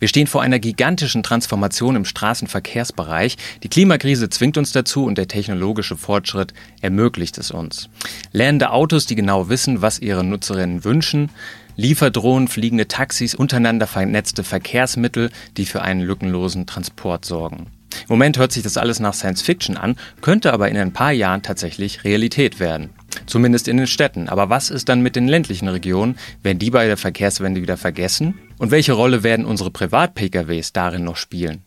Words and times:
Wir 0.00 0.08
stehen 0.08 0.26
vor 0.26 0.40
einer 0.40 0.58
gigantischen 0.58 1.22
Transformation 1.22 1.94
im 1.94 2.06
Straßenverkehrsbereich. 2.06 3.36
Die 3.62 3.68
Klimakrise 3.68 4.30
zwingt 4.30 4.56
uns 4.56 4.72
dazu 4.72 5.04
und 5.04 5.18
der 5.18 5.28
technologische 5.28 5.98
Fortschritt 5.98 6.54
ermöglicht 6.80 7.36
es 7.36 7.50
uns. 7.50 7.90
Lernende 8.32 8.70
Autos, 8.70 9.04
die 9.04 9.14
genau 9.14 9.50
wissen, 9.50 9.82
was 9.82 9.98
ihre 9.98 10.24
Nutzerinnen 10.24 10.84
wünschen, 10.84 11.28
Lieferdrohnen, 11.76 12.48
fliegende 12.48 12.88
Taxis, 12.88 13.34
untereinander 13.34 13.86
vernetzte 13.86 14.42
Verkehrsmittel, 14.42 15.30
die 15.58 15.66
für 15.66 15.82
einen 15.82 16.00
lückenlosen 16.00 16.66
Transport 16.66 17.26
sorgen. 17.26 17.66
Im 18.02 18.08
Moment 18.08 18.38
hört 18.38 18.52
sich 18.52 18.62
das 18.62 18.78
alles 18.78 19.00
nach 19.00 19.14
Science 19.14 19.42
Fiction 19.42 19.76
an, 19.76 19.96
könnte 20.22 20.54
aber 20.54 20.70
in 20.70 20.78
ein 20.78 20.94
paar 20.94 21.12
Jahren 21.12 21.42
tatsächlich 21.42 22.04
Realität 22.04 22.58
werden. 22.58 22.88
Zumindest 23.26 23.68
in 23.68 23.76
den 23.76 23.86
Städten. 23.86 24.28
Aber 24.28 24.50
was 24.50 24.70
ist 24.70 24.88
dann 24.88 25.02
mit 25.02 25.16
den 25.16 25.28
ländlichen 25.28 25.68
Regionen? 25.68 26.18
Werden 26.42 26.58
die 26.58 26.70
bei 26.70 26.86
der 26.86 26.96
Verkehrswende 26.96 27.62
wieder 27.62 27.76
vergessen? 27.76 28.38
Und 28.58 28.70
welche 28.70 28.92
Rolle 28.92 29.22
werden 29.22 29.46
unsere 29.46 29.70
Privat-PKWs 29.70 30.72
darin 30.72 31.04
noch 31.04 31.16
spielen? 31.16 31.62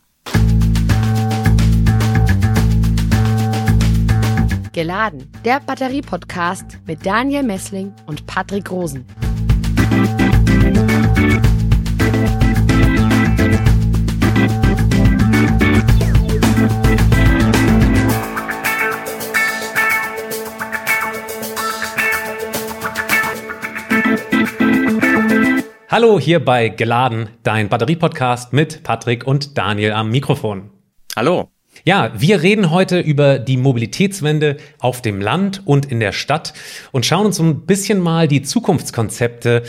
Geladen, 4.72 5.30
der 5.44 5.60
Batterie-Podcast 5.60 6.78
mit 6.86 7.06
Daniel 7.06 7.44
Messling 7.44 7.92
und 8.06 8.26
Patrick 8.26 8.70
Rosen. 8.70 9.06
Hallo 25.94 26.18
hier 26.18 26.44
bei 26.44 26.70
Geladen, 26.70 27.28
dein 27.44 27.68
Batterie-Podcast 27.68 28.52
mit 28.52 28.82
Patrick 28.82 29.28
und 29.28 29.56
Daniel 29.56 29.92
am 29.92 30.10
Mikrofon. 30.10 30.72
Hallo. 31.14 31.52
Ja, 31.84 32.10
wir 32.20 32.42
reden 32.42 32.72
heute 32.72 32.98
über 32.98 33.38
die 33.38 33.56
Mobilitätswende 33.56 34.56
auf 34.80 35.02
dem 35.02 35.20
Land 35.20 35.62
und 35.66 35.86
in 35.86 36.00
der 36.00 36.10
Stadt 36.10 36.52
und 36.90 37.06
schauen 37.06 37.26
uns 37.26 37.36
so 37.36 37.44
ein 37.44 37.64
bisschen 37.64 38.00
mal 38.00 38.26
die 38.26 38.42
Zukunftskonzepte 38.42 39.62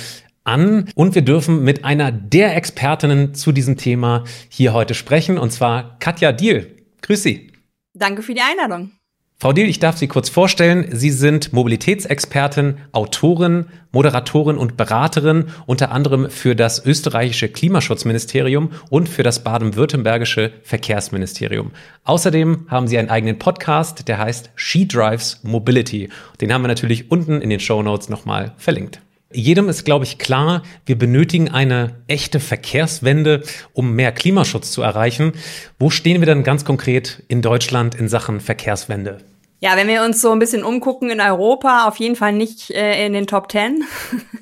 an. 0.43 0.89
Und 0.95 1.13
wir 1.13 1.21
dürfen 1.21 1.63
mit 1.63 1.85
einer 1.85 2.11
der 2.11 2.55
Expertinnen 2.55 3.35
zu 3.35 3.51
diesem 3.51 3.77
Thema 3.77 4.23
hier 4.49 4.73
heute 4.73 4.95
sprechen, 4.95 5.37
und 5.37 5.51
zwar 5.51 5.99
Katja 5.99 6.31
Diel. 6.31 6.75
Grüß 7.03 7.21
Sie. 7.21 7.51
Danke 7.93 8.23
für 8.23 8.33
die 8.33 8.41
Einladung. 8.41 8.93
Frau 9.37 9.51
Diel, 9.51 9.67
ich 9.67 9.79
darf 9.79 9.97
Sie 9.97 10.07
kurz 10.07 10.29
vorstellen. 10.29 10.87
Sie 10.93 11.11
sind 11.11 11.51
Mobilitätsexpertin, 11.51 12.77
Autorin, 12.93 13.65
Moderatorin 13.91 14.57
und 14.57 14.77
Beraterin, 14.77 15.47
unter 15.65 15.91
anderem 15.91 16.29
für 16.29 16.55
das 16.55 16.85
österreichische 16.85 17.49
Klimaschutzministerium 17.49 18.71
und 18.89 19.09
für 19.09 19.23
das 19.23 19.43
baden-württembergische 19.43 20.53
Verkehrsministerium. 20.63 21.71
Außerdem 22.05 22.67
haben 22.69 22.87
Sie 22.87 22.97
einen 22.97 23.09
eigenen 23.09 23.37
Podcast, 23.37 24.07
der 24.07 24.19
heißt 24.19 24.51
She 24.55 24.87
Drives 24.87 25.41
Mobility. 25.43 26.09
Den 26.39 26.53
haben 26.53 26.61
wir 26.61 26.69
natürlich 26.69 27.11
unten 27.11 27.41
in 27.41 27.49
den 27.49 27.59
Show 27.59 27.83
Notes 27.83 28.07
nochmal 28.07 28.53
verlinkt. 28.55 29.01
Jedem 29.35 29.67
ist, 29.67 29.83
glaube 29.83 30.05
ich, 30.05 30.17
klar, 30.17 30.63
wir 30.85 30.97
benötigen 30.97 31.49
eine 31.49 31.95
echte 32.07 32.39
Verkehrswende, 32.39 33.43
um 33.73 33.91
mehr 33.91 34.13
Klimaschutz 34.13 34.71
zu 34.71 34.81
erreichen. 34.81 35.33
Wo 35.77 35.89
stehen 35.89 36.21
wir 36.21 36.25
dann 36.25 36.43
ganz 36.43 36.63
konkret 36.63 37.23
in 37.27 37.41
Deutschland 37.41 37.95
in 37.95 38.07
Sachen 38.07 38.39
Verkehrswende? 38.39 39.17
Ja, 39.59 39.75
wenn 39.75 39.87
wir 39.87 40.03
uns 40.03 40.21
so 40.21 40.31
ein 40.31 40.39
bisschen 40.39 40.63
umgucken 40.63 41.09
in 41.09 41.19
Europa, 41.19 41.87
auf 41.87 41.97
jeden 41.97 42.15
Fall 42.15 42.33
nicht 42.33 42.71
äh, 42.71 43.05
in 43.05 43.13
den 43.13 43.27
Top 43.27 43.49
Ten. 43.49 43.83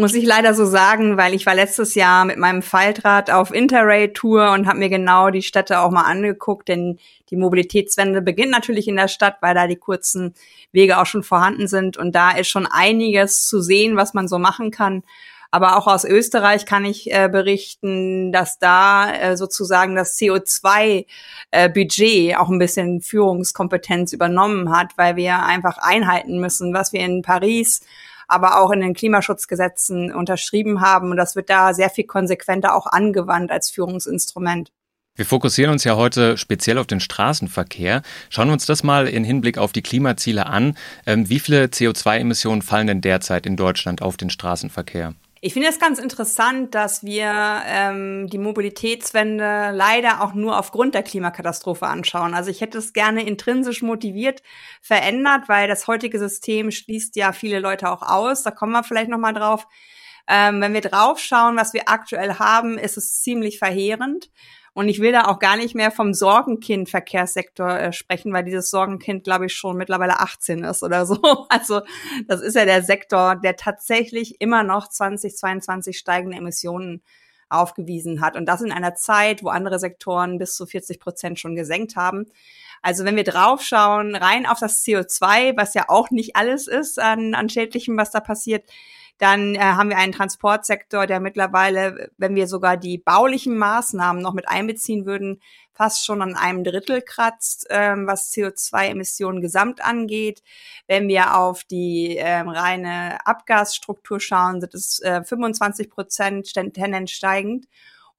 Muss 0.00 0.14
ich 0.14 0.24
leider 0.24 0.54
so 0.54 0.64
sagen, 0.64 1.16
weil 1.16 1.34
ich 1.34 1.44
war 1.44 1.56
letztes 1.56 1.96
Jahr 1.96 2.24
mit 2.24 2.38
meinem 2.38 2.62
Faltrad 2.62 3.32
auf 3.32 3.52
Interrail-Tour 3.52 4.52
und 4.52 4.68
habe 4.68 4.78
mir 4.78 4.88
genau 4.88 5.30
die 5.30 5.42
Städte 5.42 5.80
auch 5.80 5.90
mal 5.90 6.04
angeguckt, 6.04 6.68
denn 6.68 7.00
die 7.30 7.36
Mobilitätswende 7.36 8.22
beginnt 8.22 8.52
natürlich 8.52 8.86
in 8.86 8.94
der 8.94 9.08
Stadt, 9.08 9.38
weil 9.40 9.56
da 9.56 9.66
die 9.66 9.74
kurzen 9.74 10.34
Wege 10.70 11.00
auch 11.00 11.06
schon 11.06 11.24
vorhanden 11.24 11.66
sind 11.66 11.96
und 11.96 12.14
da 12.14 12.30
ist 12.30 12.46
schon 12.46 12.68
einiges 12.68 13.48
zu 13.48 13.60
sehen, 13.60 13.96
was 13.96 14.14
man 14.14 14.28
so 14.28 14.38
machen 14.38 14.70
kann. 14.70 15.02
Aber 15.50 15.76
auch 15.76 15.88
aus 15.88 16.04
Österreich 16.04 16.64
kann 16.64 16.84
ich 16.84 17.12
äh, 17.12 17.28
berichten, 17.28 18.30
dass 18.30 18.60
da 18.60 19.12
äh, 19.12 19.36
sozusagen 19.36 19.96
das 19.96 20.16
CO2-Budget 20.16 22.30
äh, 22.30 22.36
auch 22.36 22.50
ein 22.50 22.60
bisschen 22.60 23.00
Führungskompetenz 23.00 24.12
übernommen 24.12 24.70
hat, 24.70 24.96
weil 24.96 25.16
wir 25.16 25.42
einfach 25.42 25.78
einhalten 25.78 26.38
müssen, 26.38 26.72
was 26.72 26.92
wir 26.92 27.00
in 27.00 27.22
Paris 27.22 27.80
aber 28.28 28.60
auch 28.60 28.70
in 28.70 28.80
den 28.80 28.94
Klimaschutzgesetzen 28.94 30.12
unterschrieben 30.14 30.80
haben. 30.80 31.10
Und 31.10 31.16
das 31.16 31.34
wird 31.34 31.50
da 31.50 31.74
sehr 31.74 31.90
viel 31.90 32.04
konsequenter 32.04 32.74
auch 32.74 32.86
angewandt 32.86 33.50
als 33.50 33.70
Führungsinstrument. 33.70 34.70
Wir 35.16 35.26
fokussieren 35.26 35.72
uns 35.72 35.82
ja 35.82 35.96
heute 35.96 36.36
speziell 36.36 36.78
auf 36.78 36.86
den 36.86 37.00
Straßenverkehr. 37.00 38.02
Schauen 38.30 38.46
wir 38.48 38.52
uns 38.52 38.66
das 38.66 38.84
mal 38.84 39.08
in 39.08 39.24
Hinblick 39.24 39.58
auf 39.58 39.72
die 39.72 39.82
Klimaziele 39.82 40.46
an. 40.46 40.76
Ähm, 41.06 41.28
wie 41.28 41.40
viele 41.40 41.64
CO2-Emissionen 41.64 42.62
fallen 42.62 42.86
denn 42.86 43.00
derzeit 43.00 43.44
in 43.44 43.56
Deutschland 43.56 44.00
auf 44.00 44.16
den 44.16 44.30
Straßenverkehr? 44.30 45.14
Ich 45.40 45.52
finde 45.52 45.68
es 45.68 45.78
ganz 45.78 45.98
interessant, 46.00 46.74
dass 46.74 47.04
wir 47.04 47.62
ähm, 47.66 48.28
die 48.28 48.38
Mobilitätswende 48.38 49.70
leider 49.72 50.20
auch 50.22 50.34
nur 50.34 50.58
aufgrund 50.58 50.94
der 50.94 51.04
Klimakatastrophe 51.04 51.86
anschauen. 51.86 52.34
Also 52.34 52.50
ich 52.50 52.60
hätte 52.60 52.78
es 52.78 52.92
gerne 52.92 53.24
intrinsisch 53.24 53.82
motiviert 53.82 54.42
verändert, 54.80 55.48
weil 55.48 55.68
das 55.68 55.86
heutige 55.86 56.18
System 56.18 56.72
schließt 56.72 57.14
ja 57.14 57.32
viele 57.32 57.60
Leute 57.60 57.88
auch 57.88 58.02
aus. 58.02 58.42
Da 58.42 58.50
kommen 58.50 58.72
wir 58.72 58.82
vielleicht 58.82 59.10
noch 59.10 59.18
mal 59.18 59.32
drauf. 59.32 59.68
Ähm, 60.26 60.60
wenn 60.60 60.74
wir 60.74 60.80
draufschauen, 60.80 61.56
was 61.56 61.72
wir 61.72 61.88
aktuell 61.88 62.34
haben, 62.34 62.76
ist 62.76 62.96
es 62.96 63.22
ziemlich 63.22 63.58
verheerend. 63.58 64.30
Und 64.78 64.88
ich 64.88 65.00
will 65.00 65.10
da 65.10 65.24
auch 65.24 65.40
gar 65.40 65.56
nicht 65.56 65.74
mehr 65.74 65.90
vom 65.90 66.14
Sorgenkind-Verkehrssektor 66.14 67.68
äh, 67.68 67.92
sprechen, 67.92 68.32
weil 68.32 68.44
dieses 68.44 68.70
Sorgenkind, 68.70 69.24
glaube 69.24 69.46
ich, 69.46 69.52
schon 69.52 69.76
mittlerweile 69.76 70.20
18 70.20 70.62
ist 70.62 70.84
oder 70.84 71.04
so. 71.04 71.18
Also 71.48 71.80
das 72.28 72.40
ist 72.40 72.54
ja 72.54 72.64
der 72.64 72.84
Sektor, 72.84 73.34
der 73.34 73.56
tatsächlich 73.56 74.40
immer 74.40 74.62
noch 74.62 74.86
2022 74.86 75.98
steigende 75.98 76.36
Emissionen 76.36 77.02
aufgewiesen 77.48 78.20
hat. 78.20 78.36
Und 78.36 78.46
das 78.46 78.60
in 78.60 78.70
einer 78.70 78.94
Zeit, 78.94 79.42
wo 79.42 79.48
andere 79.48 79.80
Sektoren 79.80 80.38
bis 80.38 80.54
zu 80.54 80.64
40 80.64 81.00
Prozent 81.00 81.40
schon 81.40 81.56
gesenkt 81.56 81.96
haben. 81.96 82.26
Also 82.80 83.04
wenn 83.04 83.16
wir 83.16 83.24
draufschauen, 83.24 84.14
rein 84.14 84.46
auf 84.46 84.60
das 84.60 84.84
CO2, 84.84 85.56
was 85.56 85.74
ja 85.74 85.86
auch 85.88 86.12
nicht 86.12 86.36
alles 86.36 86.68
ist 86.68 87.00
an, 87.00 87.34
an 87.34 87.48
Schädlichem, 87.48 87.96
was 87.96 88.12
da 88.12 88.20
passiert, 88.20 88.62
dann 89.18 89.56
äh, 89.56 89.58
haben 89.58 89.90
wir 89.90 89.98
einen 89.98 90.12
Transportsektor, 90.12 91.06
der 91.06 91.20
mittlerweile, 91.20 92.10
wenn 92.16 92.34
wir 92.34 92.46
sogar 92.46 92.76
die 92.76 92.98
baulichen 92.98 93.58
Maßnahmen 93.58 94.22
noch 94.22 94.32
mit 94.32 94.48
einbeziehen 94.48 95.06
würden, 95.06 95.40
fast 95.72 96.04
schon 96.04 96.22
an 96.22 96.34
einem 96.34 96.64
Drittel 96.64 97.02
kratzt, 97.02 97.66
ähm, 97.70 98.06
was 98.06 98.32
CO2-Emissionen 98.32 99.40
gesamt 99.40 99.84
angeht. 99.84 100.42
Wenn 100.86 101.08
wir 101.08 101.36
auf 101.36 101.64
die 101.64 102.16
ähm, 102.18 102.48
reine 102.48 103.24
Abgasstruktur 103.26 104.20
schauen, 104.20 104.60
sind 104.60 104.74
es 104.74 105.00
äh, 105.00 105.22
25 105.22 105.90
Prozent 105.90 106.52
tendenz 106.52 107.10
steigend. 107.10 107.66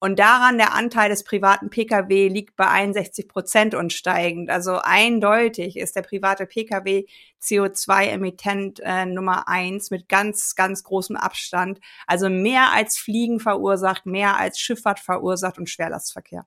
Und 0.00 0.18
daran 0.18 0.56
der 0.56 0.72
Anteil 0.74 1.10
des 1.10 1.24
privaten 1.24 1.68
Pkw 1.68 2.28
liegt 2.28 2.56
bei 2.56 2.66
61 2.66 3.28
Prozent 3.28 3.74
und 3.74 3.92
steigend. 3.92 4.48
Also 4.48 4.78
eindeutig 4.82 5.76
ist 5.76 5.94
der 5.94 6.00
private 6.02 6.46
Pkw 6.46 7.04
CO2-Emittent 7.42 8.80
äh, 8.80 9.04
Nummer 9.04 9.46
eins 9.46 9.90
mit 9.90 10.08
ganz, 10.08 10.54
ganz 10.54 10.84
großem 10.84 11.16
Abstand. 11.16 11.80
Also 12.06 12.30
mehr 12.30 12.72
als 12.72 12.96
Fliegen 12.96 13.40
verursacht, 13.40 14.06
mehr 14.06 14.38
als 14.38 14.58
Schifffahrt 14.58 15.00
verursacht 15.00 15.58
und 15.58 15.68
Schwerlastverkehr 15.68 16.46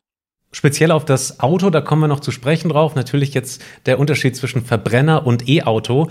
speziell 0.53 0.91
auf 0.91 1.03
das 1.03 1.41
Auto, 1.41 1.69
da 1.69 1.81
kommen 1.81 2.01
wir 2.01 2.07
noch 2.07 2.21
zu 2.21 2.31
sprechen 2.31 2.69
drauf. 2.69 2.95
Natürlich 2.95 3.33
jetzt 3.33 3.61
der 3.85 3.99
Unterschied 3.99 4.37
zwischen 4.37 4.63
Verbrenner 4.63 5.27
und 5.27 5.49
E-Auto. 5.49 6.07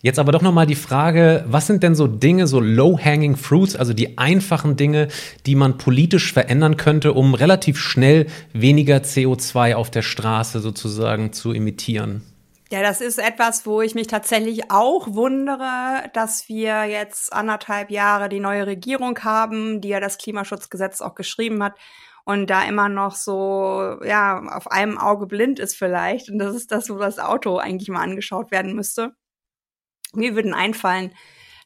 Jetzt 0.00 0.18
aber 0.18 0.32
doch 0.32 0.42
nochmal 0.42 0.66
die 0.66 0.74
Frage, 0.74 1.44
was 1.46 1.68
sind 1.68 1.84
denn 1.84 1.94
so 1.94 2.08
Dinge, 2.08 2.48
so 2.48 2.58
low-hanging 2.58 3.36
fruits, 3.36 3.76
also 3.76 3.92
die 3.92 4.18
einfachen 4.18 4.76
Dinge, 4.76 5.06
die 5.46 5.54
man 5.54 5.78
politisch 5.78 6.32
verändern 6.32 6.76
könnte, 6.76 7.12
um 7.12 7.34
relativ 7.34 7.78
schnell 7.78 8.26
weniger 8.52 8.96
CO2 8.96 9.76
auf 9.76 9.90
der 9.90 10.02
Straße 10.02 10.58
sozusagen 10.60 11.32
zu 11.32 11.52
emittieren? 11.52 12.22
Ja, 12.72 12.80
das 12.80 13.02
ist 13.02 13.18
etwas, 13.18 13.66
wo 13.66 13.82
ich 13.82 13.94
mich 13.94 14.06
tatsächlich 14.06 14.70
auch 14.70 15.12
wundere, 15.12 16.08
dass 16.14 16.48
wir 16.48 16.84
jetzt 16.86 17.30
anderthalb 17.30 17.90
Jahre 17.90 18.30
die 18.30 18.40
neue 18.40 18.66
Regierung 18.66 19.18
haben, 19.18 19.82
die 19.82 19.88
ja 19.88 20.00
das 20.00 20.16
Klimaschutzgesetz 20.16 21.02
auch 21.02 21.14
geschrieben 21.14 21.62
hat 21.62 21.74
und 22.24 22.48
da 22.48 22.64
immer 22.64 22.88
noch 22.88 23.14
so, 23.14 23.98
ja, 24.04 24.40
auf 24.56 24.70
einem 24.70 24.98
Auge 24.98 25.26
blind 25.26 25.58
ist 25.58 25.76
vielleicht. 25.76 26.30
Und 26.30 26.38
das 26.38 26.54
ist 26.54 26.70
das, 26.70 26.88
wo 26.90 26.96
das 26.96 27.18
Auto 27.18 27.58
eigentlich 27.58 27.88
mal 27.88 28.02
angeschaut 28.02 28.50
werden 28.50 28.74
müsste. 28.74 29.14
Mir 30.14 30.34
würden 30.36 30.54
einfallen, 30.54 31.12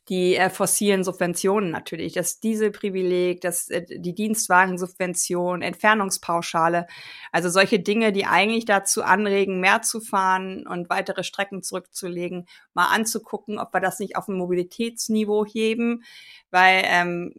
die 0.09 0.37
äh, 0.37 0.51
fossilen 0.51 1.03
Subventionen 1.03 1.71
natürlich, 1.71 2.13
das 2.13 2.39
Dieselprivileg, 2.39 3.41
das, 3.41 3.69
äh, 3.69 3.85
die 3.85 4.15
Dienstwagensubvention, 4.15 5.63
Entfernungspauschale, 5.63 6.87
also 7.33 7.49
solche 7.49 7.81
Dinge, 7.81 8.13
die 8.13 8.25
eigentlich 8.25 8.67
dazu 8.67 9.03
anregen, 9.03 9.59
mehr 9.59 9.83
zu 9.83 10.01
fahren 10.01 10.67
und 10.67 10.89
weitere 10.91 11.25
Strecken 11.25 11.63
zurückzulegen, 11.63 12.47
mal 12.73 12.87
anzugucken, 12.87 13.59
ob 13.59 13.75
wir 13.75 13.81
das 13.81 13.99
nicht 13.99 14.17
auf 14.17 14.29
ein 14.29 14.37
Mobilitätsniveau 14.37 15.45
heben, 15.45 16.05
weil 16.51 16.85
ähm, 16.87 17.33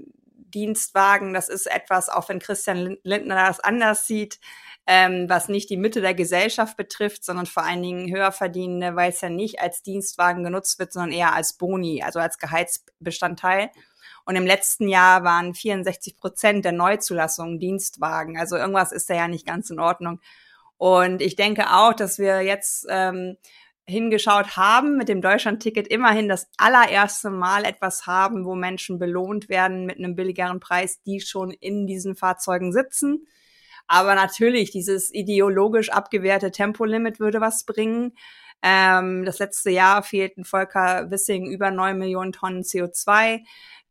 Dienstwagen, 0.54 1.34
das 1.34 1.50
ist 1.50 1.68
etwas, 1.68 2.10
auch 2.10 2.30
wenn 2.30 2.40
Christian 2.40 2.98
Lindner 3.04 3.48
das 3.48 3.60
anders 3.60 4.08
sieht, 4.08 4.40
ähm, 4.86 5.30
was 5.30 5.50
nicht 5.50 5.70
die 5.70 5.78
Mitte 5.78 6.02
der 6.02 6.14
Gesellschaft 6.14 6.78
betrifft, 6.78 7.24
sondern 7.26 7.46
vor 7.46 7.64
allen 7.64 7.84
Dingen 7.84 8.10
Höherverdienende, 8.10 8.96
weil 8.96 9.12
es 9.12 9.22
ja 9.22 9.30
nicht 9.30 9.60
als 9.60 9.84
Dienstwagen 9.84 10.44
genutzt 10.44 10.80
wird, 10.80 10.94
sondern 10.94 11.12
eher 11.12 11.34
als 11.34 11.54
Boni, 11.54 12.02
also 12.04 12.20
als 12.20 12.38
Gehaltsbestandteil. 12.38 13.70
Und 14.24 14.36
im 14.36 14.46
letzten 14.46 14.88
Jahr 14.88 15.24
waren 15.24 15.54
64 15.54 16.18
Prozent 16.18 16.66
der 16.66 16.74
Neuzulassungen 16.74 17.60
Dienstwagen. 17.60 18.38
Also 18.38 18.56
irgendwas 18.58 18.92
ist 18.92 19.10
da 19.10 19.14
ja 19.14 19.28
nicht 19.28 19.46
ganz 19.46 19.70
in 19.70 19.80
Ordnung. 19.80 20.22
Und 20.78 21.22
ich 21.22 21.36
denke 21.36 21.74
auch, 21.74 21.94
dass 21.94 22.20
wir 22.20 22.42
jetzt 22.42 22.86
ähm, 22.90 23.38
hingeschaut 23.88 24.58
haben, 24.58 24.98
mit 24.98 25.08
dem 25.08 25.22
Deutschlandticket 25.22 25.88
immerhin 25.88 26.28
das 26.28 26.50
allererste 26.58 27.30
Mal 27.30 27.64
etwas 27.64 28.06
haben, 28.06 28.46
wo 28.46 28.54
Menschen 28.54 29.00
belohnt 29.00 29.48
werden 29.48 29.86
mit 29.86 29.98
einem 29.98 30.16
billigeren 30.16 30.60
Preis, 30.60 31.02
die 31.04 31.22
schon 31.22 31.52
in 31.52 31.88
diesen 31.88 32.16
Fahrzeugen 32.16 32.74
sitzen. 32.74 33.28
Aber 33.88 34.16
natürlich, 34.16 34.72
dieses 34.72 35.14
ideologisch 35.14 35.90
abgewehrte 35.90 36.52
Tempolimit 36.52 37.22
würde 37.22 37.40
was 37.40 37.64
bringen. 37.64 38.14
Ähm, 38.62 39.24
das 39.24 39.40
letzte 39.40 39.70
Jahr 39.70 40.04
fehlten 40.04 40.44
Volker 40.44 41.10
Wissing 41.10 41.50
über 41.50 41.72
neun 41.72 41.98
Millionen 41.98 42.34
Tonnen 42.34 42.64
CO2. 42.64 43.40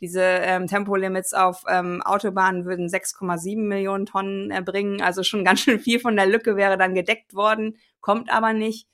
Diese 0.02 0.20
ähm, 0.20 0.66
Tempolimits 0.66 1.32
auf 1.32 1.62
ähm, 1.68 2.02
Autobahnen 2.02 2.66
würden 2.66 2.88
6,7 2.88 3.56
Millionen 3.56 4.04
Tonnen 4.04 4.50
erbringen. 4.50 5.00
Also 5.00 5.22
schon 5.22 5.44
ganz 5.46 5.60
schön 5.60 5.80
viel 5.80 6.00
von 6.00 6.16
der 6.16 6.26
Lücke 6.26 6.56
wäre 6.56 6.76
dann 6.76 6.94
gedeckt 6.94 7.32
worden, 7.32 7.78
kommt 8.02 8.30
aber 8.30 8.52
nicht. 8.52 8.86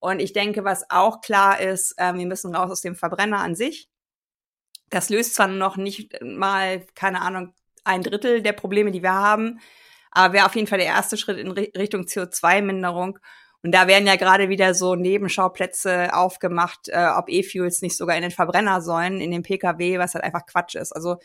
Und 0.00 0.20
ich 0.20 0.32
denke, 0.32 0.64
was 0.64 0.88
auch 0.90 1.20
klar 1.20 1.60
ist, 1.60 1.94
äh, 1.98 2.14
wir 2.14 2.26
müssen 2.26 2.54
raus 2.54 2.70
aus 2.70 2.80
dem 2.80 2.94
Verbrenner 2.94 3.38
an 3.38 3.54
sich. 3.54 3.88
Das 4.90 5.10
löst 5.10 5.34
zwar 5.34 5.48
noch 5.48 5.76
nicht 5.76 6.22
mal, 6.22 6.86
keine 6.94 7.20
Ahnung, 7.20 7.52
ein 7.84 8.02
Drittel 8.02 8.42
der 8.42 8.52
Probleme, 8.52 8.90
die 8.90 9.02
wir 9.02 9.12
haben, 9.12 9.60
aber 10.10 10.34
wäre 10.34 10.46
auf 10.46 10.54
jeden 10.54 10.66
Fall 10.66 10.78
der 10.78 10.86
erste 10.86 11.16
Schritt 11.16 11.38
in 11.38 11.50
Richtung 11.50 12.02
CO2-Minderung. 12.02 13.18
Und 13.62 13.72
da 13.72 13.88
werden 13.88 14.06
ja 14.06 14.16
gerade 14.16 14.48
wieder 14.48 14.72
so 14.72 14.94
Nebenschauplätze 14.94 16.14
aufgemacht, 16.14 16.88
äh, 16.88 17.08
ob 17.16 17.28
E-Fuels 17.28 17.82
nicht 17.82 17.96
sogar 17.96 18.16
in 18.16 18.22
den 18.22 18.30
Verbrenner 18.30 18.80
sollen, 18.80 19.20
in 19.20 19.30
den 19.30 19.42
Pkw, 19.42 19.98
was 19.98 20.14
halt 20.14 20.24
einfach 20.24 20.46
Quatsch 20.46 20.76
ist. 20.76 20.92
Also 20.92 21.16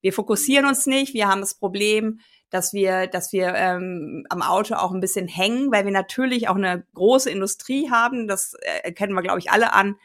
wir 0.00 0.12
fokussieren 0.12 0.66
uns 0.66 0.86
nicht, 0.86 1.14
wir 1.14 1.28
haben 1.28 1.40
das 1.40 1.54
Problem, 1.54 2.20
dass 2.50 2.72
wir, 2.72 3.06
dass 3.06 3.32
wir 3.32 3.54
ähm, 3.54 4.26
am 4.28 4.42
Auto 4.42 4.74
auch 4.74 4.92
ein 4.92 5.00
bisschen 5.00 5.28
hängen, 5.28 5.72
weil 5.72 5.84
wir 5.84 5.92
natürlich 5.92 6.48
auch 6.48 6.56
eine 6.56 6.84
große 6.94 7.30
Industrie 7.30 7.90
haben. 7.90 8.28
Das 8.28 8.54
äh, 8.60 8.92
kennen 8.92 9.14
wir, 9.14 9.22
glaube 9.22 9.38
ich, 9.38 9.50
alle 9.50 9.72
an. 9.72 9.96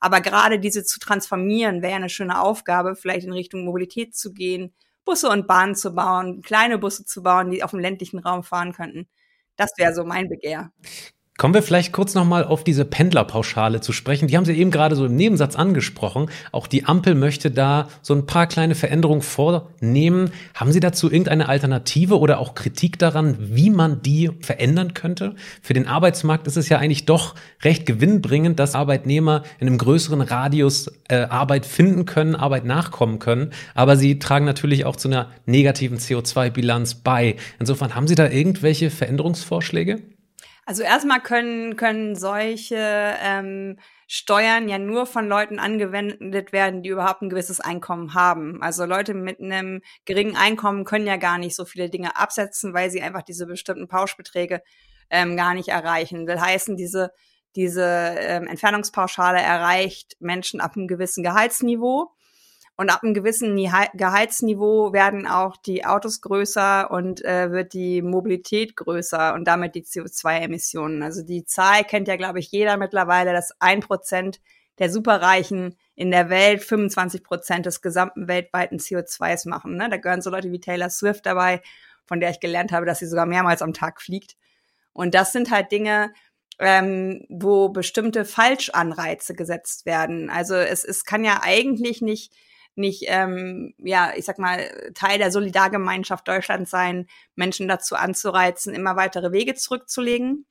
Aber 0.00 0.22
gerade 0.22 0.58
diese 0.58 0.82
zu 0.82 0.98
transformieren, 0.98 1.82
wäre 1.82 1.96
eine 1.96 2.08
schöne 2.08 2.40
Aufgabe, 2.40 2.96
vielleicht 2.96 3.26
in 3.26 3.32
Richtung 3.32 3.64
Mobilität 3.64 4.16
zu 4.16 4.32
gehen, 4.32 4.74
Busse 5.04 5.28
und 5.28 5.46
Bahnen 5.46 5.74
zu 5.74 5.94
bauen, 5.94 6.40
kleine 6.40 6.78
Busse 6.78 7.04
zu 7.04 7.22
bauen, 7.22 7.50
die 7.50 7.62
auf 7.62 7.72
dem 7.72 7.80
ländlichen 7.80 8.18
Raum 8.18 8.42
fahren 8.42 8.72
könnten. 8.72 9.08
Das 9.56 9.72
wäre 9.76 9.94
so 9.94 10.04
mein 10.04 10.28
Begehr. 10.28 10.72
Kommen 11.40 11.54
wir 11.54 11.62
vielleicht 11.62 11.94
kurz 11.94 12.14
nochmal 12.14 12.44
auf 12.44 12.64
diese 12.64 12.84
Pendlerpauschale 12.84 13.80
zu 13.80 13.94
sprechen. 13.94 14.28
Die 14.28 14.36
haben 14.36 14.44
Sie 14.44 14.52
eben 14.52 14.70
gerade 14.70 14.94
so 14.94 15.06
im 15.06 15.16
Nebensatz 15.16 15.56
angesprochen. 15.56 16.28
Auch 16.52 16.66
die 16.66 16.84
Ampel 16.84 17.14
möchte 17.14 17.50
da 17.50 17.88
so 18.02 18.12
ein 18.12 18.26
paar 18.26 18.46
kleine 18.46 18.74
Veränderungen 18.74 19.22
vornehmen. 19.22 20.32
Haben 20.54 20.70
Sie 20.70 20.80
dazu 20.80 21.10
irgendeine 21.10 21.48
Alternative 21.48 22.18
oder 22.18 22.40
auch 22.40 22.54
Kritik 22.54 22.98
daran, 22.98 23.38
wie 23.40 23.70
man 23.70 24.02
die 24.02 24.28
verändern 24.42 24.92
könnte? 24.92 25.34
Für 25.62 25.72
den 25.72 25.88
Arbeitsmarkt 25.88 26.46
ist 26.46 26.58
es 26.58 26.68
ja 26.68 26.76
eigentlich 26.76 27.06
doch 27.06 27.34
recht 27.62 27.86
gewinnbringend, 27.86 28.58
dass 28.58 28.74
Arbeitnehmer 28.74 29.42
in 29.60 29.66
einem 29.66 29.78
größeren 29.78 30.20
Radius 30.20 30.92
äh, 31.08 31.22
Arbeit 31.22 31.64
finden 31.64 32.04
können, 32.04 32.36
Arbeit 32.36 32.66
nachkommen 32.66 33.18
können. 33.18 33.54
Aber 33.74 33.96
sie 33.96 34.18
tragen 34.18 34.44
natürlich 34.44 34.84
auch 34.84 34.96
zu 34.96 35.08
einer 35.08 35.28
negativen 35.46 35.96
CO2-Bilanz 35.96 36.96
bei. 36.96 37.36
Insofern 37.58 37.94
haben 37.94 38.08
Sie 38.08 38.14
da 38.14 38.28
irgendwelche 38.28 38.90
Veränderungsvorschläge? 38.90 40.02
Also 40.70 40.84
erstmal 40.84 41.20
können, 41.20 41.74
können 41.74 42.14
solche 42.14 42.76
ähm, 42.78 43.76
Steuern 44.06 44.68
ja 44.68 44.78
nur 44.78 45.04
von 45.04 45.26
Leuten 45.26 45.58
angewendet 45.58 46.52
werden, 46.52 46.84
die 46.84 46.90
überhaupt 46.90 47.22
ein 47.22 47.28
gewisses 47.28 47.58
Einkommen 47.58 48.14
haben. 48.14 48.62
Also 48.62 48.84
Leute 48.84 49.12
mit 49.14 49.40
einem 49.40 49.82
geringen 50.04 50.36
Einkommen 50.36 50.84
können 50.84 51.08
ja 51.08 51.16
gar 51.16 51.38
nicht 51.38 51.56
so 51.56 51.64
viele 51.64 51.90
Dinge 51.90 52.16
absetzen, 52.16 52.72
weil 52.72 52.88
sie 52.88 53.02
einfach 53.02 53.22
diese 53.22 53.46
bestimmten 53.46 53.88
Pauschbeträge 53.88 54.62
ähm, 55.10 55.36
gar 55.36 55.54
nicht 55.54 55.70
erreichen. 55.70 56.28
Will 56.28 56.40
heißen, 56.40 56.76
diese, 56.76 57.10
diese 57.56 58.14
ähm, 58.20 58.46
Entfernungspauschale 58.46 59.40
erreicht 59.40 60.18
Menschen 60.20 60.60
ab 60.60 60.76
einem 60.76 60.86
gewissen 60.86 61.24
Gehaltsniveau. 61.24 62.12
Und 62.80 62.88
ab 62.88 63.02
einem 63.02 63.12
gewissen 63.12 63.56
Gehaltsniveau 63.56 64.94
werden 64.94 65.26
auch 65.26 65.58
die 65.58 65.84
Autos 65.84 66.22
größer 66.22 66.90
und 66.90 67.22
äh, 67.22 67.52
wird 67.52 67.74
die 67.74 68.00
Mobilität 68.00 68.74
größer 68.74 69.34
und 69.34 69.44
damit 69.44 69.74
die 69.74 69.84
CO2-Emissionen. 69.84 71.02
Also 71.02 71.22
die 71.22 71.44
Zahl 71.44 71.84
kennt 71.84 72.08
ja, 72.08 72.16
glaube 72.16 72.38
ich, 72.38 72.50
jeder 72.50 72.78
mittlerweile, 72.78 73.34
dass 73.34 73.52
ein 73.60 73.80
Prozent 73.80 74.40
der 74.78 74.88
Superreichen 74.88 75.76
in 75.94 76.10
der 76.10 76.30
Welt 76.30 76.64
25 76.64 77.22
Prozent 77.22 77.66
des 77.66 77.82
gesamten 77.82 78.28
weltweiten 78.28 78.78
CO2s 78.78 79.46
machen. 79.46 79.76
Ne? 79.76 79.90
Da 79.90 79.98
gehören 79.98 80.22
so 80.22 80.30
Leute 80.30 80.50
wie 80.50 80.58
Taylor 80.58 80.88
Swift 80.88 81.26
dabei, 81.26 81.60
von 82.06 82.18
der 82.18 82.30
ich 82.30 82.40
gelernt 82.40 82.72
habe, 82.72 82.86
dass 82.86 83.00
sie 83.00 83.06
sogar 83.08 83.26
mehrmals 83.26 83.60
am 83.60 83.74
Tag 83.74 84.00
fliegt. 84.00 84.38
Und 84.94 85.14
das 85.14 85.32
sind 85.32 85.50
halt 85.50 85.70
Dinge, 85.70 86.14
ähm, 86.58 87.26
wo 87.28 87.68
bestimmte 87.68 88.24
Falschanreize 88.24 89.34
gesetzt 89.34 89.84
werden. 89.84 90.30
Also 90.30 90.54
es, 90.54 90.82
es 90.82 91.04
kann 91.04 91.24
ja 91.24 91.40
eigentlich 91.42 92.00
nicht 92.00 92.32
nicht, 92.80 93.04
ähm, 93.06 93.74
ja, 93.78 94.12
ich 94.16 94.24
sag 94.24 94.38
mal, 94.38 94.92
Teil 94.94 95.18
der 95.18 95.30
Solidargemeinschaft 95.30 96.26
Deutschlands 96.26 96.70
sein, 96.70 97.06
Menschen 97.36 97.68
dazu 97.68 97.94
anzureizen, 97.94 98.74
immer 98.74 98.96
weitere 98.96 99.32
Wege 99.32 99.54
zurückzulegen, 99.54 100.46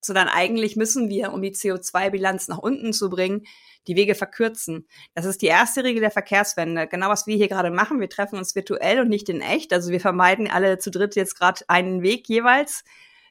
sondern 0.00 0.28
eigentlich 0.28 0.76
müssen 0.76 1.08
wir, 1.08 1.32
um 1.32 1.42
die 1.42 1.52
CO2-Bilanz 1.52 2.48
nach 2.48 2.58
unten 2.58 2.92
zu 2.92 3.10
bringen, 3.10 3.46
die 3.86 3.96
Wege 3.96 4.14
verkürzen. 4.14 4.86
Das 5.14 5.24
ist 5.24 5.42
die 5.42 5.46
erste 5.46 5.82
Regel 5.84 6.00
der 6.00 6.10
Verkehrswende. 6.10 6.86
Genau 6.86 7.08
was 7.08 7.26
wir 7.26 7.36
hier 7.36 7.48
gerade 7.48 7.70
machen. 7.70 8.00
Wir 8.00 8.10
treffen 8.10 8.38
uns 8.38 8.54
virtuell 8.54 9.00
und 9.00 9.08
nicht 9.08 9.28
in 9.28 9.40
echt. 9.40 9.72
Also 9.72 9.90
wir 9.90 10.00
vermeiden 10.00 10.48
alle 10.50 10.78
zu 10.78 10.90
dritt 10.90 11.16
jetzt 11.16 11.38
gerade 11.38 11.64
einen 11.68 12.02
Weg 12.02 12.28
jeweils. 12.28 12.84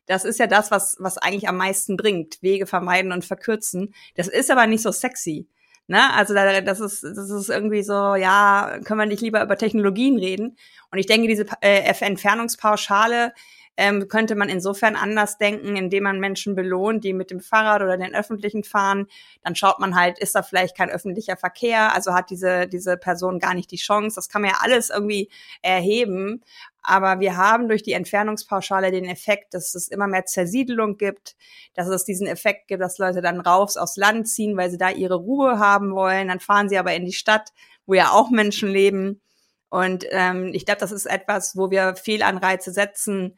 Das 0.08 0.26
ist 0.26 0.40
ja 0.40 0.48
das, 0.48 0.72
was, 0.72 0.96
was 1.00 1.18
eigentlich 1.18 1.48
am 1.48 1.58
meisten 1.58 1.98
bringt. 1.98 2.42
Wege 2.42 2.66
vermeiden 2.66 3.12
und 3.12 3.26
verkürzen. 3.26 3.94
Das 4.16 4.28
ist 4.28 4.50
aber 4.50 4.66
nicht 4.66 4.82
so 4.82 4.92
sexy. 4.92 5.48
Ne? 5.88 6.14
Also 6.14 6.34
da, 6.34 6.62
das 6.62 6.80
ist 6.80 7.04
das 7.04 7.30
ist 7.30 7.50
irgendwie 7.50 7.82
so, 7.82 8.16
ja, 8.16 8.80
können 8.84 9.00
wir 9.00 9.06
nicht 9.06 9.22
lieber 9.22 9.42
über 9.42 9.58
Technologien 9.58 10.18
reden? 10.18 10.58
Und 10.92 11.00
ich 11.00 11.06
denke, 11.06 11.28
diese 11.28 11.46
äh, 11.62 11.94
Entfernungspauschale 12.00 13.34
ähm, 13.78 14.08
könnte 14.08 14.36
man 14.36 14.50
insofern 14.50 14.96
anders 14.96 15.38
denken, 15.38 15.76
indem 15.76 16.04
man 16.04 16.20
Menschen 16.20 16.56
belohnt, 16.56 17.04
die 17.04 17.14
mit 17.14 17.30
dem 17.30 17.40
Fahrrad 17.40 17.84
oder 17.84 17.96
den 17.96 18.16
öffentlichen 18.16 18.64
fahren. 18.64 19.06
Dann 19.44 19.56
schaut 19.56 19.80
man 19.80 19.96
halt, 19.96 20.18
ist 20.18 20.34
da 20.34 20.42
vielleicht 20.42 20.76
kein 20.76 20.90
öffentlicher 20.90 21.38
Verkehr, 21.38 21.94
also 21.94 22.14
hat 22.14 22.32
diese, 22.32 22.68
diese 22.68 22.98
Person 22.98 23.40
gar 23.40 23.54
nicht 23.54 23.70
die 23.72 23.78
Chance. 23.78 24.16
Das 24.16 24.30
kann 24.30 24.42
man 24.42 24.52
ja 24.52 24.58
alles 24.62 24.90
irgendwie 24.90 25.30
erheben. 25.62 26.42
Aber 26.82 27.20
wir 27.20 27.38
haben 27.38 27.68
durch 27.68 27.84
die 27.84 27.94
Entfernungspauschale 27.94 28.92
den 28.92 29.06
Effekt, 29.06 29.54
dass 29.54 29.76
es 29.76 29.90
immer 29.90 30.08
mehr 30.08 30.26
Zersiedelung 30.26 30.98
gibt, 30.98 31.36
dass 31.76 31.88
es 31.88 32.04
diesen 32.04 32.26
Effekt 32.26 32.68
gibt, 32.70 32.82
dass 32.82 32.98
Leute 32.98 33.22
dann 33.22 33.42
raus 33.42 33.78
aufs 33.78 33.98
Land 33.98 34.28
ziehen, 34.28 34.58
weil 34.58 34.72
sie 34.72 34.78
da 34.78 34.90
ihre 34.90 35.16
Ruhe 35.16 35.60
haben 35.60 35.94
wollen. 35.94 36.30
Dann 36.30 36.40
fahren 36.40 36.70
sie 36.70 36.78
aber 36.78 36.96
in 36.96 37.06
die 37.06 37.14
Stadt, 37.14 37.50
wo 37.86 37.94
ja 37.94 38.12
auch 38.12 38.32
Menschen 38.32 38.70
leben. 38.70 39.22
Und 39.70 40.06
ähm, 40.12 40.52
ich 40.54 40.66
glaube, 40.66 40.80
das 40.80 40.94
ist 40.94 41.06
etwas, 41.06 41.58
wo 41.58 41.70
wir 41.70 41.96
Fehlanreize 41.96 42.72
setzen, 42.72 43.38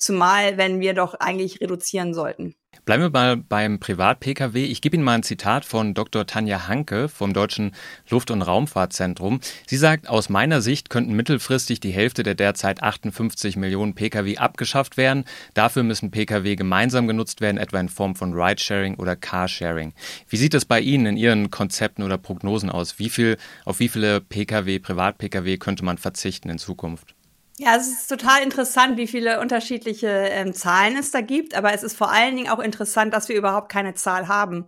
Zumal, 0.00 0.56
wenn 0.56 0.80
wir 0.80 0.94
doch 0.94 1.12
eigentlich 1.14 1.60
reduzieren 1.60 2.14
sollten. 2.14 2.54
Bleiben 2.86 3.02
wir 3.02 3.10
mal 3.10 3.36
beim 3.36 3.78
Privat-Pkw. 3.78 4.64
Ich 4.64 4.80
gebe 4.80 4.96
Ihnen 4.96 5.04
mal 5.04 5.16
ein 5.16 5.22
Zitat 5.22 5.66
von 5.66 5.92
Dr. 5.92 6.26
Tanja 6.26 6.68
Hanke 6.68 7.10
vom 7.10 7.34
Deutschen 7.34 7.72
Luft- 8.08 8.30
und 8.30 8.40
Raumfahrtzentrum. 8.40 9.40
Sie 9.66 9.76
sagt, 9.76 10.08
aus 10.08 10.30
meiner 10.30 10.62
Sicht 10.62 10.88
könnten 10.88 11.12
mittelfristig 11.12 11.80
die 11.80 11.90
Hälfte 11.90 12.22
der 12.22 12.34
derzeit 12.34 12.82
58 12.82 13.56
Millionen 13.56 13.94
Pkw 13.94 14.38
abgeschafft 14.38 14.96
werden. 14.96 15.24
Dafür 15.52 15.82
müssen 15.82 16.10
Pkw 16.10 16.56
gemeinsam 16.56 17.06
genutzt 17.06 17.42
werden, 17.42 17.58
etwa 17.58 17.78
in 17.78 17.90
Form 17.90 18.14
von 18.14 18.32
Ridesharing 18.32 18.94
oder 18.94 19.16
Carsharing. 19.16 19.92
Wie 20.28 20.38
sieht 20.38 20.54
es 20.54 20.64
bei 20.64 20.80
Ihnen 20.80 21.04
in 21.04 21.16
Ihren 21.18 21.50
Konzepten 21.50 22.02
oder 22.02 22.16
Prognosen 22.16 22.70
aus? 22.70 22.98
Wie 22.98 23.10
viel, 23.10 23.36
auf 23.66 23.80
wie 23.80 23.88
viele 23.88 24.22
Pkw, 24.22 24.78
Privat-Pkw 24.78 25.58
könnte 25.58 25.84
man 25.84 25.98
verzichten 25.98 26.48
in 26.48 26.58
Zukunft? 26.58 27.14
Ja, 27.62 27.76
es 27.76 27.88
ist 27.88 28.06
total 28.08 28.42
interessant, 28.42 28.96
wie 28.96 29.06
viele 29.06 29.38
unterschiedliche 29.38 30.06
ähm, 30.08 30.54
Zahlen 30.54 30.96
es 30.96 31.10
da 31.10 31.20
gibt, 31.20 31.54
aber 31.54 31.74
es 31.74 31.82
ist 31.82 31.94
vor 31.94 32.10
allen 32.10 32.34
Dingen 32.34 32.48
auch 32.48 32.58
interessant, 32.58 33.12
dass 33.12 33.28
wir 33.28 33.36
überhaupt 33.36 33.70
keine 33.70 33.92
Zahl 33.92 34.28
haben. 34.28 34.64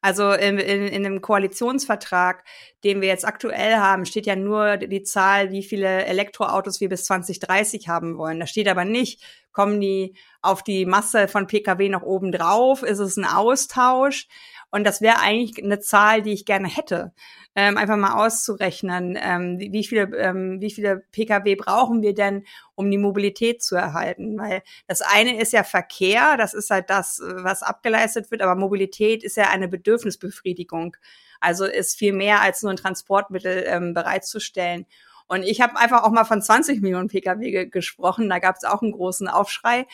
Also 0.00 0.32
in, 0.32 0.58
in, 0.58 0.88
in 0.88 1.02
dem 1.02 1.20
Koalitionsvertrag, 1.20 2.42
den 2.82 3.02
wir 3.02 3.08
jetzt 3.08 3.26
aktuell 3.26 3.76
haben, 3.76 4.06
steht 4.06 4.24
ja 4.24 4.36
nur 4.36 4.78
die 4.78 5.02
Zahl, 5.02 5.50
wie 5.50 5.62
viele 5.62 6.06
Elektroautos 6.06 6.80
wir 6.80 6.88
bis 6.88 7.04
2030 7.04 7.88
haben 7.88 8.16
wollen. 8.16 8.40
Da 8.40 8.46
steht 8.46 8.68
aber 8.68 8.86
nicht, 8.86 9.22
kommen 9.52 9.78
die 9.78 10.14
auf 10.40 10.62
die 10.62 10.86
Masse 10.86 11.28
von 11.28 11.46
Pkw 11.46 11.90
noch 11.90 12.02
oben 12.02 12.32
drauf? 12.32 12.82
Ist 12.82 13.00
es 13.00 13.18
ein 13.18 13.26
Austausch? 13.26 14.28
Und 14.70 14.84
das 14.84 15.00
wäre 15.00 15.20
eigentlich 15.20 15.62
eine 15.62 15.80
Zahl, 15.80 16.22
die 16.22 16.32
ich 16.32 16.44
gerne 16.44 16.68
hätte. 16.68 17.12
Ähm, 17.56 17.76
einfach 17.76 17.96
mal 17.96 18.24
auszurechnen, 18.24 19.18
ähm, 19.20 19.58
wie, 19.58 19.84
viele, 19.84 20.16
ähm, 20.16 20.60
wie 20.60 20.70
viele 20.70 21.02
Pkw 21.10 21.56
brauchen 21.56 22.02
wir 22.02 22.14
denn, 22.14 22.44
um 22.76 22.88
die 22.90 22.98
Mobilität 22.98 23.62
zu 23.62 23.74
erhalten? 23.74 24.38
Weil 24.38 24.62
das 24.86 25.00
eine 25.02 25.40
ist 25.40 25.52
ja 25.52 25.64
Verkehr, 25.64 26.36
das 26.36 26.54
ist 26.54 26.70
halt 26.70 26.90
das, 26.90 27.20
was 27.20 27.62
abgeleistet 27.62 28.30
wird, 28.30 28.42
aber 28.42 28.54
Mobilität 28.54 29.24
ist 29.24 29.36
ja 29.36 29.50
eine 29.50 29.66
Bedürfnisbefriedigung. 29.66 30.96
Also 31.40 31.64
ist 31.64 31.98
viel 31.98 32.12
mehr 32.12 32.40
als 32.40 32.62
nur 32.62 32.72
ein 32.72 32.76
Transportmittel 32.76 33.64
ähm, 33.66 33.94
bereitzustellen. 33.94 34.86
Und 35.26 35.44
ich 35.44 35.60
habe 35.60 35.76
einfach 35.76 36.02
auch 36.02 36.10
mal 36.10 36.24
von 36.24 36.42
20 36.42 36.82
Millionen 36.82 37.08
Pkw 37.08 37.50
ge 37.50 37.66
gesprochen. 37.66 38.28
Da 38.28 38.40
gab 38.40 38.56
es 38.56 38.64
auch 38.64 38.82
einen 38.82 38.92
großen 38.92 39.28
Aufschrei. 39.28 39.86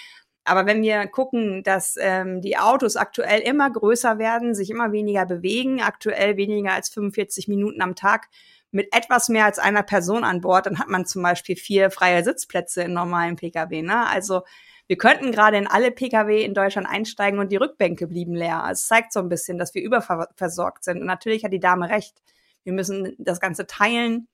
Aber 0.46 0.66
wenn 0.66 0.82
wir 0.82 1.06
gucken, 1.06 1.62
dass 1.62 1.96
ähm, 2.00 2.40
die 2.40 2.56
Autos 2.56 2.96
aktuell 2.96 3.40
immer 3.40 3.70
größer 3.70 4.18
werden, 4.18 4.54
sich 4.54 4.70
immer 4.70 4.92
weniger 4.92 5.26
bewegen, 5.26 5.82
aktuell 5.82 6.36
weniger 6.36 6.72
als 6.72 6.88
45 6.88 7.48
Minuten 7.48 7.82
am 7.82 7.94
Tag 7.94 8.28
mit 8.70 8.94
etwas 8.94 9.28
mehr 9.28 9.44
als 9.44 9.58
einer 9.58 9.82
Person 9.82 10.24
an 10.24 10.40
Bord, 10.40 10.66
dann 10.66 10.78
hat 10.78 10.88
man 10.88 11.06
zum 11.06 11.22
Beispiel 11.22 11.56
vier 11.56 11.90
freie 11.90 12.22
Sitzplätze 12.22 12.82
in 12.82 12.92
normalen 12.92 13.36
Pkw. 13.36 13.82
Ne? 13.82 14.06
Also 14.08 14.42
wir 14.86 14.96
könnten 14.96 15.32
gerade 15.32 15.56
in 15.56 15.66
alle 15.66 15.90
Pkw 15.90 16.44
in 16.44 16.54
Deutschland 16.54 16.88
einsteigen 16.88 17.40
und 17.40 17.50
die 17.50 17.56
Rückbänke 17.56 18.06
blieben 18.06 18.34
leer. 18.34 18.62
Also 18.62 18.80
es 18.80 18.86
zeigt 18.86 19.12
so 19.12 19.20
ein 19.20 19.28
bisschen, 19.28 19.58
dass 19.58 19.74
wir 19.74 19.82
überversorgt 19.82 20.84
sind. 20.84 21.00
Und 21.00 21.06
natürlich 21.06 21.44
hat 21.44 21.52
die 21.52 21.60
Dame 21.60 21.88
recht. 21.88 22.22
Wir 22.62 22.72
müssen 22.72 23.16
das 23.18 23.40
Ganze 23.40 23.66
teilen. 23.66 24.28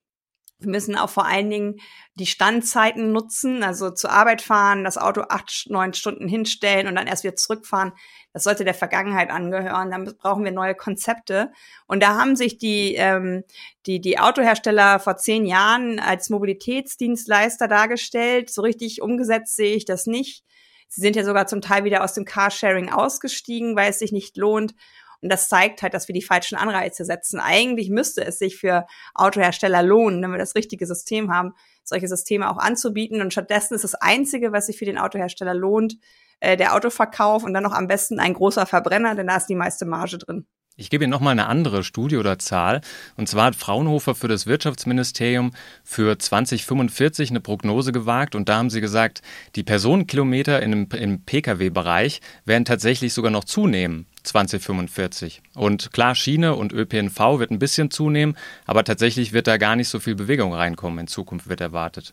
Wir 0.63 0.71
müssen 0.71 0.97
auch 0.97 1.11
vor 1.11 1.27
allen 1.27 1.51
Dingen 1.51 1.81
die 2.15 2.27
Standzeiten 2.27 3.13
nutzen, 3.13 3.63
also 3.63 3.91
zur 3.91 4.11
Arbeit 4.11 4.43
fahren, 4.43 4.85
das 4.85 4.99
Auto 4.99 5.23
acht, 5.29 5.67
neun 5.69 5.95
Stunden 5.95 6.29
hinstellen 6.29 6.87
und 6.87 6.95
dann 6.95 7.07
erst 7.07 7.25
wieder 7.25 7.37
zurückfahren. 7.37 7.93
Das 8.33 8.45
sollte 8.45 8.65
der 8.65 8.75
Vergangenheit 8.75 9.31
angehören. 9.31 9.91
Dann 9.91 10.05
brauchen 10.17 10.45
wir 10.45 10.53
neue 10.53 10.75
Konzepte. 10.75 11.53
Und 11.87 12.03
da 12.03 12.17
haben 12.17 12.37
sich 12.37 12.59
die, 12.59 12.95
ähm, 12.95 13.45
die, 13.87 14.01
die 14.01 14.19
Autohersteller 14.19 15.01
vor 15.01 15.17
zehn 15.17 15.45
Jahren 15.45 15.99
als 15.99 16.31
Mobilitätsdienstleister 16.31 17.69
dargestellt. 17.69 18.51
So 18.51 18.63
richtig 18.63 19.03
umgesetzt 19.03 19.57
sehe 19.57 19.75
ich 19.75 19.85
das 19.85 20.07
nicht. 20.07 20.45
Sie 20.89 21.01
sind 21.01 21.17
ja 21.17 21.25
sogar 21.25 21.47
zum 21.47 21.63
Teil 21.63 21.85
wieder 21.85 22.05
aus 22.05 22.13
dem 22.13 22.27
Carsharing 22.27 22.91
ausgestiegen, 22.91 23.77
weil 23.77 23.91
es 23.91 23.99
sich 23.99 24.13
nicht 24.13 24.37
lohnt. 24.37 24.75
Und 25.23 25.31
das 25.31 25.49
zeigt 25.49 25.83
halt, 25.83 25.95
dass 25.95 26.09
wir 26.09 26.15
die 26.15 26.23
falschen 26.23 26.57
Anreize 26.57 27.05
setzen. 27.05 27.41
Eigentlich 27.41 27.91
müsste 27.91 28.25
es 28.25 28.39
sich 28.39 28.57
für 28.57 28.87
Autohersteller 29.15 29.83
lohnen, 29.83 30.23
wenn 30.23 30.33
wir 30.33 30.39
das 30.39 30.57
richtige 30.57 30.87
System 30.87 31.33
haben, 31.33 31.55
solche 31.85 32.09
Systeme 32.09 32.51
auch 32.51 32.59
anzubieten. 32.59 33.23
Und 33.23 33.33
stattdessen 33.33 33.75
ist 33.75 33.85
das 33.85 33.95
Einzige, 33.95 34.53
was 34.53 34.67
sich 34.67 34.79
für 34.79 34.85
den 34.85 34.99
Autohersteller 34.99 35.55
lohnt, 35.55 35.97
äh, 36.41 36.57
der 36.57 36.75
Autoverkauf 36.75 37.45
und 37.45 37.55
dann 37.55 37.63
noch 37.63 37.73
am 37.73 37.87
besten 37.87 38.19
ein 38.19 38.35
großer 38.35 38.67
Verbrenner, 38.67 39.15
denn 39.15 39.29
da 39.29 39.37
ist 39.37 39.47
die 39.47 39.55
meiste 39.55 39.87
Marge 39.87 40.19
drin. 40.19 40.47
Ich 40.75 40.89
gebe 40.89 41.05
Ihnen 41.05 41.11
nochmal 41.11 41.33
eine 41.33 41.47
andere 41.47 41.85
Studie 41.85 42.17
oder 42.17 42.39
Zahl. 42.39 42.81
Und 43.17 43.29
zwar 43.29 43.47
hat 43.47 43.57
Fraunhofer 43.57 44.15
für 44.15 44.27
das 44.27 44.47
Wirtschaftsministerium 44.47 45.53
für 45.85 46.19
2045 46.19 47.31
eine 47.31 47.41
Prognose 47.41 47.93
gewagt. 47.93 48.35
Und 48.35 48.49
da 48.49 48.57
haben 48.57 48.71
sie 48.71 48.81
gesagt, 48.81 49.21
die 49.55 49.63
Personenkilometer 49.63 50.63
in 50.63 50.89
im 50.91 51.25
Pkw-Bereich 51.25 52.23
werden 52.47 52.65
tatsächlich 52.65 53.13
sogar 53.13 53.31
noch 53.31 53.45
zunehmen. 53.45 54.07
2045. 54.23 55.43
Und 55.55 55.93
klar, 55.93 56.15
Schiene 56.15 56.55
und 56.55 56.73
ÖPNV 56.73 57.39
wird 57.39 57.51
ein 57.51 57.59
bisschen 57.59 57.91
zunehmen, 57.91 58.37
aber 58.67 58.85
tatsächlich 58.85 59.33
wird 59.33 59.47
da 59.47 59.57
gar 59.57 59.77
nicht 59.77 59.89
so 59.89 60.01
viel 60.01 60.15
Bewegung 60.15 60.55
reinkommen 60.55 61.01
in 61.01 61.07
Zukunft, 61.07 61.49
wird 61.49 61.61
erwartet. 61.61 62.13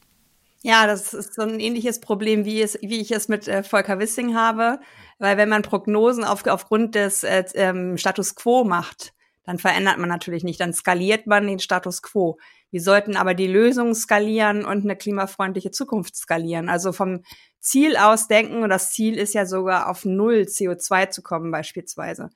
Ja, 0.62 0.88
das 0.88 1.14
ist 1.14 1.36
so 1.36 1.44
ein 1.44 1.60
ähnliches 1.60 2.02
Problem, 2.02 2.44
wie, 2.44 2.62
es, 2.62 2.78
wie 2.82 3.00
ich 3.00 3.12
es 3.12 3.30
mit 3.30 3.48
äh, 3.48 3.64
Volker 3.64 4.00
Wissing 4.00 4.36
habe. 4.36 4.80
Weil 5.18 5.38
wenn 5.38 5.50
man 5.50 5.62
Prognosen 5.62 6.24
auf, 6.24 6.46
aufgrund 6.48 6.96
des 6.96 7.24
äh, 7.24 7.46
ähm, 7.56 7.98
Status 7.98 8.36
quo 8.36 8.64
macht, 8.64 9.14
dann 9.46 9.58
verändert 9.58 9.98
man 9.98 10.10
natürlich 10.10 10.44
nicht, 10.44 10.60
dann 10.60 10.74
skaliert 10.74 11.28
man 11.28 11.48
den 11.48 11.60
Status 11.60 12.02
quo. 12.02 12.38
Wir 12.72 12.82
sollten 12.82 13.16
aber 13.16 13.34
die 13.34 13.48
Lösung 13.48 13.96
skalieren 13.96 14.64
und 14.64 14.84
eine 14.84 14.96
klimafreundliche 14.96 15.72
Zukunft 15.72 16.16
skalieren. 16.16 16.70
Also 16.70 16.92
vom 16.92 17.24
Ziel 17.60 17.98
aus 17.98 18.28
denken, 18.28 18.64
und 18.64 18.70
das 18.70 18.92
Ziel 18.92 19.18
ist 19.18 19.34
ja 19.34 19.46
sogar 19.46 19.90
auf 19.90 20.06
null 20.06 20.46
CO2 20.48 21.10
zu 21.10 21.22
kommen 21.22 21.52
beispielsweise. 21.52 22.30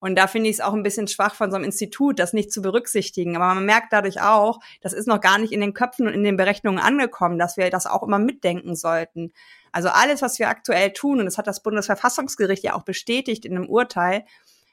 Und 0.00 0.16
da 0.16 0.26
finde 0.26 0.50
ich 0.50 0.56
es 0.56 0.60
auch 0.60 0.74
ein 0.74 0.82
bisschen 0.82 1.08
schwach 1.08 1.34
von 1.34 1.50
so 1.50 1.56
einem 1.56 1.64
Institut, 1.64 2.18
das 2.18 2.34
nicht 2.34 2.52
zu 2.52 2.60
berücksichtigen. 2.60 3.36
Aber 3.36 3.54
man 3.54 3.64
merkt 3.64 3.90
dadurch 3.90 4.20
auch, 4.20 4.60
das 4.82 4.92
ist 4.92 5.08
noch 5.08 5.20
gar 5.20 5.38
nicht 5.38 5.50
in 5.50 5.62
den 5.62 5.72
Köpfen 5.72 6.06
und 6.06 6.12
in 6.12 6.24
den 6.24 6.36
Berechnungen 6.36 6.78
angekommen, 6.78 7.38
dass 7.38 7.56
wir 7.56 7.70
das 7.70 7.86
auch 7.86 8.02
immer 8.02 8.18
mitdenken 8.18 8.76
sollten. 8.76 9.32
Also 9.72 9.88
alles, 9.88 10.20
was 10.20 10.38
wir 10.38 10.50
aktuell 10.50 10.92
tun, 10.92 11.20
und 11.20 11.24
das 11.24 11.38
hat 11.38 11.46
das 11.46 11.62
Bundesverfassungsgericht 11.62 12.62
ja 12.62 12.74
auch 12.74 12.82
bestätigt 12.82 13.46
in 13.46 13.56
einem 13.56 13.66
Urteil, 13.66 14.26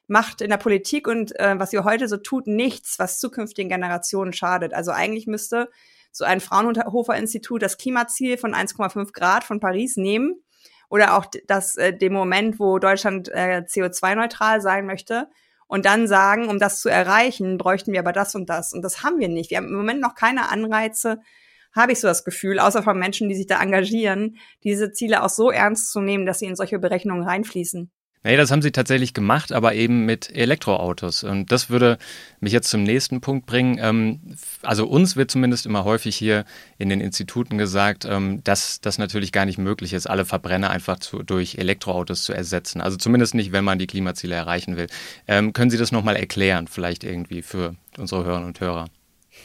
macht 0.07 0.41
in 0.41 0.49
der 0.49 0.57
Politik 0.57 1.07
und 1.07 1.39
äh, 1.39 1.57
was 1.57 1.71
ihr 1.71 1.85
heute 1.85 2.09
so 2.09 2.17
tut, 2.17 2.47
nichts, 2.47 2.99
was 2.99 3.19
zukünftigen 3.19 3.69
Generationen 3.69 4.33
schadet. 4.33 4.73
Also 4.73 4.91
eigentlich 4.91 5.27
müsste 5.27 5.69
so 6.11 6.25
ein 6.25 6.41
Fraunhofer-Institut 6.41 7.61
das 7.61 7.77
Klimaziel 7.77 8.37
von 8.37 8.53
1,5 8.53 9.13
Grad 9.13 9.43
von 9.43 9.59
Paris 9.59 9.97
nehmen 9.97 10.43
oder 10.89 11.17
auch 11.17 11.25
das 11.47 11.77
äh, 11.77 11.95
dem 11.95 12.13
Moment, 12.13 12.59
wo 12.59 12.79
Deutschland 12.79 13.29
äh, 13.29 13.63
CO2-neutral 13.65 14.61
sein 14.61 14.85
möchte 14.85 15.29
und 15.67 15.85
dann 15.85 16.05
sagen, 16.05 16.49
um 16.49 16.59
das 16.59 16.81
zu 16.81 16.89
erreichen, 16.89 17.57
bräuchten 17.57 17.93
wir 17.93 18.01
aber 18.01 18.11
das 18.11 18.35
und 18.35 18.49
das. 18.49 18.73
Und 18.73 18.81
das 18.81 19.03
haben 19.03 19.19
wir 19.19 19.29
nicht. 19.29 19.51
Wir 19.51 19.57
haben 19.57 19.67
im 19.67 19.77
Moment 19.77 20.01
noch 20.01 20.15
keine 20.15 20.49
Anreize, 20.49 21.19
habe 21.73 21.93
ich 21.93 22.01
so 22.01 22.07
das 22.09 22.25
Gefühl, 22.25 22.59
außer 22.59 22.83
von 22.83 22.99
Menschen, 22.99 23.29
die 23.29 23.35
sich 23.35 23.47
da 23.47 23.61
engagieren, 23.61 24.37
diese 24.65 24.91
Ziele 24.91 25.23
auch 25.23 25.29
so 25.29 25.49
ernst 25.49 25.91
zu 25.93 26.01
nehmen, 26.01 26.25
dass 26.25 26.39
sie 26.39 26.47
in 26.47 26.57
solche 26.57 26.77
Berechnungen 26.77 27.23
reinfließen. 27.23 27.89
Nee, 28.23 28.37
das 28.37 28.51
haben 28.51 28.61
sie 28.61 28.71
tatsächlich 28.71 29.15
gemacht, 29.15 29.51
aber 29.51 29.73
eben 29.73 30.05
mit 30.05 30.29
Elektroautos. 30.35 31.23
Und 31.23 31.51
das 31.51 31.71
würde 31.71 31.97
mich 32.39 32.53
jetzt 32.53 32.69
zum 32.69 32.83
nächsten 32.83 33.19
Punkt 33.19 33.47
bringen. 33.47 33.79
Ähm, 33.81 34.19
also 34.61 34.87
uns 34.87 35.15
wird 35.15 35.31
zumindest 35.31 35.65
immer 35.65 35.85
häufig 35.85 36.15
hier 36.17 36.45
in 36.77 36.89
den 36.89 37.01
Instituten 37.01 37.57
gesagt, 37.57 38.05
ähm, 38.05 38.43
dass 38.43 38.79
das 38.79 38.99
natürlich 38.99 39.31
gar 39.31 39.45
nicht 39.45 39.57
möglich 39.57 39.93
ist, 39.93 40.07
alle 40.07 40.25
Verbrenner 40.25 40.69
einfach 40.69 40.99
zu, 40.99 41.23
durch 41.23 41.55
Elektroautos 41.55 42.23
zu 42.23 42.33
ersetzen. 42.33 42.79
Also 42.79 42.95
zumindest 42.97 43.33
nicht, 43.33 43.51
wenn 43.53 43.63
man 43.63 43.79
die 43.79 43.87
Klimaziele 43.87 44.35
erreichen 44.35 44.77
will. 44.77 44.87
Ähm, 45.27 45.51
können 45.53 45.71
Sie 45.71 45.77
das 45.77 45.91
nochmal 45.91 46.15
erklären, 46.15 46.67
vielleicht 46.67 47.03
irgendwie 47.03 47.41
für 47.41 47.75
unsere 47.97 48.23
Hörerinnen 48.23 48.49
und 48.49 48.59
Hörer? 48.59 48.85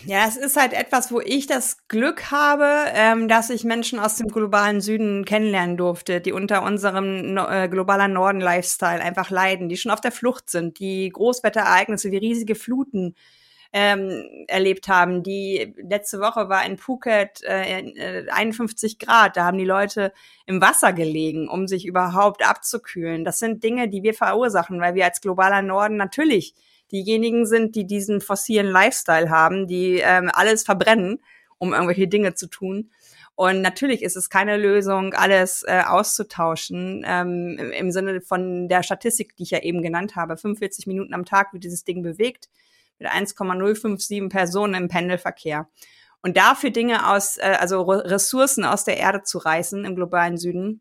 Ja, 0.04 0.26
es 0.26 0.36
ist 0.36 0.56
halt 0.56 0.72
etwas, 0.72 1.12
wo 1.12 1.20
ich 1.20 1.46
das 1.46 1.86
Glück 1.88 2.30
habe, 2.30 2.66
ähm, 2.94 3.28
dass 3.28 3.50
ich 3.50 3.64
Menschen 3.64 3.98
aus 3.98 4.16
dem 4.16 4.28
globalen 4.28 4.80
Süden 4.80 5.24
kennenlernen 5.24 5.76
durfte, 5.76 6.20
die 6.20 6.32
unter 6.32 6.64
unserem 6.64 7.34
no 7.34 7.46
äh, 7.48 7.68
globaler 7.68 8.08
Norden-Lifestyle 8.08 9.00
einfach 9.00 9.30
leiden, 9.30 9.68
die 9.68 9.76
schon 9.76 9.92
auf 9.92 10.00
der 10.00 10.12
Flucht 10.12 10.50
sind, 10.50 10.80
die 10.80 11.08
Großwetterereignisse 11.10 12.10
wie 12.10 12.16
riesige 12.16 12.56
Fluten 12.56 13.14
ähm, 13.72 14.44
erlebt 14.48 14.88
haben. 14.88 15.22
Die 15.22 15.74
letzte 15.76 16.18
Woche 16.18 16.48
war 16.48 16.64
in 16.66 16.78
Phuket 16.78 17.42
äh, 17.42 18.26
51 18.30 18.94
äh, 18.94 19.04
Grad. 19.04 19.36
Da 19.36 19.44
haben 19.44 19.58
die 19.58 19.64
Leute 19.64 20.12
im 20.46 20.60
Wasser 20.60 20.92
gelegen, 20.92 21.48
um 21.48 21.68
sich 21.68 21.86
überhaupt 21.86 22.48
abzukühlen. 22.48 23.24
Das 23.24 23.38
sind 23.38 23.62
Dinge, 23.62 23.88
die 23.88 24.02
wir 24.02 24.14
verursachen, 24.14 24.80
weil 24.80 24.94
wir 24.94 25.04
als 25.04 25.20
globaler 25.20 25.62
Norden 25.62 25.96
natürlich 25.96 26.54
diejenigen 26.92 27.46
sind, 27.46 27.74
die 27.74 27.86
diesen 27.86 28.20
fossilen 28.20 28.66
Lifestyle 28.66 29.30
haben, 29.30 29.66
die 29.66 30.00
ähm, 30.02 30.30
alles 30.32 30.62
verbrennen, 30.62 31.22
um 31.58 31.72
irgendwelche 31.72 32.08
Dinge 32.08 32.34
zu 32.34 32.46
tun. 32.46 32.90
Und 33.34 33.60
natürlich 33.60 34.02
ist 34.02 34.16
es 34.16 34.30
keine 34.30 34.56
Lösung, 34.56 35.12
alles 35.12 35.62
äh, 35.66 35.82
auszutauschen, 35.86 37.04
ähm, 37.06 37.56
im, 37.58 37.70
im 37.70 37.90
Sinne 37.90 38.22
von 38.22 38.68
der 38.68 38.82
Statistik, 38.82 39.36
die 39.36 39.42
ich 39.42 39.50
ja 39.50 39.62
eben 39.62 39.82
genannt 39.82 40.16
habe. 40.16 40.38
45 40.38 40.86
Minuten 40.86 41.12
am 41.12 41.26
Tag 41.26 41.52
wird 41.52 41.62
dieses 41.62 41.84
Ding 41.84 42.02
bewegt, 42.02 42.48
mit 42.98 43.08
1,057 43.08 44.30
Personen 44.30 44.74
im 44.74 44.88
Pendelverkehr. 44.88 45.68
Und 46.22 46.38
dafür 46.38 46.70
Dinge 46.70 47.10
aus, 47.10 47.36
äh, 47.36 47.56
also 47.60 47.82
Ressourcen 47.82 48.64
aus 48.64 48.84
der 48.84 48.96
Erde 48.96 49.22
zu 49.22 49.36
reißen 49.36 49.84
im 49.84 49.96
globalen 49.96 50.38
Süden, 50.38 50.80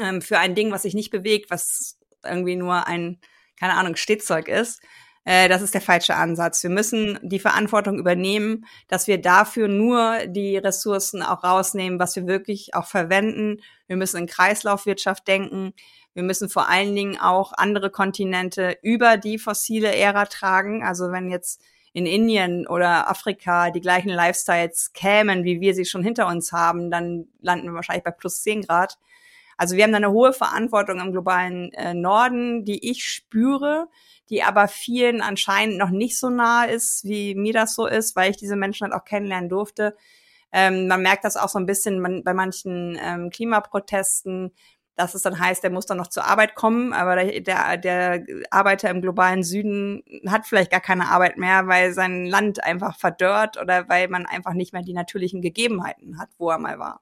ähm, 0.00 0.22
für 0.22 0.38
ein 0.38 0.54
Ding, 0.54 0.72
was 0.72 0.82
sich 0.82 0.94
nicht 0.94 1.10
bewegt, 1.10 1.50
was 1.50 1.98
irgendwie 2.24 2.56
nur 2.56 2.86
ein, 2.86 3.20
keine 3.58 3.74
Ahnung, 3.74 3.96
Stehzeug 3.96 4.48
ist, 4.48 4.80
äh, 5.28 5.46
das 5.50 5.60
ist 5.60 5.74
der 5.74 5.82
falsche 5.82 6.14
Ansatz. 6.16 6.62
Wir 6.62 6.70
müssen 6.70 7.18
die 7.22 7.38
Verantwortung 7.38 7.98
übernehmen, 7.98 8.64
dass 8.88 9.08
wir 9.08 9.20
dafür 9.20 9.68
nur 9.68 10.26
die 10.26 10.56
Ressourcen 10.56 11.22
auch 11.22 11.44
rausnehmen, 11.44 11.98
was 11.98 12.16
wir 12.16 12.26
wirklich 12.26 12.74
auch 12.74 12.86
verwenden. 12.86 13.60
Wir 13.88 13.96
müssen 13.96 14.16
in 14.16 14.26
Kreislaufwirtschaft 14.26 15.28
denken. 15.28 15.74
Wir 16.14 16.22
müssen 16.22 16.48
vor 16.48 16.70
allen 16.70 16.96
Dingen 16.96 17.20
auch 17.20 17.52
andere 17.52 17.90
Kontinente 17.90 18.78
über 18.80 19.18
die 19.18 19.38
fossile 19.38 19.94
Ära 19.94 20.24
tragen. 20.24 20.82
Also 20.82 21.12
wenn 21.12 21.30
jetzt 21.30 21.60
in 21.92 22.06
Indien 22.06 22.66
oder 22.66 23.10
Afrika 23.10 23.70
die 23.70 23.82
gleichen 23.82 24.08
Lifestyles 24.08 24.94
kämen, 24.94 25.44
wie 25.44 25.60
wir 25.60 25.74
sie 25.74 25.84
schon 25.84 26.02
hinter 26.02 26.26
uns 26.26 26.52
haben, 26.52 26.90
dann 26.90 27.26
landen 27.42 27.66
wir 27.66 27.74
wahrscheinlich 27.74 28.04
bei 28.04 28.12
plus 28.12 28.42
10 28.44 28.62
Grad. 28.62 28.96
Also 29.58 29.76
wir 29.76 29.84
haben 29.84 29.92
da 29.92 29.96
eine 29.96 30.12
hohe 30.12 30.32
Verantwortung 30.32 31.00
im 31.00 31.12
globalen 31.12 31.70
äh, 31.74 31.92
Norden, 31.92 32.64
die 32.64 32.88
ich 32.90 33.04
spüre, 33.04 33.88
die 34.30 34.42
aber 34.42 34.68
vielen 34.68 35.20
anscheinend 35.20 35.78
noch 35.78 35.90
nicht 35.90 36.18
so 36.18 36.30
nah 36.30 36.64
ist, 36.64 37.04
wie 37.04 37.34
mir 37.34 37.52
das 37.52 37.74
so 37.74 37.86
ist, 37.86 38.16
weil 38.16 38.30
ich 38.30 38.36
diese 38.36 38.56
Menschen 38.56 38.84
halt 38.84 38.94
auch 38.94 39.04
kennenlernen 39.04 39.48
durfte. 39.48 39.96
Ähm, 40.52 40.88
man 40.88 41.02
merkt 41.02 41.24
das 41.24 41.36
auch 41.36 41.48
so 41.48 41.58
ein 41.58 41.66
bisschen 41.66 42.22
bei 42.24 42.34
manchen 42.34 42.98
ähm, 43.02 43.30
Klimaprotesten, 43.30 44.52
dass 44.98 45.14
es 45.14 45.22
dann 45.22 45.38
heißt, 45.38 45.62
der 45.62 45.70
muss 45.70 45.86
dann 45.86 45.98
noch 45.98 46.08
zur 46.08 46.24
Arbeit 46.24 46.56
kommen, 46.56 46.92
aber 46.92 47.16
der, 47.16 47.40
der, 47.40 47.76
der 47.76 48.26
Arbeiter 48.50 48.90
im 48.90 49.00
globalen 49.00 49.44
Süden 49.44 50.02
hat 50.26 50.46
vielleicht 50.46 50.72
gar 50.72 50.80
keine 50.80 51.08
Arbeit 51.08 51.38
mehr, 51.38 51.68
weil 51.68 51.92
sein 51.92 52.26
Land 52.26 52.64
einfach 52.64 52.98
verdörrt 52.98 53.60
oder 53.60 53.88
weil 53.88 54.08
man 54.08 54.26
einfach 54.26 54.54
nicht 54.54 54.72
mehr 54.72 54.82
die 54.82 54.94
natürlichen 54.94 55.40
Gegebenheiten 55.40 56.18
hat, 56.18 56.30
wo 56.38 56.50
er 56.50 56.58
mal 56.58 56.78
war. 56.78 57.00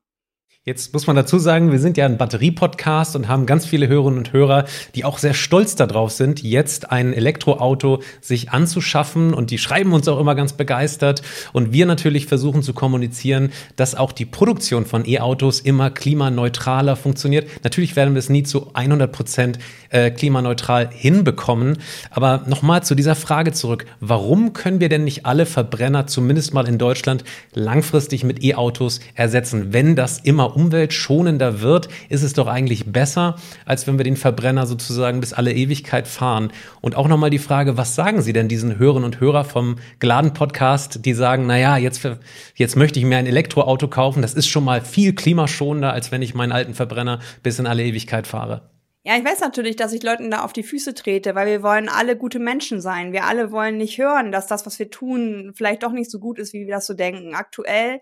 Jetzt 0.68 0.92
muss 0.94 1.06
man 1.06 1.14
dazu 1.14 1.38
sagen, 1.38 1.70
wir 1.70 1.78
sind 1.78 1.96
ja 1.96 2.06
ein 2.06 2.18
Batterie-Podcast 2.18 3.14
und 3.14 3.28
haben 3.28 3.46
ganz 3.46 3.64
viele 3.66 3.86
Hörerinnen 3.86 4.18
und 4.18 4.32
Hörer, 4.32 4.64
die 4.96 5.04
auch 5.04 5.18
sehr 5.18 5.32
stolz 5.32 5.76
darauf 5.76 6.10
sind, 6.10 6.42
jetzt 6.42 6.90
ein 6.90 7.12
Elektroauto 7.12 8.02
sich 8.20 8.50
anzuschaffen 8.50 9.32
und 9.32 9.52
die 9.52 9.58
schreiben 9.58 9.92
uns 9.92 10.08
auch 10.08 10.18
immer 10.18 10.34
ganz 10.34 10.54
begeistert. 10.54 11.22
Und 11.52 11.72
wir 11.72 11.86
natürlich 11.86 12.26
versuchen 12.26 12.64
zu 12.64 12.74
kommunizieren, 12.74 13.52
dass 13.76 13.94
auch 13.94 14.10
die 14.10 14.24
Produktion 14.24 14.86
von 14.86 15.08
E-Autos 15.08 15.60
immer 15.60 15.90
klimaneutraler 15.90 16.96
funktioniert. 16.96 17.48
Natürlich 17.62 17.94
werden 17.94 18.14
wir 18.14 18.18
es 18.18 18.28
nie 18.28 18.42
zu 18.42 18.74
100 18.74 19.12
Prozent 19.12 19.60
äh, 19.90 20.10
klimaneutral 20.10 20.90
hinbekommen. 20.92 21.78
Aber 22.10 22.42
nochmal 22.48 22.82
zu 22.82 22.96
dieser 22.96 23.14
Frage 23.14 23.52
zurück. 23.52 23.86
Warum 24.00 24.52
können 24.52 24.80
wir 24.80 24.88
denn 24.88 25.04
nicht 25.04 25.26
alle 25.26 25.46
Verbrenner, 25.46 26.08
zumindest 26.08 26.54
mal 26.54 26.66
in 26.66 26.78
Deutschland, 26.78 27.22
langfristig 27.54 28.24
mit 28.24 28.42
E-Autos 28.42 28.98
ersetzen, 29.14 29.72
wenn 29.72 29.94
das 29.94 30.18
immer 30.18 30.55
umweltschonender 30.56 31.60
wird, 31.60 31.88
ist 32.08 32.22
es 32.22 32.32
doch 32.32 32.46
eigentlich 32.46 32.92
besser, 32.92 33.36
als 33.64 33.86
wenn 33.86 33.98
wir 33.98 34.04
den 34.04 34.16
Verbrenner 34.16 34.66
sozusagen 34.66 35.20
bis 35.20 35.32
alle 35.32 35.52
Ewigkeit 35.52 36.08
fahren. 36.08 36.50
Und 36.80 36.96
auch 36.96 37.06
nochmal 37.06 37.30
die 37.30 37.38
Frage, 37.38 37.76
was 37.76 37.94
sagen 37.94 38.22
Sie 38.22 38.32
denn 38.32 38.48
diesen 38.48 38.78
Hörern 38.78 39.04
und 39.04 39.20
Hörer 39.20 39.44
vom 39.44 39.76
geladen 40.00 40.32
Podcast, 40.32 41.04
die 41.04 41.14
sagen, 41.14 41.46
naja, 41.46 41.76
jetzt, 41.76 42.08
jetzt 42.54 42.76
möchte 42.76 42.98
ich 42.98 43.04
mir 43.04 43.18
ein 43.18 43.26
Elektroauto 43.26 43.88
kaufen, 43.88 44.22
das 44.22 44.34
ist 44.34 44.48
schon 44.48 44.64
mal 44.64 44.80
viel 44.80 45.14
klimaschonender, 45.14 45.92
als 45.92 46.10
wenn 46.10 46.22
ich 46.22 46.34
meinen 46.34 46.52
alten 46.52 46.74
Verbrenner 46.74 47.20
bis 47.42 47.58
in 47.58 47.66
alle 47.66 47.84
Ewigkeit 47.84 48.26
fahre. 48.26 48.70
Ja, 49.06 49.16
ich 49.16 49.24
weiß 49.24 49.38
natürlich, 49.38 49.76
dass 49.76 49.92
ich 49.92 50.02
Leuten 50.02 50.32
da 50.32 50.42
auf 50.42 50.52
die 50.52 50.64
Füße 50.64 50.92
trete, 50.92 51.36
weil 51.36 51.46
wir 51.46 51.62
wollen 51.62 51.88
alle 51.88 52.16
gute 52.16 52.40
Menschen 52.40 52.80
sein. 52.80 53.12
Wir 53.12 53.22
alle 53.22 53.52
wollen 53.52 53.76
nicht 53.76 53.98
hören, 53.98 54.32
dass 54.32 54.48
das, 54.48 54.66
was 54.66 54.80
wir 54.80 54.90
tun, 54.90 55.52
vielleicht 55.54 55.84
doch 55.84 55.92
nicht 55.92 56.10
so 56.10 56.18
gut 56.18 56.40
ist, 56.40 56.52
wie 56.52 56.66
wir 56.66 56.74
das 56.74 56.88
so 56.88 56.94
denken. 56.94 57.36
Aktuell 57.36 58.00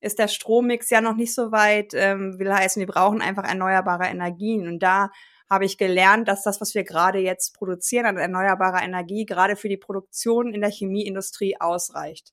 ist 0.00 0.18
der 0.18 0.28
Strommix 0.28 0.90
ja 0.90 1.00
noch 1.00 1.16
nicht 1.16 1.34
so 1.34 1.52
weit. 1.52 1.92
Ähm, 1.94 2.38
will 2.38 2.52
heißen, 2.52 2.80
wir 2.80 2.86
brauchen 2.86 3.20
einfach 3.20 3.44
erneuerbare 3.44 4.06
Energien. 4.06 4.66
Und 4.66 4.80
da 4.80 5.10
habe 5.48 5.64
ich 5.64 5.78
gelernt, 5.78 6.28
dass 6.28 6.44
das, 6.44 6.60
was 6.60 6.74
wir 6.74 6.84
gerade 6.84 7.18
jetzt 7.18 7.54
produzieren 7.54 8.06
an 8.06 8.16
erneuerbarer 8.16 8.82
Energie, 8.82 9.26
gerade 9.26 9.56
für 9.56 9.68
die 9.68 9.76
Produktion 9.76 10.54
in 10.54 10.60
der 10.60 10.70
Chemieindustrie 10.70 11.60
ausreicht. 11.60 12.32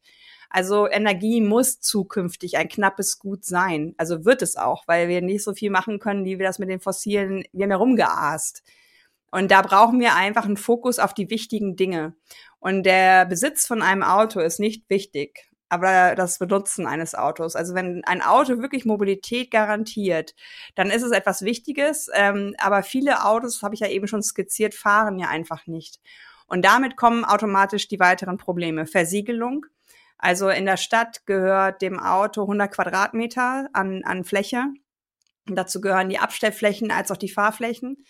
Also 0.49 0.87
Energie 0.87 1.41
muss 1.41 1.81
zukünftig 1.81 2.57
ein 2.57 2.69
knappes 2.69 3.19
Gut 3.19 3.43
sein. 3.43 3.95
Also 3.97 4.23
wird 4.23 4.41
es 4.41 4.55
auch, 4.55 4.87
weil 4.87 5.09
wir 5.09 5.21
nicht 5.21 5.43
so 5.43 5.53
viel 5.53 5.71
machen 5.71 5.99
können, 5.99 6.25
wie 6.25 6.39
wir 6.39 6.45
das 6.45 6.59
mit 6.59 6.69
den 6.69 6.79
fossilen, 6.79 7.43
wir 7.51 7.63
haben 7.63 7.71
ja 7.71 7.77
rumgeaßt. 7.77 8.63
Und 9.31 9.51
da 9.51 9.61
brauchen 9.61 9.99
wir 9.99 10.15
einfach 10.15 10.45
einen 10.45 10.55
Fokus 10.55 10.99
auf 10.99 11.13
die 11.13 11.29
wichtigen 11.29 11.75
Dinge. 11.75 12.15
Und 12.59 12.83
der 12.83 13.25
Besitz 13.25 13.67
von 13.67 13.81
einem 13.81 14.03
Auto 14.03 14.39
ist 14.39 14.59
nicht 14.59 14.89
wichtig 14.89 15.46
aber 15.69 16.15
das 16.15 16.39
Benutzen 16.39 16.87
eines 16.87 17.15
Autos. 17.15 17.55
Also 17.55 17.75
wenn 17.75 18.03
ein 18.05 18.21
Auto 18.21 18.59
wirklich 18.59 18.85
Mobilität 18.85 19.51
garantiert, 19.51 20.33
dann 20.75 20.89
ist 20.89 21.03
es 21.03 21.11
etwas 21.11 21.41
Wichtiges. 21.41 22.09
Ähm, 22.13 22.55
aber 22.57 22.83
viele 22.83 23.25
Autos, 23.25 23.61
habe 23.61 23.75
ich 23.75 23.81
ja 23.81 23.87
eben 23.87 24.07
schon 24.07 24.23
skizziert, 24.23 24.75
fahren 24.75 25.19
ja 25.19 25.27
einfach 25.27 25.67
nicht. 25.67 25.99
Und 26.47 26.63
damit 26.63 26.95
kommen 26.95 27.25
automatisch 27.25 27.87
die 27.87 27.99
weiteren 27.99 28.37
Probleme. 28.37 28.87
Versiegelung. 28.87 29.65
Also 30.17 30.49
in 30.49 30.65
der 30.65 30.77
Stadt 30.77 31.25
gehört 31.25 31.81
dem 31.81 31.99
Auto 31.99 32.41
100 32.41 32.73
Quadratmeter 32.73 33.69
an, 33.73 34.03
an 34.03 34.23
Fläche. 34.23 34.65
Dazu 35.45 35.81
gehören 35.81 36.09
die 36.09 36.19
Abstellflächen 36.19 36.91
als 36.91 37.11
auch 37.11 37.17
die 37.17 37.29
Fahrflächen. 37.29 38.03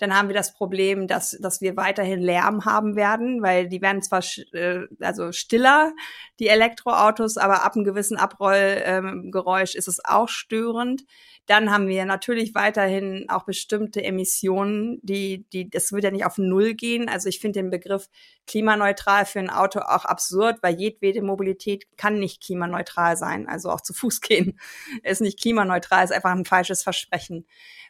Dann 0.00 0.16
haben 0.16 0.28
wir 0.28 0.34
das 0.34 0.54
Problem, 0.54 1.06
dass, 1.06 1.36
dass 1.40 1.60
wir 1.60 1.76
weiterhin 1.76 2.20
Lärm 2.20 2.64
haben 2.64 2.96
werden, 2.96 3.42
weil 3.42 3.68
die 3.68 3.82
werden 3.82 4.02
zwar 4.02 4.24
äh, 4.52 4.86
also 5.00 5.30
stiller, 5.32 5.92
die 6.38 6.48
Elektroautos, 6.48 7.36
aber 7.36 7.64
ab 7.64 7.76
einem 7.76 7.84
gewissen 7.84 8.16
Abrollgeräusch 8.16 9.74
ähm, 9.74 9.78
ist 9.78 9.88
es 9.88 10.04
auch 10.04 10.28
störend. 10.28 11.04
Dann 11.46 11.70
haben 11.70 11.88
wir 11.88 12.04
natürlich 12.04 12.54
weiterhin 12.54 13.26
auch 13.28 13.44
bestimmte 13.44 14.04
Emissionen, 14.04 15.00
die, 15.02 15.46
die, 15.52 15.68
das 15.68 15.90
wird 15.90 16.04
ja 16.04 16.10
nicht 16.10 16.24
auf 16.24 16.38
Null 16.38 16.74
gehen. 16.74 17.08
Also 17.08 17.28
ich 17.28 17.40
finde 17.40 17.60
den 17.60 17.70
Begriff 17.70 18.08
klimaneutral 18.46 19.26
für 19.26 19.40
ein 19.40 19.50
Auto 19.50 19.80
auch 19.80 20.04
absurd, 20.04 20.58
weil 20.62 20.76
jedwede 20.76 21.22
Mobilität 21.22 21.86
kann 21.96 22.20
nicht 22.20 22.42
klimaneutral 22.42 23.16
sein. 23.16 23.48
Also 23.48 23.70
auch 23.70 23.80
zu 23.80 23.92
Fuß 23.92 24.20
gehen 24.22 24.58
ist 25.02 25.20
nicht 25.20 25.40
klimaneutral, 25.40 26.04
ist 26.04 26.12
einfach 26.12 26.30
ein 26.30 26.44
falsches 26.44 26.82
Versprechen. 26.82 27.46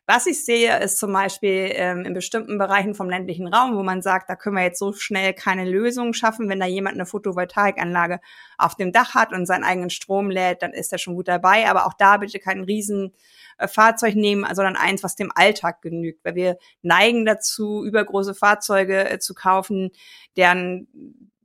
Was 0.06 0.26
ich 0.26 0.44
sehe, 0.44 0.80
ist 0.80 0.98
zum 0.98 1.12
Beispiel 1.12 1.70
ähm, 1.74 2.04
in 2.04 2.14
bestimmten 2.14 2.58
Bereichen 2.58 2.94
vom 2.94 3.08
ländlichen 3.08 3.46
Raum, 3.46 3.76
wo 3.76 3.82
man 3.82 4.02
sagt, 4.02 4.28
da 4.28 4.34
können 4.34 4.56
wir 4.56 4.64
jetzt 4.64 4.80
so 4.80 4.92
schnell 4.92 5.32
keine 5.34 5.64
Lösung 5.64 6.14
schaffen. 6.14 6.48
Wenn 6.48 6.58
da 6.58 6.66
jemand 6.66 6.96
eine 6.96 7.06
Photovoltaikanlage 7.06 8.20
auf 8.58 8.74
dem 8.74 8.92
Dach 8.92 9.14
hat 9.14 9.32
und 9.32 9.46
seinen 9.46 9.62
eigenen 9.62 9.90
Strom 9.90 10.30
lädt, 10.30 10.62
dann 10.62 10.72
ist 10.72 10.92
er 10.92 10.98
schon 10.98 11.14
gut 11.14 11.28
dabei. 11.28 11.68
Aber 11.70 11.86
auch 11.86 11.94
da 11.94 12.16
bitte 12.16 12.40
kein 12.40 12.64
riesen 12.64 13.14
äh, 13.58 14.12
nehmen, 14.14 14.52
sondern 14.52 14.76
eins, 14.76 15.04
was 15.04 15.14
dem 15.14 15.30
Alltag 15.32 15.80
genügt. 15.80 16.24
Weil 16.24 16.34
wir 16.34 16.58
neigen 16.82 17.24
dazu, 17.24 17.84
übergroße 17.84 18.34
Fahrzeuge 18.34 19.08
äh, 19.08 19.18
zu 19.20 19.34
kaufen, 19.34 19.90
deren 20.36 20.88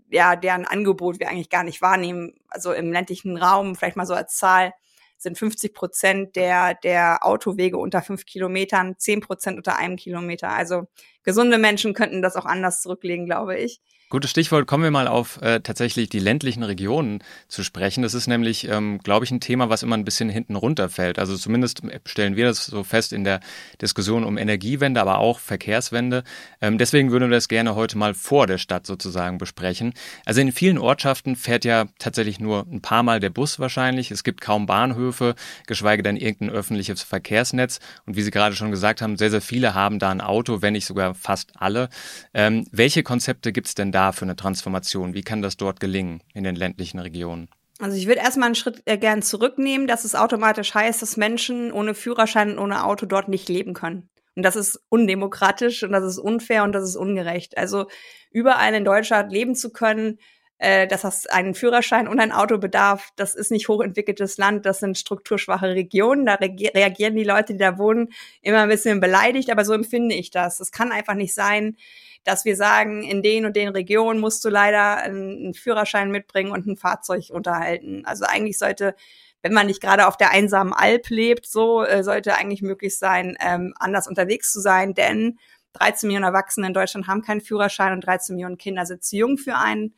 ja, 0.09 0.35
deren 0.35 0.65
Angebot 0.65 1.19
wir 1.19 1.29
eigentlich 1.29 1.49
gar 1.49 1.63
nicht 1.63 1.81
wahrnehmen. 1.81 2.33
Also 2.47 2.71
im 2.71 2.91
ländlichen 2.91 3.37
Raum, 3.37 3.75
vielleicht 3.75 3.97
mal 3.97 4.05
so 4.05 4.13
als 4.13 4.35
Zahl, 4.37 4.73
sind 5.17 5.37
50 5.37 5.73
Prozent 5.73 6.35
der, 6.35 6.75
der 6.75 7.25
Autowege 7.25 7.77
unter 7.77 8.01
fünf 8.01 8.25
Kilometern, 8.25 8.95
10 8.97 9.21
Prozent 9.21 9.57
unter 9.57 9.77
einem 9.77 9.95
Kilometer. 9.95 10.49
Also 10.49 10.87
gesunde 11.25 11.57
Menschen 11.57 11.93
könnten 11.93 12.21
das 12.21 12.35
auch 12.35 12.45
anders 12.45 12.81
zurücklegen, 12.81 13.25
glaube 13.25 13.57
ich. 13.57 13.81
Gutes 14.11 14.29
Stichwort, 14.29 14.67
kommen 14.67 14.83
wir 14.83 14.91
mal 14.91 15.07
auf 15.07 15.41
äh, 15.41 15.61
tatsächlich 15.61 16.09
die 16.09 16.19
ländlichen 16.19 16.61
Regionen 16.61 17.23
zu 17.47 17.63
sprechen. 17.63 18.03
Das 18.03 18.13
ist 18.13 18.27
nämlich, 18.27 18.67
ähm, 18.69 18.99
glaube 18.99 19.25
ich, 19.25 19.31
ein 19.31 19.39
Thema, 19.39 19.69
was 19.69 19.81
immer 19.81 19.97
ein 19.97 20.05
bisschen 20.05 20.29
hinten 20.29 20.55
runterfällt. 20.55 21.17
Also 21.17 21.35
zumindest 21.35 21.81
stellen 22.05 22.35
wir 22.35 22.45
das 22.45 22.67
so 22.67 22.83
fest 22.83 23.13
in 23.13 23.23
der 23.23 23.39
Diskussion 23.81 24.23
um 24.23 24.37
Energiewende, 24.37 25.01
aber 25.01 25.17
auch 25.17 25.39
Verkehrswende. 25.39 26.23
Ähm, 26.61 26.77
deswegen 26.77 27.09
würden 27.09 27.31
wir 27.31 27.35
das 27.35 27.47
gerne 27.47 27.73
heute 27.73 27.97
mal 27.97 28.13
vor 28.13 28.45
der 28.45 28.59
Stadt 28.59 28.85
sozusagen 28.85 29.39
besprechen. 29.39 29.95
Also 30.23 30.39
in 30.39 30.51
vielen 30.51 30.77
Ortschaften 30.77 31.35
fährt 31.35 31.65
ja 31.65 31.85
tatsächlich 31.97 32.39
nur 32.39 32.67
ein 32.71 32.81
paar 32.81 33.01
Mal 33.01 33.19
der 33.19 33.31
Bus 33.31 33.57
wahrscheinlich. 33.57 34.11
Es 34.11 34.23
gibt 34.23 34.39
kaum 34.39 34.67
Bahnhöfe, 34.67 35.33
geschweige 35.65 36.03
denn 36.03 36.15
irgendein 36.15 36.55
öffentliches 36.55 37.01
Verkehrsnetz. 37.01 37.79
Und 38.05 38.15
wie 38.15 38.21
Sie 38.21 38.29
gerade 38.29 38.55
schon 38.55 38.69
gesagt 38.69 39.01
haben, 39.01 39.17
sehr, 39.17 39.31
sehr 39.31 39.41
viele 39.41 39.73
haben 39.73 39.97
da 39.97 40.11
ein 40.11 40.21
Auto, 40.21 40.61
wenn 40.61 40.73
nicht 40.73 40.85
sogar 40.85 41.14
fast 41.15 41.51
alle. 41.55 41.89
Ähm, 42.33 42.67
welche 42.71 43.03
Konzepte 43.03 43.51
gibt 43.51 43.67
es 43.67 43.75
denn 43.75 43.91
da 43.91 44.11
für 44.11 44.23
eine 44.25 44.35
Transformation? 44.35 45.13
Wie 45.13 45.23
kann 45.23 45.41
das 45.41 45.57
dort 45.57 45.79
gelingen 45.79 46.21
in 46.33 46.43
den 46.43 46.55
ländlichen 46.55 46.99
Regionen? 46.99 47.49
Also 47.79 47.97
ich 47.97 48.07
würde 48.07 48.21
erstmal 48.21 48.47
einen 48.47 48.55
Schritt 48.55 48.81
äh, 48.85 48.97
gern 48.97 49.21
zurücknehmen, 49.21 49.87
dass 49.87 50.05
es 50.05 50.15
automatisch 50.15 50.73
heißt, 50.73 51.01
dass 51.01 51.17
Menschen 51.17 51.71
ohne 51.71 51.93
Führerschein 51.93 52.51
und 52.51 52.59
ohne 52.59 52.85
Auto 52.85 53.05
dort 53.05 53.27
nicht 53.27 53.49
leben 53.49 53.73
können. 53.73 54.09
Und 54.35 54.43
das 54.43 54.55
ist 54.55 54.81
undemokratisch 54.89 55.83
und 55.83 55.91
das 55.91 56.03
ist 56.03 56.17
unfair 56.17 56.63
und 56.63 56.73
das 56.73 56.83
ist 56.83 56.95
ungerecht. 56.95 57.57
Also 57.57 57.87
überall 58.31 58.73
in 58.73 58.83
Deutschland 58.83 59.31
leben 59.31 59.55
zu 59.55 59.71
können, 59.71 60.19
äh, 60.57 60.87
dass 60.87 61.01
das 61.01 61.25
einen 61.27 61.53
Führerschein 61.53 62.07
und 62.07 62.19
ein 62.19 62.31
Auto 62.31 62.57
bedarf, 62.57 63.09
das 63.15 63.35
ist 63.35 63.51
nicht 63.51 63.67
hochentwickeltes 63.67 64.37
Land, 64.37 64.65
das 64.65 64.79
sind 64.79 64.97
strukturschwache 64.97 65.69
Regionen. 65.69 66.25
Da 66.25 66.35
reagieren 66.35 67.15
die 67.15 67.23
Leute, 67.23 67.53
die 67.53 67.59
da 67.59 67.77
wohnen, 67.77 68.09
immer 68.41 68.61
ein 68.61 68.69
bisschen 68.69 69.01
beleidigt, 69.01 69.49
aber 69.49 69.65
so 69.65 69.73
empfinde 69.73 70.15
ich 70.15 70.31
das. 70.31 70.59
Es 70.59 70.71
kann 70.71 70.91
einfach 70.91 71.15
nicht 71.15 71.33
sein, 71.33 71.75
dass 72.23 72.45
wir 72.45 72.55
sagen, 72.55 73.03
in 73.03 73.21
den 73.21 73.45
und 73.45 73.55
den 73.55 73.69
Regionen 73.69 74.19
musst 74.19 74.43
du 74.45 74.49
leider 74.49 74.97
einen, 74.97 75.53
Führerschein 75.53 76.09
mitbringen 76.09 76.51
und 76.51 76.65
ein 76.65 76.77
Fahrzeug 76.77 77.29
unterhalten. 77.31 78.03
Also 78.05 78.25
eigentlich 78.25 78.57
sollte 78.57 78.95
wenn 79.41 79.53
man 79.53 79.67
nicht 79.67 79.79
gerade 79.79 80.07
auf 80.07 80.17
der 80.17 80.31
einsamen 80.31 80.73
Alp 80.73 81.07
lebt, 81.11 81.45
so 81.45 81.83
äh, 81.83 82.03
sollte 82.03 82.33
eigentlich 82.35 82.63
möglich 82.63 82.97
sein, 82.97 83.37
ähm, 83.39 83.75
anders 83.77 84.07
unterwegs 84.07 84.51
zu 84.51 84.59
sein, 84.59 84.95
denn 84.95 85.37
13 85.73 86.07
Millionen 86.07 86.25
Erwachsene 86.25 86.65
in 86.65 86.73
Deutschland 86.73 87.07
haben 87.07 87.21
keinen 87.21 87.41
Führerschein 87.41 87.93
und 87.93 88.01
13 88.01 88.35
Millionen 88.35 88.57
Kinder 88.57 88.87
sind 88.87 89.03
zu 89.03 89.17
jung 89.17 89.37
für 89.37 89.55
einen. 89.55 89.93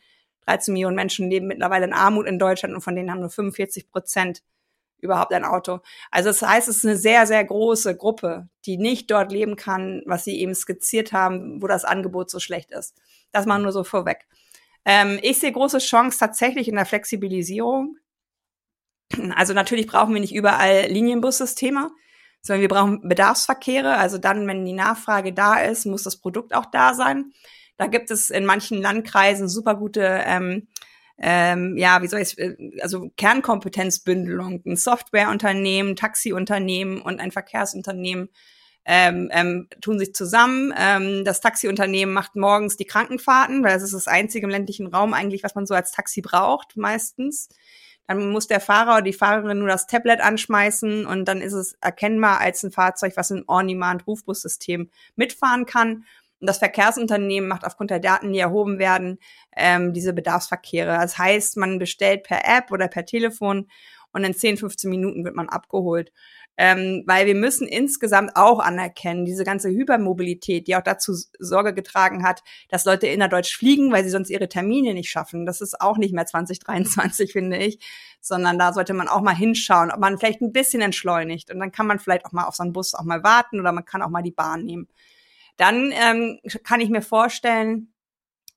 13 0.47 0.73
Millionen 0.73 0.95
Menschen 0.95 1.29
leben 1.29 1.47
mittlerweile 1.47 1.85
in 1.85 1.93
Armut 1.93 2.27
in 2.27 2.39
Deutschland 2.39 2.73
und 2.73 2.81
von 2.81 2.95
denen 2.95 3.11
haben 3.11 3.19
nur 3.19 3.29
45 3.29 3.89
Prozent 3.89 4.41
überhaupt 4.99 5.33
ein 5.33 5.45
Auto. 5.45 5.79
Also 6.09 6.29
das 6.29 6.41
heißt, 6.41 6.67
es 6.67 6.77
ist 6.77 6.85
eine 6.85 6.97
sehr, 6.97 7.27
sehr 7.27 7.43
große 7.43 7.95
Gruppe, 7.95 8.49
die 8.65 8.77
nicht 8.77 9.11
dort 9.11 9.31
leben 9.31 9.55
kann, 9.55 10.01
was 10.05 10.23
Sie 10.23 10.39
eben 10.39 10.55
skizziert 10.55 11.13
haben, 11.13 11.61
wo 11.61 11.67
das 11.67 11.85
Angebot 11.85 12.29
so 12.29 12.39
schlecht 12.39 12.71
ist. 12.71 12.95
Das 13.31 13.45
mal 13.45 13.59
nur 13.59 13.71
so 13.71 13.83
vorweg. 13.83 14.25
Ähm, 14.85 15.19
ich 15.21 15.39
sehe 15.39 15.51
große 15.51 15.79
Chance 15.79 16.17
tatsächlich 16.17 16.67
in 16.67 16.75
der 16.75 16.85
Flexibilisierung. 16.85 17.97
Also 19.35 19.53
natürlich 19.53 19.87
brauchen 19.87 20.13
wir 20.13 20.21
nicht 20.21 20.35
überall 20.35 20.87
Linienbussysteme, 20.87 21.91
sondern 22.41 22.61
wir 22.61 22.69
brauchen 22.69 23.07
Bedarfsverkehre. 23.07 23.97
Also 23.97 24.17
dann, 24.17 24.47
wenn 24.47 24.65
die 24.65 24.73
Nachfrage 24.73 25.33
da 25.33 25.59
ist, 25.59 25.85
muss 25.85 26.03
das 26.03 26.17
Produkt 26.17 26.53
auch 26.55 26.65
da 26.65 26.93
sein. 26.93 27.33
Da 27.77 27.87
gibt 27.87 28.11
es 28.11 28.29
in 28.29 28.45
manchen 28.45 28.81
Landkreisen 28.81 29.47
super 29.47 29.75
gute 29.75 30.01
ähm, 30.25 30.67
ähm, 31.19 31.77
ja, 31.77 32.01
wie 32.03 32.07
soll 32.07 32.19
ich 32.19 32.37
äh, 32.37 32.55
also 32.81 33.09
Kernkompetenzbündelung, 33.17 34.61
ein 34.65 34.75
Softwareunternehmen, 34.75 35.95
Taxiunternehmen 35.95 37.01
und 37.01 37.19
ein 37.19 37.31
Verkehrsunternehmen 37.31 38.29
ähm, 38.85 39.29
ähm, 39.33 39.67
tun 39.81 39.99
sich 39.99 40.13
zusammen. 40.13 40.73
Ähm, 40.77 41.25
das 41.25 41.41
Taxiunternehmen 41.41 42.13
macht 42.13 42.35
morgens 42.35 42.77
die 42.77 42.85
Krankenfahrten, 42.85 43.63
weil 43.63 43.73
das 43.73 43.83
ist 43.83 43.93
das 43.93 44.07
einzige 44.07 44.45
im 44.45 44.51
ländlichen 44.51 44.87
Raum 44.87 45.13
eigentlich, 45.13 45.43
was 45.43 45.55
man 45.55 45.65
so 45.65 45.73
als 45.73 45.91
Taxi 45.91 46.21
braucht 46.21 46.77
meistens. 46.77 47.49
Dann 48.07 48.29
muss 48.29 48.47
der 48.47 48.61
Fahrer 48.61 48.93
oder 48.93 49.01
die 49.01 49.11
Fahrerin 49.11 49.59
nur 49.59 49.67
das 49.67 49.87
Tablet 49.87 50.21
anschmeißen 50.21 51.05
und 51.05 51.25
dann 51.25 51.41
ist 51.41 51.51
es 51.51 51.73
erkennbar 51.81 52.39
als 52.39 52.63
ein 52.63 52.71
Fahrzeug, 52.71 53.17
was 53.17 53.31
ein 53.31 53.43
On-Demand-Rufbussystem 53.45 54.89
mitfahren 55.17 55.65
kann. 55.65 56.05
Und 56.39 56.47
das 56.47 56.59
Verkehrsunternehmen 56.59 57.49
macht 57.49 57.65
aufgrund 57.65 57.89
der 57.89 57.99
Daten, 57.99 58.31
die 58.31 58.39
erhoben 58.39 58.79
werden, 58.79 59.17
ähm, 59.55 59.93
diese 59.93 60.13
Bedarfsverkehre. 60.13 60.93
Das 60.93 61.17
heißt, 61.17 61.57
man 61.57 61.79
bestellt 61.79 62.23
per 62.23 62.45
App 62.45 62.71
oder 62.71 62.87
per 62.87 63.05
Telefon 63.05 63.67
und 64.11 64.23
in 64.23 64.33
10, 64.33 64.57
15 64.57 64.89
Minuten 64.89 65.25
wird 65.25 65.35
man 65.35 65.49
abgeholt. 65.49 66.11
Ähm, 66.59 67.03
weil 67.05 67.27
wir 67.27 67.35
müssen 67.35 67.67
insgesamt 67.67 68.31
auch 68.35 68.57
anerkennen, 68.57 69.25
diese 69.25 69.43
ganze 69.43 69.69
Hypermobilität, 69.69 70.67
die 70.67 70.75
auch 70.75 70.81
dazu 70.81 71.13
Sorge 71.37 71.71
getragen 71.71 72.23
hat, 72.23 72.41
dass 72.69 72.85
Leute 72.85 73.05
innerdeutsch 73.05 73.55
fliegen, 73.55 73.91
weil 73.91 74.03
sie 74.03 74.09
sonst 74.09 74.31
ihre 74.31 74.49
Termine 74.49 74.95
nicht 74.95 75.11
schaffen. 75.11 75.45
Das 75.45 75.61
ist 75.61 75.79
auch 75.79 75.97
nicht 75.97 76.15
mehr 76.15 76.25
2023, 76.25 77.31
finde 77.33 77.57
ich, 77.57 77.77
sondern 78.21 78.57
da 78.57 78.73
sollte 78.73 78.95
man 78.95 79.07
auch 79.07 79.21
mal 79.21 79.35
hinschauen, 79.35 79.91
ob 79.91 79.99
man 79.99 80.17
vielleicht 80.17 80.41
ein 80.41 80.51
bisschen 80.51 80.81
entschleunigt. 80.81 81.51
Und 81.51 81.59
dann 81.59 81.71
kann 81.71 81.85
man 81.85 81.99
vielleicht 81.99 82.25
auch 82.25 82.31
mal 82.31 82.45
auf 82.45 82.55
so 82.55 82.63
einen 82.63 82.73
Bus 82.73 82.95
auch 82.95 83.03
mal 83.03 83.23
warten 83.23 83.59
oder 83.59 83.71
man 83.71 83.85
kann 83.85 84.01
auch 84.01 84.09
mal 84.09 84.23
die 84.23 84.31
Bahn 84.31 84.65
nehmen. 84.65 84.87
Dann 85.57 85.91
ähm, 85.91 86.39
kann 86.63 86.79
ich 86.79 86.89
mir 86.89 87.01
vorstellen, 87.01 87.93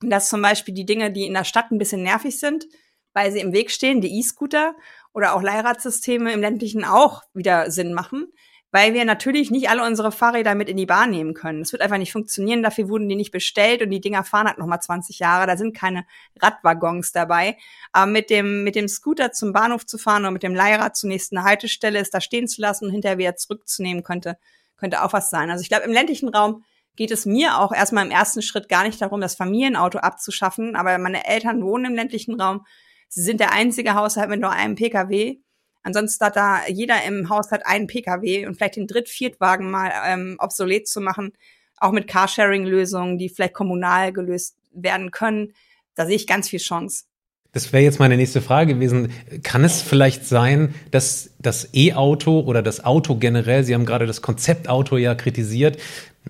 dass 0.00 0.28
zum 0.28 0.42
Beispiel 0.42 0.74
die 0.74 0.86
Dinge, 0.86 1.10
die 1.10 1.26
in 1.26 1.34
der 1.34 1.44
Stadt 1.44 1.70
ein 1.70 1.78
bisschen 1.78 2.02
nervig 2.02 2.38
sind, 2.38 2.66
weil 3.12 3.32
sie 3.32 3.40
im 3.40 3.52
Weg 3.52 3.70
stehen, 3.70 4.00
die 4.00 4.18
E-Scooter 4.18 4.74
oder 5.12 5.34
auch 5.34 5.42
Leihradsysteme 5.42 6.32
im 6.32 6.40
ländlichen 6.40 6.84
auch 6.84 7.22
wieder 7.34 7.70
Sinn 7.70 7.92
machen, 7.92 8.32
weil 8.70 8.94
wir 8.94 9.04
natürlich 9.04 9.50
nicht 9.50 9.68
alle 9.68 9.84
unsere 9.84 10.12
Fahrräder 10.12 10.54
mit 10.54 10.68
in 10.68 10.76
die 10.76 10.86
Bahn 10.86 11.10
nehmen 11.10 11.34
können. 11.34 11.60
Das 11.60 11.72
wird 11.72 11.82
einfach 11.82 11.98
nicht 11.98 12.12
funktionieren. 12.12 12.62
Dafür 12.62 12.88
wurden 12.88 13.08
die 13.08 13.16
nicht 13.16 13.32
bestellt 13.32 13.82
und 13.82 13.90
die 13.90 14.00
Dinger 14.00 14.22
fahren 14.22 14.46
halt 14.46 14.58
noch 14.58 14.66
mal 14.66 14.80
20 14.80 15.18
Jahre. 15.18 15.48
Da 15.48 15.56
sind 15.56 15.76
keine 15.76 16.06
Radwaggons 16.40 17.10
dabei. 17.10 17.56
Aber 17.90 18.10
mit 18.10 18.30
dem, 18.30 18.62
mit 18.62 18.76
dem 18.76 18.86
Scooter 18.86 19.32
zum 19.32 19.52
Bahnhof 19.52 19.86
zu 19.86 19.98
fahren 19.98 20.22
oder 20.22 20.30
mit 20.30 20.44
dem 20.44 20.54
Leihrad 20.54 20.96
zur 20.96 21.08
nächsten 21.08 21.42
Haltestelle, 21.42 21.98
es 21.98 22.10
da 22.10 22.20
stehen 22.20 22.46
zu 22.46 22.60
lassen 22.60 22.84
und 22.84 22.92
hinterher 22.92 23.18
wieder 23.18 23.34
zurückzunehmen, 23.34 24.04
könnte, 24.04 24.38
könnte 24.76 25.02
auch 25.02 25.12
was 25.12 25.30
sein. 25.30 25.50
Also 25.50 25.62
ich 25.62 25.68
glaube, 25.68 25.84
im 25.84 25.92
ländlichen 25.92 26.28
Raum 26.28 26.64
geht 27.00 27.12
es 27.12 27.24
mir 27.24 27.58
auch 27.58 27.72
erstmal 27.72 28.04
im 28.04 28.10
ersten 28.10 28.42
Schritt 28.42 28.68
gar 28.68 28.84
nicht 28.84 29.00
darum, 29.00 29.22
das 29.22 29.34
Familienauto 29.34 30.00
abzuschaffen. 30.00 30.76
Aber 30.76 30.98
meine 30.98 31.26
Eltern 31.26 31.62
wohnen 31.62 31.86
im 31.86 31.94
ländlichen 31.94 32.38
Raum. 32.38 32.66
Sie 33.08 33.22
sind 33.22 33.40
der 33.40 33.54
einzige 33.54 33.94
Haushalt 33.94 34.28
mit 34.28 34.42
nur 34.42 34.50
einem 34.50 34.74
Pkw. 34.74 35.38
Ansonsten 35.82 36.26
hat 36.26 36.36
da 36.36 36.66
jeder 36.68 37.02
im 37.04 37.30
Haushalt 37.30 37.64
einen 37.64 37.86
Pkw 37.86 38.44
und 38.44 38.56
vielleicht 38.56 38.76
den 38.76 38.86
Dritt-, 38.86 39.08
Viertwagen 39.08 39.70
mal 39.70 39.90
ähm, 40.04 40.36
obsolet 40.40 40.86
zu 40.86 41.00
machen, 41.00 41.32
auch 41.78 41.92
mit 41.92 42.06
Carsharing-Lösungen, 42.06 43.16
die 43.16 43.30
vielleicht 43.30 43.54
kommunal 43.54 44.12
gelöst 44.12 44.58
werden 44.74 45.10
können. 45.10 45.54
Da 45.94 46.04
sehe 46.04 46.16
ich 46.16 46.26
ganz 46.26 46.50
viel 46.50 46.60
Chance. 46.60 47.04
Das 47.52 47.72
wäre 47.72 47.82
jetzt 47.82 47.98
meine 47.98 48.16
nächste 48.16 48.40
Frage 48.40 48.74
gewesen. 48.74 49.10
Kann 49.42 49.64
es 49.64 49.82
vielleicht 49.82 50.24
sein, 50.24 50.72
dass 50.92 51.30
das 51.40 51.70
E-Auto 51.74 52.40
oder 52.40 52.62
das 52.62 52.84
Auto 52.84 53.16
generell, 53.16 53.64
Sie 53.64 53.74
haben 53.74 53.86
gerade 53.86 54.06
das 54.06 54.22
Konzeptauto 54.22 54.98
ja 54.98 55.16
kritisiert, 55.16 55.78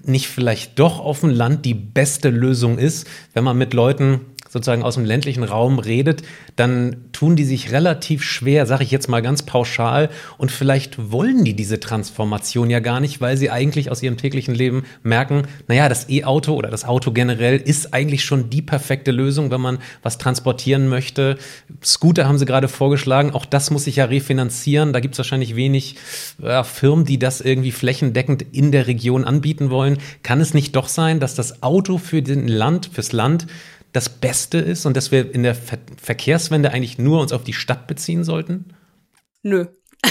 nicht 0.05 0.29
vielleicht 0.29 0.79
doch 0.79 1.01
auf 1.01 1.21
dem 1.21 1.31
Land 1.31 1.65
die 1.65 1.75
beste 1.75 2.31
Lösung 2.31 2.79
ist, 2.79 3.07
wenn 3.33 3.45
man 3.45 3.59
mit 3.59 3.75
Leuten 3.75 4.21
sozusagen 4.51 4.83
aus 4.83 4.97
dem 4.97 5.05
ländlichen 5.05 5.45
Raum 5.45 5.79
redet, 5.79 6.23
dann 6.57 6.97
tun 7.13 7.37
die 7.37 7.45
sich 7.45 7.71
relativ 7.71 8.25
schwer, 8.25 8.67
sage 8.67 8.83
ich 8.83 8.91
jetzt 8.91 9.09
mal 9.09 9.23
ganz 9.23 9.45
pauschal. 9.45 10.11
Und 10.39 10.51
vielleicht 10.51 11.13
wollen 11.13 11.45
die 11.45 11.55
diese 11.55 11.79
Transformation 11.79 12.69
ja 12.69 12.81
gar 12.81 12.99
nicht, 12.99 13.21
weil 13.21 13.37
sie 13.37 13.51
eigentlich 13.51 13.93
aus 13.93 14.03
ihrem 14.03 14.17
täglichen 14.17 14.53
Leben 14.53 14.85
merken, 15.05 15.45
naja, 15.69 15.89
das 15.89 16.09
E-Auto 16.09 16.55
oder 16.55 16.69
das 16.69 16.85
Auto 16.85 17.13
generell 17.13 17.59
ist 17.59 17.95
eigentlich 17.95 18.25
schon 18.25 18.51
die 18.51 18.61
perfekte 18.61 19.13
Lösung, 19.13 19.53
wenn 19.53 19.61
man 19.61 19.79
was 20.03 20.19
transportieren 20.19 20.89
möchte. 20.89 21.39
Scooter 21.85 22.27
haben 22.27 22.39
sie 22.39 22.45
gerade 22.45 22.67
vorgeschlagen, 22.67 23.31
auch 23.31 23.45
das 23.45 23.71
muss 23.71 23.85
sich 23.85 23.97
ja 23.97 24.07
refinanzieren. 24.07 24.93
Da 24.93 24.99
gibt 24.99 25.15
es 25.15 25.19
wahrscheinlich 25.19 25.55
wenig 25.55 25.95
ja, 26.43 26.65
Firmen, 26.65 27.05
die 27.05 27.21
das 27.21 27.41
irgendwie 27.41 27.71
flächendeckend 27.71 28.45
in 28.51 28.73
der 28.73 28.89
Region 28.89 29.25
anbieten 29.25 29.71
wollen. 29.71 29.99
Kann 30.25 30.41
es 30.41 30.55
nicht 30.55 30.75
doch 30.75 30.89
sein, 30.89 31.21
dass 31.21 31.37
das 31.37 31.63
Auto 31.63 31.99
für 31.99 32.21
den 32.21 32.49
Land, 32.49 32.91
fürs 32.93 33.13
Land 33.13 33.47
das 33.93 34.09
Beste 34.09 34.59
ist 34.59 34.87
und 34.87 34.97
dass 34.97 35.11
wir 35.11 35.35
in 35.35 35.43
der 35.43 35.55
Ver 35.55 35.79
Verkehrswende 36.01 36.73
eigentlich 36.73 36.99
nur 36.99 37.21
uns 37.21 37.33
auf 37.33 37.45
die 37.45 37.53
Stadt 37.53 37.87
beziehen 37.87 38.25
sollten? 38.25 38.75
Nö. 39.43 39.67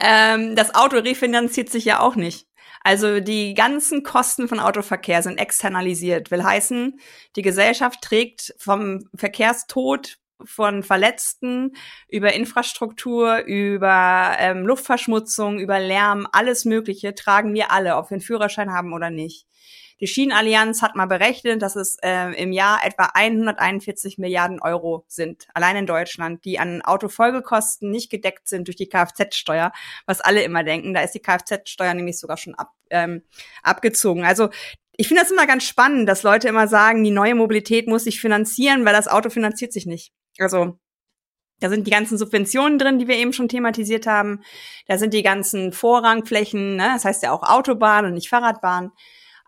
ähm, 0.00 0.56
das 0.56 0.74
Auto 0.74 0.96
refinanziert 0.98 1.68
sich 1.70 1.84
ja 1.84 2.00
auch 2.00 2.16
nicht. 2.16 2.46
Also 2.82 3.20
die 3.20 3.54
ganzen 3.54 4.02
Kosten 4.02 4.48
von 4.48 4.58
Autoverkehr 4.58 5.22
sind 5.22 5.38
externalisiert. 5.38 6.30
Will 6.30 6.42
heißen, 6.42 6.98
die 7.36 7.42
Gesellschaft 7.42 8.00
trägt 8.00 8.54
vom 8.58 9.08
Verkehrstod 9.14 10.16
von 10.42 10.82
Verletzten 10.82 11.74
über 12.08 12.32
Infrastruktur, 12.32 13.40
über 13.44 14.36
ähm, 14.38 14.66
Luftverschmutzung, 14.66 15.58
über 15.58 15.78
Lärm, 15.78 16.26
alles 16.32 16.64
Mögliche 16.64 17.14
tragen 17.14 17.52
wir 17.52 17.70
alle, 17.70 17.96
ob 17.96 18.08
wir 18.08 18.14
einen 18.14 18.22
Führerschein 18.22 18.72
haben 18.72 18.94
oder 18.94 19.10
nicht. 19.10 19.46
Die 20.00 20.06
Schienenallianz 20.06 20.80
hat 20.80 20.96
mal 20.96 21.06
berechnet, 21.06 21.60
dass 21.60 21.76
es 21.76 21.96
äh, 22.02 22.32
im 22.42 22.52
Jahr 22.52 22.80
etwa 22.84 23.10
141 23.12 24.16
Milliarden 24.16 24.60
Euro 24.60 25.04
sind, 25.08 25.46
allein 25.52 25.76
in 25.76 25.86
Deutschland, 25.86 26.44
die 26.44 26.58
an 26.58 26.80
Autofolgekosten 26.80 27.90
nicht 27.90 28.10
gedeckt 28.10 28.48
sind 28.48 28.66
durch 28.66 28.76
die 28.76 28.88
Kfz-Steuer, 28.88 29.72
was 30.06 30.22
alle 30.22 30.42
immer 30.42 30.64
denken. 30.64 30.94
Da 30.94 31.02
ist 31.02 31.14
die 31.14 31.20
Kfz-Steuer 31.20 31.92
nämlich 31.92 32.18
sogar 32.18 32.38
schon 32.38 32.54
ab, 32.54 32.72
ähm, 32.88 33.22
abgezogen. 33.62 34.24
Also 34.24 34.48
ich 34.96 35.08
finde 35.08 35.22
das 35.22 35.30
immer 35.30 35.46
ganz 35.46 35.64
spannend, 35.64 36.08
dass 36.08 36.22
Leute 36.22 36.48
immer 36.48 36.66
sagen, 36.66 37.04
die 37.04 37.10
neue 37.10 37.34
Mobilität 37.34 37.86
muss 37.86 38.04
sich 38.04 38.20
finanzieren, 38.20 38.84
weil 38.86 38.94
das 38.94 39.08
Auto 39.08 39.28
finanziert 39.28 39.72
sich 39.72 39.84
nicht. 39.84 40.12
Also 40.38 40.78
da 41.60 41.68
sind 41.68 41.86
die 41.86 41.90
ganzen 41.90 42.16
Subventionen 42.16 42.78
drin, 42.78 42.98
die 42.98 43.06
wir 43.06 43.16
eben 43.16 43.34
schon 43.34 43.48
thematisiert 43.48 44.06
haben. 44.06 44.42
Da 44.86 44.96
sind 44.96 45.12
die 45.12 45.22
ganzen 45.22 45.72
Vorrangflächen, 45.72 46.76
ne? 46.76 46.90
das 46.94 47.04
heißt 47.04 47.22
ja 47.22 47.32
auch 47.32 47.42
Autobahn 47.42 48.06
und 48.06 48.14
nicht 48.14 48.30
Fahrradbahn. 48.30 48.92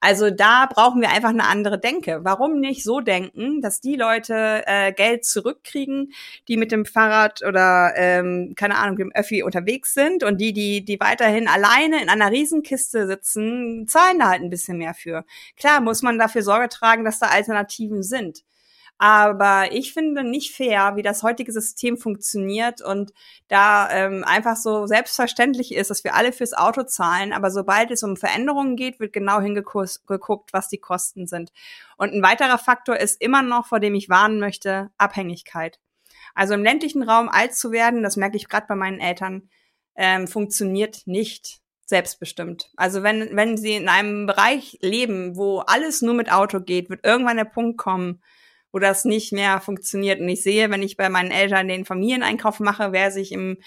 Also 0.04 0.30
da 0.30 0.66
brauchen 0.66 1.00
wir 1.00 1.10
einfach 1.10 1.28
eine 1.28 1.46
andere 1.46 1.78
Denke. 1.78 2.24
Warum 2.24 2.58
nicht 2.58 2.82
so 2.82 2.98
denken, 2.98 3.60
dass 3.60 3.80
die 3.80 3.94
Leute 3.94 4.64
äh, 4.66 4.92
Geld 4.92 5.24
zurückkriegen, 5.24 6.12
die 6.48 6.56
mit 6.56 6.72
dem 6.72 6.84
Fahrrad 6.86 7.44
oder 7.46 7.92
ähm, 7.94 8.54
keine 8.56 8.78
Ahnung 8.78 8.96
dem 8.96 9.12
Öffi 9.12 9.44
unterwegs 9.44 9.94
sind 9.94 10.24
und 10.24 10.40
die, 10.40 10.52
die, 10.52 10.84
die 10.84 10.98
weiterhin 10.98 11.46
alleine 11.46 12.02
in 12.02 12.08
einer 12.08 12.32
Riesenkiste 12.32 13.06
sitzen, 13.06 13.86
zahlen 13.86 14.18
da 14.18 14.30
halt 14.30 14.42
ein 14.42 14.50
bisschen 14.50 14.76
mehr 14.76 14.94
für. 14.94 15.24
Klar 15.56 15.80
muss 15.80 16.02
man 16.02 16.18
dafür 16.18 16.42
Sorge 16.42 16.68
tragen, 16.68 17.04
dass 17.04 17.20
da 17.20 17.26
Alternativen 17.28 18.02
sind. 18.02 18.42
Aber 19.02 19.72
ich 19.72 19.92
finde 19.92 20.22
nicht 20.22 20.54
fair, 20.54 20.94
wie 20.94 21.02
das 21.02 21.24
heutige 21.24 21.50
System 21.50 21.96
funktioniert 21.96 22.80
und 22.82 23.12
da 23.48 23.90
ähm, 23.90 24.22
einfach 24.22 24.54
so 24.54 24.86
selbstverständlich 24.86 25.74
ist, 25.74 25.90
dass 25.90 26.04
wir 26.04 26.14
alle 26.14 26.32
fürs 26.32 26.52
Auto 26.52 26.84
zahlen. 26.84 27.32
Aber 27.32 27.50
sobald 27.50 27.90
es 27.90 28.04
um 28.04 28.16
Veränderungen 28.16 28.76
geht, 28.76 29.00
wird 29.00 29.12
genau 29.12 29.40
hingeguckt, 29.40 30.52
was 30.52 30.68
die 30.68 30.78
Kosten 30.78 31.26
sind. 31.26 31.50
Und 31.96 32.14
ein 32.14 32.22
weiterer 32.22 32.58
Faktor 32.58 32.96
ist 32.96 33.20
immer 33.20 33.42
noch, 33.42 33.66
vor 33.66 33.80
dem 33.80 33.96
ich 33.96 34.08
warnen 34.08 34.38
möchte, 34.38 34.92
Abhängigkeit. 34.98 35.80
Also 36.36 36.54
im 36.54 36.62
ländlichen 36.62 37.02
Raum 37.02 37.28
alt 37.28 37.56
zu 37.56 37.72
werden, 37.72 38.04
das 38.04 38.16
merke 38.16 38.36
ich 38.36 38.48
gerade 38.48 38.68
bei 38.68 38.76
meinen 38.76 39.00
Eltern, 39.00 39.48
ähm, 39.96 40.28
funktioniert 40.28 41.02
nicht 41.06 41.58
selbstbestimmt. 41.86 42.70
Also 42.76 43.02
wenn, 43.02 43.34
wenn 43.34 43.56
sie 43.56 43.74
in 43.74 43.88
einem 43.88 44.26
Bereich 44.26 44.78
leben, 44.80 45.34
wo 45.34 45.58
alles 45.58 46.02
nur 46.02 46.14
mit 46.14 46.30
Auto 46.30 46.60
geht, 46.60 46.88
wird 46.88 47.04
irgendwann 47.04 47.36
der 47.36 47.46
Punkt 47.46 47.78
kommen, 47.78 48.22
wo 48.72 48.78
das 48.78 49.04
nicht 49.04 49.32
mehr 49.32 49.60
funktioniert. 49.60 50.20
Und 50.20 50.28
ich 50.28 50.42
sehe, 50.42 50.70
wenn 50.70 50.82
ich 50.82 50.96
bei 50.96 51.08
meinen 51.08 51.30
Eltern 51.30 51.68
den 51.68 51.84
Familieneinkauf 51.84 52.60
mache, 52.60 52.92
wer 52.92 53.10
sich 53.10 53.32
im 53.32 53.58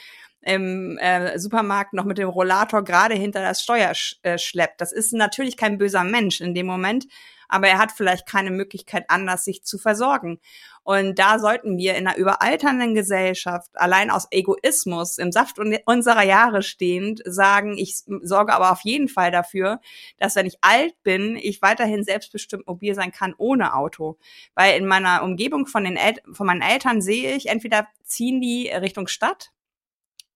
im 0.46 0.98
äh, 1.00 1.39
Supermarkt 1.39 1.94
noch 1.94 2.06
mit 2.06 2.20
dem 2.20 2.30
Rollator 2.30 2.84
gerade 2.84 3.15
hinter 3.15 3.41
das 3.41 3.63
Steuer 3.63 3.96
sch 3.96 4.20
äh, 4.22 4.38
schleppt. 4.38 4.80
Das 4.80 4.91
ist 4.91 5.12
natürlich 5.12 5.58
kein 5.58 5.80
böser 5.80 6.04
Mensch 6.04 6.39
in 6.39 6.54
dem 6.54 6.68
Moment, 6.68 7.08
aber 7.48 7.68
er 7.68 7.78
hat 7.78 7.92
vielleicht 7.92 8.28
keine 8.28 8.52
Möglichkeit 8.52 9.06
anders, 9.10 9.46
sich 9.46 9.64
zu 9.64 9.78
versorgen. 9.78 10.40
Und 10.84 11.18
da 11.18 11.40
sollten 11.40 11.80
wir 11.80 11.96
in 11.96 12.06
einer 12.06 12.18
überalternden 12.18 12.94
Gesellschaft 12.94 13.72
allein 13.74 14.12
aus 14.12 14.28
Egoismus 14.30 15.18
im 15.18 15.32
Saft 15.32 15.58
unserer 15.86 16.24
Jahre 16.24 16.62
stehend 16.62 17.24
sagen, 17.26 17.76
ich 17.76 18.04
sorge 18.22 18.54
aber 18.54 18.72
auf 18.72 18.82
jeden 18.82 19.08
Fall 19.08 19.32
dafür, 19.32 19.82
dass 20.20 20.36
wenn 20.36 20.46
ich 20.46 20.60
alt 20.62 20.94
bin, 21.02 21.38
ich 21.38 21.64
weiterhin 21.64 22.04
selbstbestimmt 22.04 22.68
mobil 22.68 22.94
sein 22.94 23.12
kann 23.12 23.34
ohne 23.38 23.74
Auto. 23.74 24.20
Weil 24.54 24.78
in 24.78 24.86
meiner 24.86 25.24
Umgebung 25.24 25.66
von, 25.66 25.86
den 25.86 25.98
El 25.98 26.22
von 26.32 26.46
meinen 26.46 26.62
Eltern 26.62 27.02
sehe 27.02 27.36
ich, 27.36 27.48
entweder 27.48 27.88
ziehen 28.04 28.40
die 28.40 28.70
Richtung 28.70 29.08
Stadt, 29.08 29.52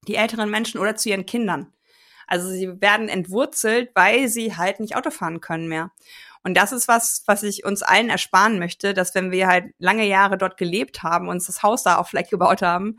die 0.08 0.16
älteren 0.16 0.50
Menschen 0.50 0.80
oder 0.80 0.96
zu 0.96 1.10
ihren 1.10 1.28
Kindern. 1.28 1.72
Also 2.26 2.48
sie 2.50 2.80
werden 2.80 3.10
entwurzelt, 3.10 3.90
weil 3.96 4.28
sie 4.28 4.56
halt 4.56 4.80
nicht 4.80 4.96
Auto 4.96 5.10
fahren 5.10 5.42
können 5.42 5.68
mehr. 5.68 5.92
Und 6.44 6.56
das 6.56 6.72
ist 6.72 6.88
was, 6.88 7.24
was 7.26 7.44
ich 7.44 7.66
uns 7.66 7.82
allen 7.84 8.10
ersparen 8.10 8.60
möchte, 8.60 8.94
dass 8.94 9.14
wenn 9.14 9.32
wir 9.32 9.48
halt 9.48 9.74
lange 9.78 10.06
Jahre 10.06 10.38
dort 10.38 10.58
gelebt 10.58 11.04
haben, 11.04 11.28
uns 11.28 11.48
das 11.48 11.64
Haus 11.64 11.84
da 11.84 11.98
auf 11.98 12.10
Fleck 12.10 12.30
gebaut 12.30 12.62
haben, 12.62 12.98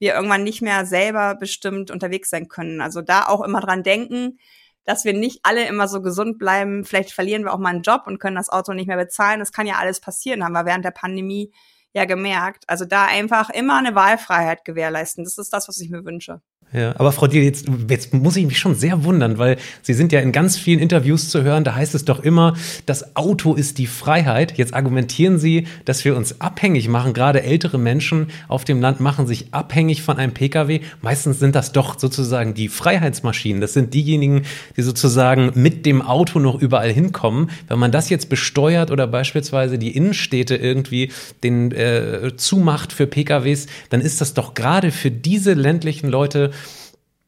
wir 0.00 0.14
irgendwann 0.14 0.42
nicht 0.42 0.62
mehr 0.62 0.86
selber 0.86 1.34
bestimmt 1.36 1.90
unterwegs 1.90 2.30
sein 2.30 2.48
können. 2.48 2.80
Also 2.80 3.02
da 3.02 3.26
auch 3.26 3.42
immer 3.42 3.60
dran 3.60 3.82
denken, 3.82 4.38
dass 4.84 5.04
wir 5.04 5.12
nicht 5.12 5.40
alle 5.44 5.66
immer 5.68 5.88
so 5.88 6.02
gesund 6.02 6.38
bleiben. 6.38 6.84
Vielleicht 6.84 7.12
verlieren 7.12 7.44
wir 7.44 7.52
auch 7.52 7.58
mal 7.58 7.70
einen 7.70 7.82
Job 7.82 8.02
und 8.06 8.18
können 8.18 8.36
das 8.36 8.48
Auto 8.48 8.72
nicht 8.72 8.88
mehr 8.88 8.96
bezahlen. 8.96 9.40
Das 9.40 9.52
kann 9.52 9.66
ja 9.66 9.76
alles 9.76 10.00
passieren, 10.00 10.42
haben 10.42 10.52
wir 10.52 10.64
während 10.64 10.84
der 10.84 10.90
Pandemie 10.90 11.52
ja 11.92 12.06
gemerkt. 12.06 12.64
Also 12.68 12.84
da 12.84 13.06
einfach 13.06 13.50
immer 13.50 13.78
eine 13.78 13.94
Wahlfreiheit 13.94 14.64
gewährleisten. 14.64 15.24
Das 15.24 15.38
ist 15.38 15.52
das, 15.52 15.68
was 15.68 15.78
ich 15.80 15.90
mir 15.90 16.04
wünsche. 16.04 16.40
Ja, 16.72 16.94
aber 16.98 17.10
Frau 17.10 17.26
Diel, 17.26 17.42
jetzt, 17.42 17.66
jetzt 17.88 18.14
muss 18.14 18.36
ich 18.36 18.46
mich 18.46 18.58
schon 18.58 18.76
sehr 18.76 19.02
wundern, 19.02 19.38
weil 19.38 19.56
Sie 19.82 19.92
sind 19.92 20.12
ja 20.12 20.20
in 20.20 20.30
ganz 20.30 20.56
vielen 20.56 20.78
Interviews 20.78 21.28
zu 21.28 21.42
hören, 21.42 21.64
da 21.64 21.74
heißt 21.74 21.96
es 21.96 22.04
doch 22.04 22.20
immer, 22.20 22.54
das 22.86 23.16
Auto 23.16 23.54
ist 23.54 23.78
die 23.78 23.88
Freiheit. 23.88 24.56
Jetzt 24.56 24.72
argumentieren 24.72 25.40
Sie, 25.40 25.66
dass 25.84 26.04
wir 26.04 26.16
uns 26.16 26.40
abhängig 26.40 26.86
machen. 26.86 27.12
Gerade 27.12 27.42
ältere 27.42 27.76
Menschen 27.76 28.28
auf 28.46 28.64
dem 28.64 28.80
Land 28.80 29.00
machen 29.00 29.26
sich 29.26 29.52
abhängig 29.52 30.02
von 30.02 30.16
einem 30.16 30.32
Pkw. 30.32 30.80
Meistens 31.02 31.40
sind 31.40 31.56
das 31.56 31.72
doch 31.72 31.98
sozusagen 31.98 32.54
die 32.54 32.68
Freiheitsmaschinen. 32.68 33.60
Das 33.60 33.72
sind 33.72 33.92
diejenigen, 33.92 34.42
die 34.76 34.82
sozusagen 34.82 35.50
mit 35.54 35.86
dem 35.86 36.02
Auto 36.02 36.38
noch 36.38 36.60
überall 36.60 36.92
hinkommen. 36.92 37.50
Wenn 37.66 37.80
man 37.80 37.90
das 37.90 38.10
jetzt 38.10 38.28
besteuert 38.28 38.92
oder 38.92 39.08
beispielsweise 39.08 39.76
die 39.76 39.96
Innenstädte 39.96 40.54
irgendwie 40.54 41.10
den 41.42 41.72
äh, 41.72 42.30
zumacht 42.36 42.92
für 42.92 43.08
Pkws, 43.08 43.66
dann 43.88 44.00
ist 44.00 44.20
das 44.20 44.34
doch 44.34 44.54
gerade 44.54 44.92
für 44.92 45.10
diese 45.10 45.54
ländlichen 45.54 46.08
Leute 46.08 46.52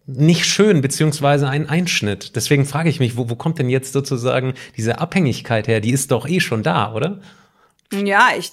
nicht 0.07 0.47
schön, 0.47 0.81
beziehungsweise 0.81 1.49
ein 1.49 1.69
Einschnitt. 1.69 2.35
Deswegen 2.37 2.67
frage 2.67 2.89
ich 2.89 3.01
mich, 3.01 3.17
wo, 3.17 3.31
wo 3.31 3.37
kommt 3.37 3.59
denn 3.59 3.69
jetzt 3.69 3.93
sozusagen 3.93 4.55
diese 4.77 4.99
Abhängigkeit 4.99 5.69
her? 5.69 5.81
Die 5.81 5.93
ist 5.93 6.11
doch 6.11 6.29
eh 6.29 6.41
schon 6.41 6.63
da, 6.63 6.93
oder? 6.93 7.21
Ja, 7.93 8.31
ich, 8.37 8.53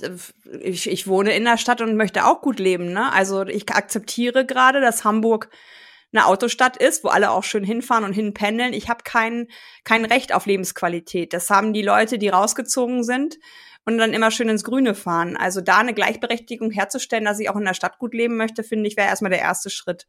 ich, 0.62 0.90
ich 0.90 1.08
wohne 1.08 1.32
in 1.32 1.46
der 1.46 1.58
Stadt 1.58 1.82
und 1.82 1.96
möchte 1.96 2.26
auch 2.26 2.42
gut 2.42 2.60
leben. 2.60 2.92
Ne? 2.92 3.12
Also 3.14 3.46
ich 3.46 3.70
akzeptiere 3.70 4.46
gerade, 4.46 4.82
dass 4.82 5.06
Hamburg 5.06 5.50
eine 6.12 6.26
Autostadt 6.26 6.78
ist, 6.78 7.04
wo 7.04 7.10
alle 7.10 7.32
auch 7.32 7.44
schön 7.44 7.64
hinfahren 7.64 8.04
und 8.04 8.14
hinpendeln. 8.14 8.74
Ich 8.74 8.90
habe 8.90 9.04
kein, 9.04 9.48
kein 9.84 10.06
Recht 10.06 10.34
auf 10.34 10.46
Lebensqualität. 10.46 11.34
Das 11.34 11.50
haben 11.50 11.72
die 11.72 11.84
Leute, 11.84 12.18
die 12.18 12.30
rausgezogen 12.30 13.04
sind 13.04 13.38
und 13.86 13.98
dann 13.98 14.14
immer 14.14 14.32
schön 14.32 14.50
ins 14.50 14.64
Grüne 14.64 14.94
fahren. 14.96 15.38
Also 15.38 15.62
da 15.62 15.78
eine 15.78 15.94
Gleichberechtigung 15.94 16.72
herzustellen, 16.72 17.26
dass 17.26 17.40
ich 17.40 17.50
auch 17.50 17.56
in 17.56 17.66
der 17.66 17.74
Stadt 17.74 17.98
gut 17.98 18.14
leben 18.14 18.38
möchte, 18.38 18.64
finde 18.64 18.88
ich, 18.88 18.98
wäre 18.98 19.08
erstmal 19.08 19.32
der 19.32 19.40
erste 19.40 19.70
Schritt. 19.70 20.08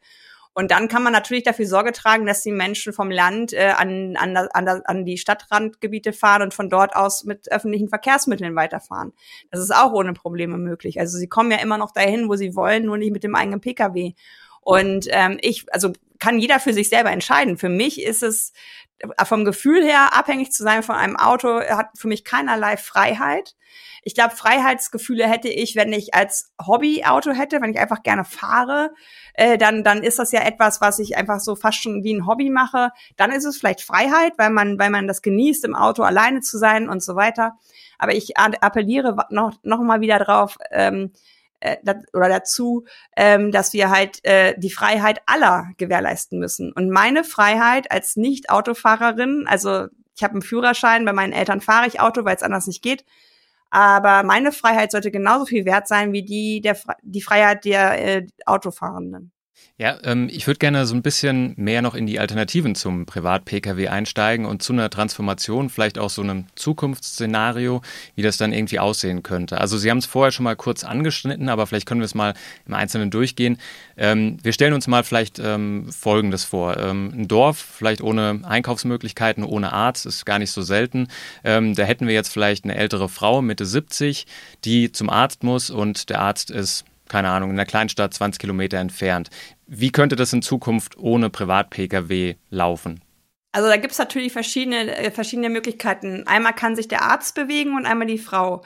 Und 0.52 0.72
dann 0.72 0.88
kann 0.88 1.02
man 1.02 1.12
natürlich 1.12 1.44
dafür 1.44 1.66
Sorge 1.66 1.92
tragen, 1.92 2.26
dass 2.26 2.42
die 2.42 2.50
Menschen 2.50 2.92
vom 2.92 3.10
Land 3.10 3.52
äh, 3.52 3.72
an, 3.76 4.16
an, 4.16 4.36
an, 4.36 4.68
an 4.68 5.04
die 5.04 5.16
Stadtrandgebiete 5.16 6.12
fahren 6.12 6.42
und 6.42 6.54
von 6.54 6.68
dort 6.68 6.96
aus 6.96 7.24
mit 7.24 7.50
öffentlichen 7.52 7.88
Verkehrsmitteln 7.88 8.56
weiterfahren. 8.56 9.12
Das 9.50 9.60
ist 9.60 9.74
auch 9.74 9.92
ohne 9.92 10.12
Probleme 10.12 10.58
möglich. 10.58 10.98
Also 10.98 11.18
sie 11.18 11.28
kommen 11.28 11.52
ja 11.52 11.58
immer 11.58 11.78
noch 11.78 11.92
dahin, 11.92 12.28
wo 12.28 12.34
sie 12.34 12.56
wollen, 12.56 12.84
nur 12.84 12.98
nicht 12.98 13.12
mit 13.12 13.22
dem 13.22 13.36
eigenen 13.36 13.60
Pkw. 13.60 14.14
Und 14.60 15.06
ähm, 15.10 15.38
ich, 15.40 15.66
also 15.72 15.92
kann 16.18 16.38
jeder 16.38 16.60
für 16.60 16.72
sich 16.72 16.88
selber 16.88 17.10
entscheiden. 17.10 17.58
Für 17.58 17.68
mich 17.68 18.02
ist 18.02 18.22
es 18.22 18.52
äh, 18.98 19.24
vom 19.24 19.44
Gefühl 19.44 19.82
her 19.84 20.14
abhängig 20.14 20.52
zu 20.52 20.62
sein 20.62 20.82
von 20.82 20.94
einem 20.94 21.16
Auto, 21.16 21.60
hat 21.60 21.88
für 21.96 22.08
mich 22.08 22.24
keinerlei 22.24 22.76
Freiheit. 22.76 23.56
Ich 24.02 24.14
glaube, 24.14 24.34
Freiheitsgefühle 24.34 25.28
hätte 25.28 25.48
ich, 25.48 25.76
wenn 25.76 25.92
ich 25.92 26.14
als 26.14 26.52
Hobbyauto 26.64 27.32
hätte, 27.32 27.60
wenn 27.60 27.72
ich 27.72 27.78
einfach 27.78 28.02
gerne 28.02 28.24
fahre, 28.24 28.92
äh, 29.34 29.58
dann, 29.58 29.84
dann 29.84 30.02
ist 30.02 30.18
das 30.18 30.32
ja 30.32 30.40
etwas, 30.40 30.80
was 30.80 30.98
ich 30.98 31.16
einfach 31.16 31.40
so 31.40 31.54
fast 31.54 31.82
schon 31.82 32.02
wie 32.02 32.14
ein 32.14 32.26
Hobby 32.26 32.50
mache. 32.50 32.90
Dann 33.16 33.30
ist 33.30 33.44
es 33.44 33.58
vielleicht 33.58 33.82
Freiheit, 33.82 34.32
weil 34.38 34.50
man, 34.50 34.78
weil 34.78 34.90
man 34.90 35.06
das 35.06 35.22
genießt, 35.22 35.64
im 35.64 35.74
Auto 35.74 36.02
alleine 36.02 36.40
zu 36.40 36.58
sein 36.58 36.88
und 36.88 37.02
so 37.02 37.14
weiter. 37.14 37.58
Aber 37.98 38.14
ich 38.14 38.38
appelliere 38.38 39.26
noch, 39.28 39.52
noch 39.62 39.80
mal 39.82 40.00
wieder 40.00 40.18
drauf, 40.18 40.56
ähm, 40.70 41.12
äh, 41.60 41.76
oder 42.12 42.28
dazu, 42.28 42.84
ähm, 43.16 43.52
dass 43.52 43.72
wir 43.72 43.90
halt 43.90 44.24
äh, 44.24 44.54
die 44.58 44.70
Freiheit 44.70 45.20
aller 45.26 45.68
gewährleisten 45.76 46.38
müssen. 46.38 46.72
Und 46.72 46.90
meine 46.90 47.24
Freiheit 47.24 47.90
als 47.90 48.16
Nicht-Autofahrerin, 48.16 49.44
also 49.46 49.86
ich 50.16 50.22
habe 50.24 50.32
einen 50.32 50.42
Führerschein, 50.42 51.04
bei 51.04 51.12
meinen 51.12 51.32
Eltern 51.32 51.60
fahre 51.60 51.86
ich 51.86 52.00
Auto, 52.00 52.24
weil 52.24 52.36
es 52.36 52.42
anders 52.42 52.66
nicht 52.66 52.82
geht. 52.82 53.04
Aber 53.70 54.24
meine 54.24 54.52
Freiheit 54.52 54.90
sollte 54.90 55.10
genauso 55.10 55.46
viel 55.46 55.64
wert 55.64 55.86
sein 55.86 56.12
wie 56.12 56.24
die, 56.24 56.60
der, 56.60 56.76
die 57.02 57.22
Freiheit 57.22 57.64
der 57.64 58.04
äh, 58.04 58.26
Autofahrenden. 58.44 59.32
Ja, 59.80 59.96
ähm, 60.04 60.28
ich 60.30 60.46
würde 60.46 60.58
gerne 60.58 60.84
so 60.84 60.94
ein 60.94 61.00
bisschen 61.00 61.54
mehr 61.56 61.80
noch 61.80 61.94
in 61.94 62.06
die 62.06 62.20
Alternativen 62.20 62.74
zum 62.74 63.06
Privat-Pkw 63.06 63.88
einsteigen 63.88 64.44
und 64.44 64.62
zu 64.62 64.74
einer 64.74 64.90
Transformation, 64.90 65.70
vielleicht 65.70 65.98
auch 65.98 66.10
so 66.10 66.20
einem 66.20 66.44
Zukunftsszenario, 66.54 67.80
wie 68.14 68.20
das 68.20 68.36
dann 68.36 68.52
irgendwie 68.52 68.78
aussehen 68.78 69.22
könnte. 69.22 69.58
Also 69.58 69.78
Sie 69.78 69.90
haben 69.90 69.96
es 69.96 70.04
vorher 70.04 70.32
schon 70.32 70.44
mal 70.44 70.54
kurz 70.54 70.84
angeschnitten, 70.84 71.48
aber 71.48 71.66
vielleicht 71.66 71.86
können 71.86 72.02
wir 72.02 72.04
es 72.04 72.14
mal 72.14 72.34
im 72.66 72.74
Einzelnen 72.74 73.10
durchgehen. 73.10 73.56
Ähm, 73.96 74.36
wir 74.42 74.52
stellen 74.52 74.74
uns 74.74 74.86
mal 74.86 75.02
vielleicht 75.02 75.38
ähm, 75.38 75.90
Folgendes 75.90 76.44
vor. 76.44 76.76
Ähm, 76.76 77.14
ein 77.16 77.26
Dorf, 77.26 77.56
vielleicht 77.56 78.02
ohne 78.02 78.42
Einkaufsmöglichkeiten, 78.42 79.44
ohne 79.44 79.72
Arzt, 79.72 80.04
ist 80.04 80.26
gar 80.26 80.38
nicht 80.38 80.50
so 80.50 80.60
selten. 80.60 81.08
Ähm, 81.42 81.74
da 81.74 81.84
hätten 81.84 82.06
wir 82.06 82.12
jetzt 82.12 82.34
vielleicht 82.34 82.64
eine 82.64 82.74
ältere 82.74 83.08
Frau, 83.08 83.40
Mitte 83.40 83.64
70, 83.64 84.26
die 84.66 84.92
zum 84.92 85.08
Arzt 85.08 85.42
muss 85.42 85.70
und 85.70 86.10
der 86.10 86.20
Arzt 86.20 86.50
ist 86.50 86.84
keine 87.10 87.28
Ahnung, 87.28 87.50
in 87.50 87.56
einer 87.56 87.66
Kleinstadt 87.66 88.14
20 88.14 88.40
Kilometer 88.40 88.78
entfernt. 88.78 89.28
Wie 89.66 89.90
könnte 89.90 90.16
das 90.16 90.32
in 90.32 90.40
Zukunft 90.40 90.96
ohne 90.96 91.28
Privat-Pkw 91.28 92.36
laufen? 92.48 93.00
Also 93.52 93.68
da 93.68 93.76
gibt 93.76 93.92
es 93.92 93.98
natürlich 93.98 94.32
verschiedene, 94.32 94.96
äh, 94.96 95.10
verschiedene 95.10 95.50
Möglichkeiten. 95.50 96.26
Einmal 96.26 96.54
kann 96.54 96.76
sich 96.76 96.88
der 96.88 97.02
Arzt 97.02 97.34
bewegen 97.34 97.76
und 97.76 97.84
einmal 97.84 98.06
die 98.06 98.18
Frau. 98.18 98.62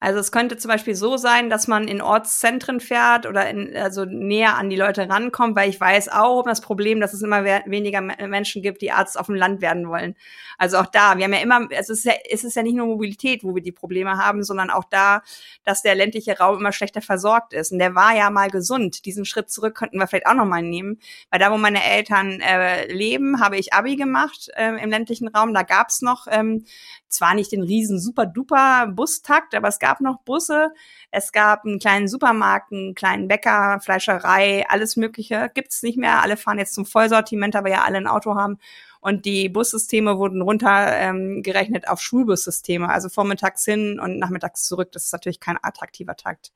Also 0.00 0.20
es 0.20 0.30
könnte 0.30 0.56
zum 0.56 0.68
Beispiel 0.70 0.94
so 0.94 1.16
sein, 1.16 1.50
dass 1.50 1.66
man 1.66 1.88
in 1.88 2.00
Ortszentren 2.00 2.78
fährt 2.78 3.26
oder 3.26 3.50
in, 3.50 3.76
also 3.76 4.04
näher 4.04 4.56
an 4.56 4.70
die 4.70 4.76
Leute 4.76 5.08
rankommt, 5.08 5.56
weil 5.56 5.68
ich 5.68 5.80
weiß 5.80 6.08
auch 6.10 6.40
um 6.40 6.46
das 6.46 6.60
Problem, 6.60 7.00
dass 7.00 7.14
es 7.14 7.22
immer 7.22 7.44
weniger 7.44 8.00
Menschen 8.00 8.62
gibt, 8.62 8.80
die 8.80 8.92
Arzt 8.92 9.18
auf 9.18 9.26
dem 9.26 9.34
Land 9.34 9.60
werden 9.60 9.88
wollen. 9.88 10.14
Also 10.56 10.78
auch 10.78 10.86
da, 10.86 11.16
wir 11.18 11.24
haben 11.24 11.32
ja 11.32 11.40
immer, 11.40 11.66
es 11.70 11.88
ist 11.88 12.04
ja, 12.04 12.12
es 12.30 12.44
ist 12.44 12.54
ja 12.54 12.62
nicht 12.62 12.76
nur 12.76 12.86
Mobilität, 12.86 13.42
wo 13.42 13.56
wir 13.56 13.62
die 13.62 13.72
Probleme 13.72 14.18
haben, 14.18 14.44
sondern 14.44 14.70
auch 14.70 14.84
da, 14.84 15.22
dass 15.64 15.82
der 15.82 15.96
ländliche 15.96 16.38
Raum 16.38 16.58
immer 16.58 16.72
schlechter 16.72 17.00
versorgt 17.00 17.52
ist. 17.52 17.72
Und 17.72 17.80
der 17.80 17.96
war 17.96 18.14
ja 18.14 18.30
mal 18.30 18.50
gesund. 18.50 19.04
Diesen 19.04 19.24
Schritt 19.24 19.50
zurück 19.50 19.74
könnten 19.74 19.98
wir 19.98 20.06
vielleicht 20.06 20.26
auch 20.26 20.34
nochmal 20.34 20.62
nehmen. 20.62 21.00
Weil 21.30 21.40
da, 21.40 21.50
wo 21.50 21.58
meine 21.58 21.82
Eltern 21.82 22.40
äh, 22.40 22.92
leben, 22.92 23.40
habe 23.40 23.56
ich 23.56 23.72
Abi 23.72 23.96
gemacht 23.96 24.48
äh, 24.54 24.80
im 24.80 24.90
ländlichen 24.90 25.26
Raum. 25.26 25.54
Da 25.54 25.62
gab's 25.62 26.02
noch 26.02 26.26
ähm, 26.30 26.64
zwar 27.08 27.34
nicht 27.34 27.52
den 27.52 27.62
riesen 27.62 27.98
super 27.98 28.26
duper 28.26 28.86
Bustakt, 28.88 29.54
aber 29.54 29.68
es 29.68 29.78
gab 29.78 29.87
noch 30.00 30.20
Busse, 30.22 30.72
es 31.10 31.32
gab 31.32 31.64
einen 31.64 31.78
kleinen 31.78 32.08
Supermarkt, 32.08 32.72
einen 32.72 32.94
kleinen 32.94 33.28
Bäcker, 33.28 33.80
Fleischerei, 33.82 34.64
alles 34.68 34.96
Mögliche. 34.96 35.50
Gibt's 35.54 35.82
nicht 35.82 35.98
mehr. 35.98 36.22
Alle 36.22 36.36
fahren 36.36 36.58
jetzt 36.58 36.74
zum 36.74 36.86
Vollsortiment, 36.86 37.56
aber 37.56 37.70
ja 37.70 37.84
alle 37.84 37.98
ein 37.98 38.06
Auto 38.06 38.34
haben. 38.34 38.58
Und 39.00 39.24
die 39.24 39.48
Bussysteme 39.48 40.18
wurden 40.18 40.42
runtergerechnet 40.42 41.84
ähm, 41.86 41.92
auf 41.92 42.00
Schulbussysteme, 42.00 42.88
also 42.88 43.08
vormittags 43.08 43.64
hin 43.64 44.00
und 44.00 44.18
nachmittags 44.18 44.64
zurück. 44.64 44.90
Das 44.92 45.04
ist 45.04 45.12
natürlich 45.12 45.40
kein 45.40 45.56
attraktiver 45.62 46.16
Takt. 46.16 46.52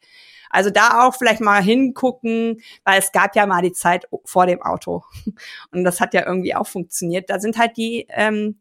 Also 0.50 0.68
da 0.68 1.06
auch 1.06 1.14
vielleicht 1.14 1.40
mal 1.40 1.62
hingucken, 1.62 2.60
weil 2.84 2.98
es 2.98 3.10
gab 3.12 3.34
ja 3.36 3.46
mal 3.46 3.62
die 3.62 3.72
Zeit 3.72 4.06
vor 4.24 4.46
dem 4.46 4.60
Auto. 4.60 5.02
Und 5.72 5.84
das 5.84 6.00
hat 6.00 6.14
ja 6.14 6.26
irgendwie 6.26 6.54
auch 6.54 6.66
funktioniert. 6.66 7.30
Da 7.30 7.40
sind 7.40 7.56
halt 7.56 7.76
die 7.76 8.06
ähm, 8.10 8.58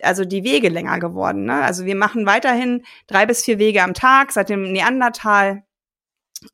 also 0.00 0.24
die 0.24 0.44
Wege 0.44 0.68
länger 0.68 0.98
geworden. 0.98 1.44
Ne? 1.44 1.62
Also 1.62 1.84
wir 1.84 1.96
machen 1.96 2.26
weiterhin 2.26 2.84
drei 3.06 3.26
bis 3.26 3.44
vier 3.44 3.58
Wege 3.58 3.82
am 3.82 3.94
Tag 3.94 4.32
seit 4.32 4.48
dem 4.48 4.72
Neandertal. 4.72 5.64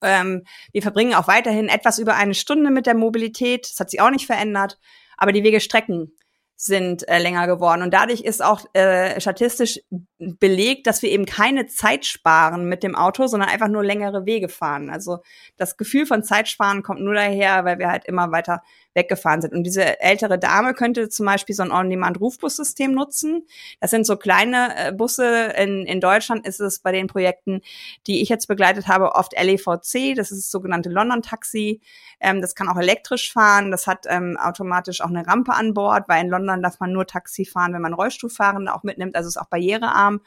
Ähm, 0.03 0.45
wir 0.73 0.83
verbringen 0.83 1.15
auch 1.15 1.29
weiterhin 1.29 1.69
etwas 1.69 1.99
über 1.99 2.17
eine 2.17 2.35
Stunde 2.35 2.71
mit 2.71 2.87
der 2.87 2.95
Mobilität. 2.95 3.69
Das 3.71 3.81
hat 3.81 3.91
sich 3.91 4.01
auch 4.01 4.11
nicht 4.11 4.27
verändert. 4.27 4.79
Aber 5.17 5.33
die 5.33 5.45
Wegestrecken 5.45 6.13
sind 6.61 7.07
äh, 7.09 7.19
länger 7.19 7.47
geworden. 7.47 7.83
Und 7.83 7.95
dadurch 7.95 8.23
ist 8.23 8.43
auch 8.43 8.63
äh, 8.75 9.21
statistisch 9.21 9.79
belegt, 10.19 10.89
dass 10.89 11.03
wir 11.03 11.11
eben 11.11 11.25
keine 11.25 11.67
Zeit 11.67 12.05
sparen 12.05 12.69
mit 12.69 12.83
dem 12.83 12.97
Auto, 12.97 13.29
sondern 13.29 13.49
einfach 13.49 13.69
nur 13.69 13.85
längere 13.85 14.27
Wege 14.27 14.49
fahren. 14.49 14.91
Also 14.91 15.19
das 15.57 15.77
Gefühl 15.77 16.05
von 16.05 16.25
Zeitsparen 16.25 16.83
kommt 16.83 17.01
nur 17.01 17.15
daher, 17.15 17.65
weil 17.65 17.79
wir 17.79 17.89
halt 17.89 18.07
immer 18.07 18.33
weiter 18.33 18.63
weggefahren 18.95 19.41
sind. 19.41 19.53
Und 19.55 19.65
diese 19.65 20.01
ältere 20.01 20.39
Dame 20.39 20.75
könnte 20.75 21.09
zum 21.09 21.27
Beispiel 21.27 21.55
so 21.55 21.63
ein 21.63 21.71
On-Demand-Rufbussystem 21.71 22.93
nutzen. 22.93 23.47
Das 23.81 23.91
sind 23.91 24.07
so 24.07 24.17
kleine 24.17 24.71
äh, 24.77 24.93
Busse. 24.93 25.53
In, 25.57 25.87
in 25.87 26.01
Deutschland 26.01 26.47
ist 26.47 26.61
es 26.61 26.81
bei 26.81 26.93
den 26.93 27.07
Projekten, 27.07 27.61
die 28.07 28.23
ich 28.23 28.29
jetzt 28.29 28.47
begleitet 28.47 28.89
habe, 28.89 29.15
oft 29.15 29.33
LEVC. 29.41 30.17
Das 30.17 30.31
ist 30.31 30.45
das 30.45 30.51
sogenannte 30.51 30.91
London-Taxi. 30.91 31.81
Ähm, 32.21 32.41
das 32.41 32.55
kann 32.55 32.69
auch 32.69 32.79
elektrisch 32.79 33.33
fahren. 33.33 33.71
Das 33.71 33.87
hat 33.87 34.07
ähm, 34.09 34.37
automatisch 34.37 35.01
auch 35.01 35.09
eine 35.09 35.27
Rampe 35.27 35.53
an 35.55 35.75
Bord, 35.75 36.09
weil 36.09 36.25
in 36.25 36.31
London 36.31 36.63
darf 36.63 36.81
man 36.81 36.93
nur 36.93 37.07
Taxi 37.07 37.45
fahren, 37.45 37.73
wenn 37.73 37.83
man 37.83 37.95
Rollstuhlfahrende 37.95 38.75
auch 38.75 38.83
mitnimmt. 38.83 39.17
Also 39.17 39.29
ist 39.29 39.37
auch 39.37 39.49
barrierearm. 39.49 40.21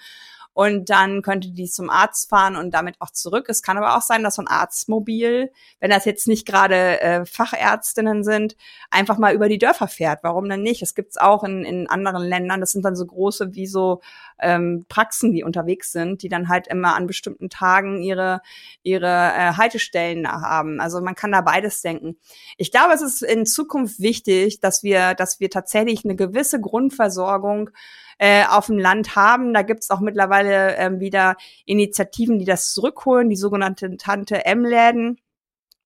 Und 0.54 0.90
dann 0.90 1.22
könnte 1.22 1.52
die 1.52 1.70
zum 1.70 1.90
Arzt 1.90 2.30
fahren 2.30 2.58
und 2.58 2.74
damit 2.74 2.96
auch 3.00 3.12
zurück. 3.12 3.46
Es 3.48 3.62
kann 3.62 3.78
aber 3.78 3.96
auch 3.96 4.02
sein, 4.02 4.22
dass 4.22 4.36
so 4.36 4.42
ein 4.42 4.48
Arztmobil, 4.48 5.52
wenn 5.80 5.90
das 5.90 6.04
jetzt 6.04 6.28
nicht 6.28 6.46
gerade 6.46 7.00
äh, 7.00 7.26
Fachärztinnen 7.26 8.24
sind, 8.24 8.58
einfach 8.90 9.18
mal 9.18 9.34
über 9.34 9.48
die 9.48 9.58
Dörfer 9.58 9.88
fährt. 9.88 10.24
Warum 10.24 10.50
denn 10.50 10.62
nicht? 10.62 10.82
Das 10.82 10.94
gibt's 10.94 11.18
auch 11.18 11.46
in, 11.46 11.64
in 11.64 11.88
anderen 11.88 12.24
Ländern. 12.24 12.60
Das 12.60 12.72
sind 12.72 12.84
dann 12.84 12.98
so 12.98 13.06
große 13.06 13.56
wie 13.56 13.66
so 13.66 14.02
ähm, 14.40 14.86
Praxen, 14.90 15.32
die 15.32 15.44
unterwegs 15.44 15.92
sind, 15.94 16.22
die 16.22 16.30
dann 16.30 16.50
halt 16.50 16.68
immer 16.68 16.96
an 16.96 17.08
bestimmten 17.08 17.50
Tagen 17.50 18.02
ihre 18.02 18.42
ihre 18.84 19.08
äh, 19.08 19.54
Haltestellen 19.54 20.28
haben. 20.30 20.82
Also 20.82 21.00
man 21.00 21.16
kann 21.16 21.32
da 21.32 21.42
beides 21.42 21.82
denken. 21.82 22.18
Ich 22.58 22.72
glaube, 22.72 22.94
es 22.94 23.02
ist 23.02 23.22
in 23.22 23.46
Zukunft 23.46 24.02
wichtig, 24.02 24.60
dass 24.60 24.84
wir 24.84 25.14
dass 25.14 25.40
wir 25.40 25.50
tatsächlich 25.50 26.04
eine 26.04 26.16
gewisse 26.16 26.60
Grundversorgung 26.60 27.70
äh, 28.22 28.46
auf 28.46 28.68
dem 28.68 28.78
Land 28.78 29.16
haben. 29.16 29.52
Da 29.52 29.64
gibt's 29.64 29.90
auch 29.90 30.00
mittlerweile 30.00 30.76
ähm, 30.78 31.00
wieder 31.00 31.38
Initiativen, 31.66 32.38
die 32.38 32.46
das 32.46 32.72
zurückholen, 32.72 33.30
die 33.30 33.36
sogenannten 33.36 33.98
Tante 33.98 34.46
M-Läden. 34.46 35.20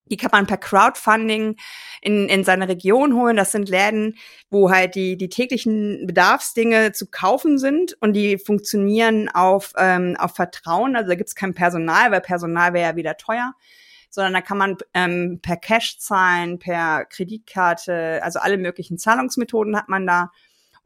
Die 0.04 0.18
kann 0.18 0.28
man 0.32 0.46
per 0.46 0.58
Crowdfunding 0.58 1.56
in, 2.02 2.28
in 2.28 2.44
seine 2.44 2.68
Region 2.68 3.14
holen. 3.14 3.36
Das 3.36 3.52
sind 3.52 3.70
Läden, 3.70 4.18
wo 4.50 4.70
halt 4.70 4.96
die, 4.96 5.16
die 5.16 5.30
täglichen 5.30 6.06
Bedarfsdinge 6.06 6.92
zu 6.92 7.06
kaufen 7.06 7.58
sind 7.58 7.96
und 8.00 8.12
die 8.12 8.36
funktionieren 8.36 9.30
auf, 9.30 9.72
ähm, 9.78 10.14
auf 10.18 10.34
Vertrauen. 10.34 10.94
Also 10.94 11.08
da 11.08 11.14
gibt's 11.14 11.34
kein 11.34 11.54
Personal, 11.54 12.10
weil 12.10 12.20
Personal 12.20 12.74
wäre 12.74 12.90
ja 12.90 12.96
wieder 12.96 13.16
teuer 13.16 13.54
sondern 14.08 14.34
da 14.34 14.40
kann 14.40 14.56
man 14.56 14.76
ähm, 14.94 15.40
per 15.42 15.56
Cash 15.56 15.98
zahlen, 15.98 16.58
per 16.58 17.04
Kreditkarte, 17.04 18.20
also 18.22 18.38
alle 18.38 18.56
möglichen 18.56 18.96
Zahlungsmethoden 18.96 19.76
hat 19.76 19.88
man 19.90 20.06
da. 20.06 20.30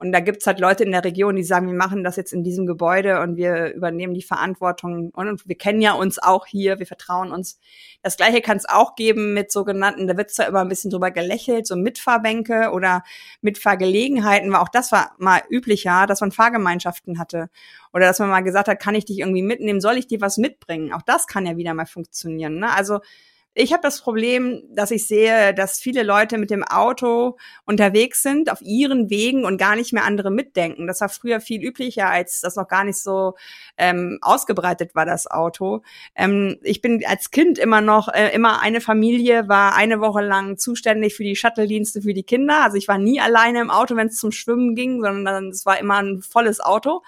Und 0.00 0.12
da 0.12 0.20
gibt's 0.20 0.46
halt 0.46 0.60
Leute 0.60 0.82
in 0.82 0.92
der 0.92 1.04
Region, 1.04 1.36
die 1.36 1.42
sagen, 1.42 1.66
wir 1.66 1.74
machen 1.74 2.02
das 2.02 2.16
jetzt 2.16 2.32
in 2.32 2.42
diesem 2.42 2.64
Gebäude 2.64 3.20
und 3.20 3.36
wir 3.36 3.74
übernehmen 3.74 4.14
die 4.14 4.22
Verantwortung 4.22 5.10
und 5.10 5.46
wir 5.46 5.58
kennen 5.58 5.82
ja 5.82 5.92
uns 5.92 6.18
auch 6.18 6.46
hier, 6.46 6.78
wir 6.78 6.86
vertrauen 6.86 7.32
uns. 7.32 7.60
Das 8.02 8.16
gleiche 8.16 8.40
kann 8.40 8.56
es 8.56 8.66
auch 8.66 8.94
geben 8.94 9.34
mit 9.34 9.52
sogenannten, 9.52 10.06
da 10.06 10.16
wird 10.16 10.30
zwar 10.30 10.46
immer 10.46 10.62
ein 10.62 10.70
bisschen 10.70 10.90
drüber 10.90 11.10
gelächelt, 11.10 11.66
so 11.66 11.76
Mitfahrbänke 11.76 12.70
oder 12.72 13.02
Mitfahrgelegenheiten, 13.42 14.50
weil 14.50 14.60
auch 14.60 14.70
das 14.70 14.90
war 14.90 15.12
mal 15.18 15.42
üblicher, 15.50 16.06
dass 16.06 16.22
man 16.22 16.32
Fahrgemeinschaften 16.32 17.18
hatte. 17.18 17.50
Oder 17.92 18.06
dass 18.06 18.20
man 18.20 18.30
mal 18.30 18.40
gesagt 18.40 18.68
hat, 18.68 18.80
kann 18.80 18.94
ich 18.94 19.04
dich 19.04 19.18
irgendwie 19.18 19.42
mitnehmen, 19.42 19.82
soll 19.82 19.98
ich 19.98 20.06
dir 20.06 20.22
was 20.22 20.38
mitbringen? 20.38 20.94
Auch 20.94 21.02
das 21.02 21.26
kann 21.26 21.44
ja 21.44 21.58
wieder 21.58 21.74
mal 21.74 21.84
funktionieren. 21.84 22.58
Ne? 22.58 22.74
Also 22.74 23.00
ich 23.54 23.72
habe 23.72 23.82
das 23.82 24.00
Problem, 24.00 24.62
dass 24.70 24.92
ich 24.92 25.08
sehe, 25.08 25.52
dass 25.52 25.80
viele 25.80 26.04
Leute 26.04 26.38
mit 26.38 26.50
dem 26.50 26.62
Auto 26.62 27.36
unterwegs 27.64 28.22
sind, 28.22 28.50
auf 28.50 28.62
ihren 28.62 29.10
Wegen 29.10 29.44
und 29.44 29.58
gar 29.58 29.74
nicht 29.74 29.92
mehr 29.92 30.04
andere 30.04 30.30
mitdenken. 30.30 30.86
Das 30.86 31.00
war 31.00 31.08
früher 31.08 31.40
viel 31.40 31.60
üblicher, 31.60 32.08
als 32.08 32.40
das 32.40 32.54
noch 32.54 32.68
gar 32.68 32.84
nicht 32.84 32.98
so 32.98 33.34
ähm, 33.76 34.18
ausgebreitet 34.22 34.94
war, 34.94 35.04
das 35.04 35.28
Auto. 35.28 35.82
Ähm, 36.14 36.58
ich 36.62 36.80
bin 36.80 37.04
als 37.04 37.32
Kind 37.32 37.58
immer 37.58 37.80
noch, 37.80 38.08
äh, 38.08 38.32
immer 38.32 38.62
eine 38.62 38.80
Familie 38.80 39.48
war 39.48 39.74
eine 39.74 40.00
Woche 40.00 40.22
lang 40.22 40.56
zuständig 40.56 41.16
für 41.16 41.24
die 41.24 41.36
Shuttle-Dienste 41.36 42.02
für 42.02 42.14
die 42.14 42.22
Kinder. 42.22 42.62
Also 42.62 42.76
ich 42.76 42.86
war 42.86 42.98
nie 42.98 43.20
alleine 43.20 43.60
im 43.60 43.70
Auto, 43.70 43.96
wenn 43.96 44.08
es 44.08 44.16
zum 44.16 44.30
Schwimmen 44.30 44.76
ging, 44.76 45.02
sondern 45.02 45.48
es 45.48 45.66
war 45.66 45.78
immer 45.80 46.00
ein 46.00 46.22
volles 46.22 46.60
Auto. 46.60 47.02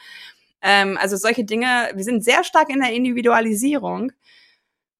Ähm, 0.61 0.99
also 1.01 1.17
solche 1.17 1.45
Dinge, 1.45 1.91
wir 1.95 2.05
sind 2.05 2.25
sehr 2.25 2.43
stark 2.43 2.69
in 2.69 2.81
der 2.81 2.93
Individualisierung. 2.93 4.13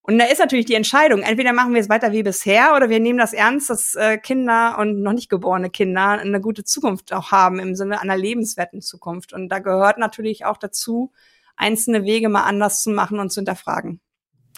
Und 0.05 0.19
da 0.19 0.25
ist 0.25 0.41
natürlich 0.41 0.67
die 0.67 0.75
Entscheidung, 0.75 1.23
entweder 1.23 1.53
machen 1.53 1.75
wir 1.75 1.81
es 1.81 1.89
weiter 1.89 2.11
wie 2.11 2.25
bisher 2.25 2.75
oder 2.75 2.91
wir 2.91 2.99
nehmen 2.99 3.21
das 3.21 3.33
ernst, 3.33 3.71
dass 3.71 3.95
äh, 3.95 4.19
Kinder 4.19 4.77
und 4.79 5.01
noch 5.01 5.13
nicht 5.13 5.29
geborene 5.31 5.71
Kinder 5.71 6.09
eine 6.19 6.41
gute 6.41 6.65
Zukunft 6.65 7.13
auch 7.13 7.31
haben 7.31 7.61
im 7.61 7.77
Sinne 7.77 8.01
einer 8.01 8.17
lebenswerten 8.17 8.81
Zukunft. 8.83 9.33
Und 9.33 9.49
da 9.49 9.61
gehört 9.61 9.99
natürlich 9.99 10.45
auch 10.45 10.57
dazu, 10.57 11.13
einzelne 11.57 12.05
Wege 12.05 12.29
mal 12.29 12.43
anders 12.43 12.83
zu 12.83 12.91
machen 12.91 13.21
und 13.21 13.31
zu 13.31 13.41
hinterfragen. 13.41 14.01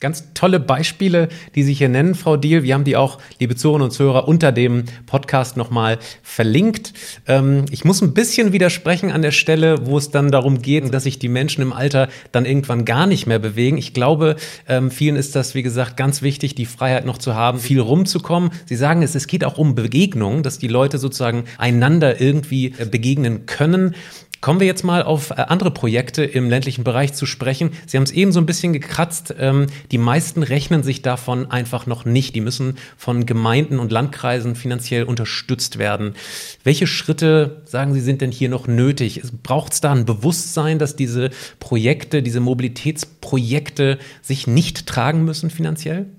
Ganz 0.01 0.25
tolle 0.35 0.59
Beispiele, 0.59 1.29
die 1.55 1.63
sich 1.63 1.79
hier 1.79 1.89
nennen, 1.89 2.17
Frau 2.17 2.37
Diel. 2.37 2.65
Wir 2.65 2.75
haben 2.75 2.83
die 2.83 2.97
auch, 2.97 3.19
liebe 3.39 3.55
Zuhörerinnen 3.55 3.89
und 3.89 3.93
Zuhörer, 3.93 4.27
unter 4.27 4.51
dem 4.51 4.85
Podcast 5.07 5.57
nochmal 5.57 5.99
verlinkt. 6.23 6.93
Ähm, 7.27 7.65
ich 7.71 7.85
muss 7.85 8.03
ein 8.03 8.13
bisschen 8.13 8.53
widersprechen 8.53 9.13
an 9.13 9.23
der 9.23 9.31
Stelle, 9.31 9.87
wo 9.87 9.97
es 9.97 10.11
dann 10.11 10.33
darum 10.33 10.61
geht, 10.61 10.93
dass 10.93 11.05
sich 11.05 11.21
die 11.21 11.29
Menschen 11.29 11.63
im 11.63 11.73
Alter 11.73 12.09
dann 12.33 12.45
irgendwann 12.45 12.85
gar 12.85 13.07
nicht 13.07 13.27
mehr 13.27 13.39
bewegen. 13.39 13.79
Ich 13.79 13.95
glaube, 13.95 14.35
ähm, 14.69 14.91
vielen 14.91 15.15
ist 15.15 15.37
das, 15.37 15.55
wie 15.55 15.63
gesagt, 15.63 15.97
ganz 15.97 16.23
wichtig, 16.23 16.57
die 16.57 16.67
Freiheit 16.67 17.07
noch 17.07 17.19
zu 17.19 17.37
haben, 17.37 17.61
viel 17.61 17.81
rumzukommen. 17.81 18.51
Sie 18.67 18.77
sagen 18.77 19.03
es, 19.03 19.15
es 19.15 19.29
geht 19.29 19.45
auch 19.45 19.59
um 19.59 19.77
Begegnungen, 19.77 20.43
dass 20.43 20.59
die 20.59 20.69
Leute 20.69 20.99
sozusagen 20.99 21.45
einander 21.57 22.21
irgendwie 22.21 22.75
äh, 22.79 22.85
begegnen 22.85 23.47
können. 23.47 23.95
Kommen 24.45 24.61
wir 24.61 24.67
jetzt 24.67 24.85
mal 24.85 25.03
auf 25.03 25.31
äh, 25.31 25.37
andere 25.37 25.71
Projekte 25.71 26.23
im 26.23 26.51
ländlichen 26.51 26.85
Bereich 26.85 27.15
zu 27.15 27.25
sprechen. 27.25 27.71
Sie 27.87 27.97
haben 27.97 28.05
es 28.05 28.11
eben 28.11 28.31
so 28.31 28.41
ein 28.41 28.45
bisschen 28.45 28.75
gekratzt. 28.75 29.35
Ähm, 29.39 29.69
die 29.91 29.97
meisten 29.97 30.43
rechnen 30.43 30.83
sich 30.83 31.01
davon 31.01 31.51
einfach 31.51 31.87
noch 31.87 32.05
nicht. 32.05 32.35
Die 32.35 32.43
müssen 32.43 32.77
von 32.99 33.25
Gemeinden 33.25 33.79
und 33.79 33.91
Landkreisen 33.91 34.55
finanziell 34.55 35.05
unterstützt 35.05 35.79
werden. 35.79 36.15
Welche 36.63 36.87
Schritte, 36.87 37.63
sagen 37.65 37.95
Sie, 37.95 38.01
sind 38.01 38.21
denn 38.21 38.33
hier 38.33 38.51
noch 38.51 38.67
nötig? 38.67 39.23
Braucht 39.43 39.73
es 39.73 39.81
da 39.81 39.93
ein 39.93 40.05
Bewusstsein, 40.05 40.79
dass 40.79 40.95
diese 40.95 41.31
Projekte, 41.59 42.23
diese 42.23 42.41
Mobilitätsprojekte 42.41 43.99
sich 44.21 44.47
nicht 44.47 44.87
tragen 44.87 45.25
müssen 45.25 45.49
finanziell? 45.49 46.11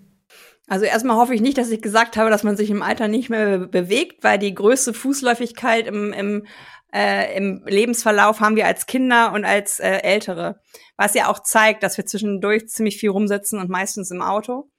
Also 0.67 0.85
erstmal 0.85 1.17
hoffe 1.17 1.35
ich 1.35 1.41
nicht, 1.41 1.59
dass 1.59 1.69
ich 1.69 1.83
gesagt 1.83 2.17
habe, 2.17 2.31
dass 2.31 2.43
man 2.43 2.57
sich 2.57 2.71
im 2.71 2.81
Alter 2.81 3.07
nicht 3.07 3.29
mehr 3.29 3.59
bewegt, 3.59 4.23
weil 4.23 4.39
die 4.39 4.55
größte 4.55 4.95
Fußläufigkeit 4.95 5.85
im, 5.85 6.11
im 6.11 6.47
äh, 6.95 7.35
im 7.35 7.61
Lebensverlauf 7.65 8.39
haben 8.39 8.55
wir 8.55 8.65
als 8.65 8.85
Kinder 8.85 9.33
und 9.33 9.43
als 9.43 9.81
äh, 9.81 9.97
Ältere. 9.97 10.61
Was 10.95 11.13
ja 11.13 11.29
auch 11.29 11.39
zeigt, 11.39 11.83
dass 11.83 11.97
wir 11.97 12.05
zwischendurch 12.05 12.69
ziemlich 12.69 12.97
viel 12.97 13.09
rumsitzen 13.09 13.59
und 13.59 13.69
meistens 13.69 14.11
im 14.11 14.21
Auto. 14.21 14.69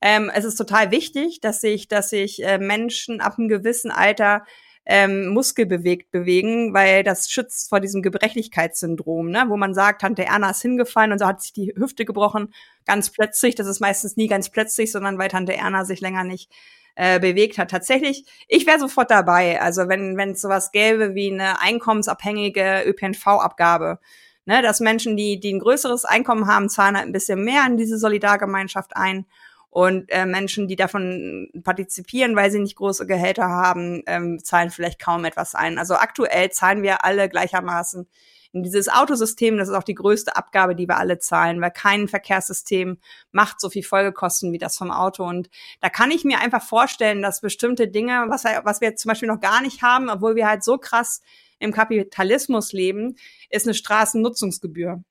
Ähm, 0.00 0.30
es 0.34 0.46
ist 0.46 0.56
total 0.56 0.90
wichtig, 0.90 1.40
dass 1.40 1.60
sich, 1.60 1.86
dass 1.86 2.08
sich 2.08 2.42
äh, 2.42 2.56
Menschen 2.56 3.20
ab 3.20 3.38
einem 3.38 3.48
gewissen 3.48 3.90
Alter 3.90 4.44
ähm, 4.86 5.28
muskelbewegt 5.28 6.10
bewegen, 6.10 6.72
weil 6.72 7.04
das 7.04 7.30
schützt 7.30 7.68
vor 7.68 7.80
diesem 7.80 8.00
Gebrechlichkeitssyndrom, 8.00 9.30
ne? 9.30 9.44
wo 9.48 9.58
man 9.58 9.74
sagt, 9.74 10.00
Tante 10.00 10.24
Erna 10.24 10.50
ist 10.50 10.62
hingefallen 10.62 11.12
und 11.12 11.18
so 11.18 11.26
hat 11.26 11.42
sich 11.42 11.52
die 11.52 11.74
Hüfte 11.76 12.06
gebrochen, 12.06 12.54
ganz 12.86 13.10
plötzlich. 13.10 13.54
Das 13.54 13.66
ist 13.66 13.80
meistens 13.80 14.16
nie 14.16 14.28
ganz 14.28 14.48
plötzlich, 14.48 14.90
sondern 14.90 15.18
weil 15.18 15.28
Tante 15.28 15.54
Erna 15.54 15.84
sich 15.84 16.00
länger 16.00 16.24
nicht 16.24 16.50
äh, 16.94 17.20
bewegt 17.20 17.58
hat. 17.58 17.70
Tatsächlich, 17.70 18.24
ich 18.48 18.66
wäre 18.66 18.78
sofort 18.78 19.10
dabei. 19.10 19.60
Also 19.60 19.88
wenn 19.88 20.16
wenn 20.16 20.32
es 20.32 20.40
sowas 20.40 20.72
gäbe 20.72 21.14
wie 21.14 21.32
eine 21.32 21.60
einkommensabhängige 21.60 22.84
ÖPNV-Abgabe, 22.86 23.98
ne, 24.44 24.62
dass 24.62 24.80
Menschen, 24.80 25.16
die 25.16 25.40
die 25.40 25.52
ein 25.52 25.60
größeres 25.60 26.04
Einkommen 26.04 26.46
haben, 26.46 26.68
zahlen 26.68 26.96
halt 26.96 27.06
ein 27.06 27.12
bisschen 27.12 27.44
mehr 27.44 27.64
in 27.66 27.76
diese 27.76 27.98
Solidargemeinschaft 27.98 28.96
ein 28.96 29.26
und 29.70 30.10
äh, 30.10 30.26
Menschen, 30.26 30.66
die 30.66 30.76
davon 30.76 31.48
partizipieren, 31.62 32.34
weil 32.34 32.50
sie 32.50 32.58
nicht 32.58 32.76
große 32.76 33.06
Gehälter 33.06 33.48
haben, 33.48 34.02
ähm, 34.06 34.42
zahlen 34.42 34.70
vielleicht 34.70 35.00
kaum 35.00 35.24
etwas 35.24 35.54
ein. 35.54 35.78
Also 35.78 35.94
aktuell 35.94 36.50
zahlen 36.50 36.82
wir 36.82 37.04
alle 37.04 37.28
gleichermaßen 37.28 38.08
in 38.52 38.62
dieses 38.62 38.88
Autosystem, 38.88 39.56
das 39.56 39.68
ist 39.68 39.74
auch 39.74 39.84
die 39.84 39.94
größte 39.94 40.36
Abgabe, 40.36 40.74
die 40.74 40.88
wir 40.88 40.96
alle 40.96 41.18
zahlen, 41.18 41.60
weil 41.60 41.70
kein 41.70 42.08
Verkehrssystem 42.08 42.98
macht 43.30 43.60
so 43.60 43.70
viel 43.70 43.82
Folgekosten 43.82 44.52
wie 44.52 44.58
das 44.58 44.76
vom 44.76 44.90
Auto. 44.90 45.24
Und 45.24 45.50
da 45.80 45.88
kann 45.88 46.10
ich 46.10 46.24
mir 46.24 46.40
einfach 46.40 46.62
vorstellen, 46.62 47.22
dass 47.22 47.40
bestimmte 47.40 47.88
Dinge, 47.88 48.26
was, 48.28 48.44
was 48.44 48.80
wir 48.80 48.96
zum 48.96 49.10
Beispiel 49.10 49.28
noch 49.28 49.40
gar 49.40 49.62
nicht 49.62 49.82
haben, 49.82 50.10
obwohl 50.10 50.34
wir 50.34 50.48
halt 50.48 50.64
so 50.64 50.78
krass 50.78 51.22
im 51.58 51.72
Kapitalismus 51.72 52.72
leben, 52.72 53.16
ist 53.50 53.66
eine 53.66 53.74
Straßennutzungsgebühr. 53.74 55.02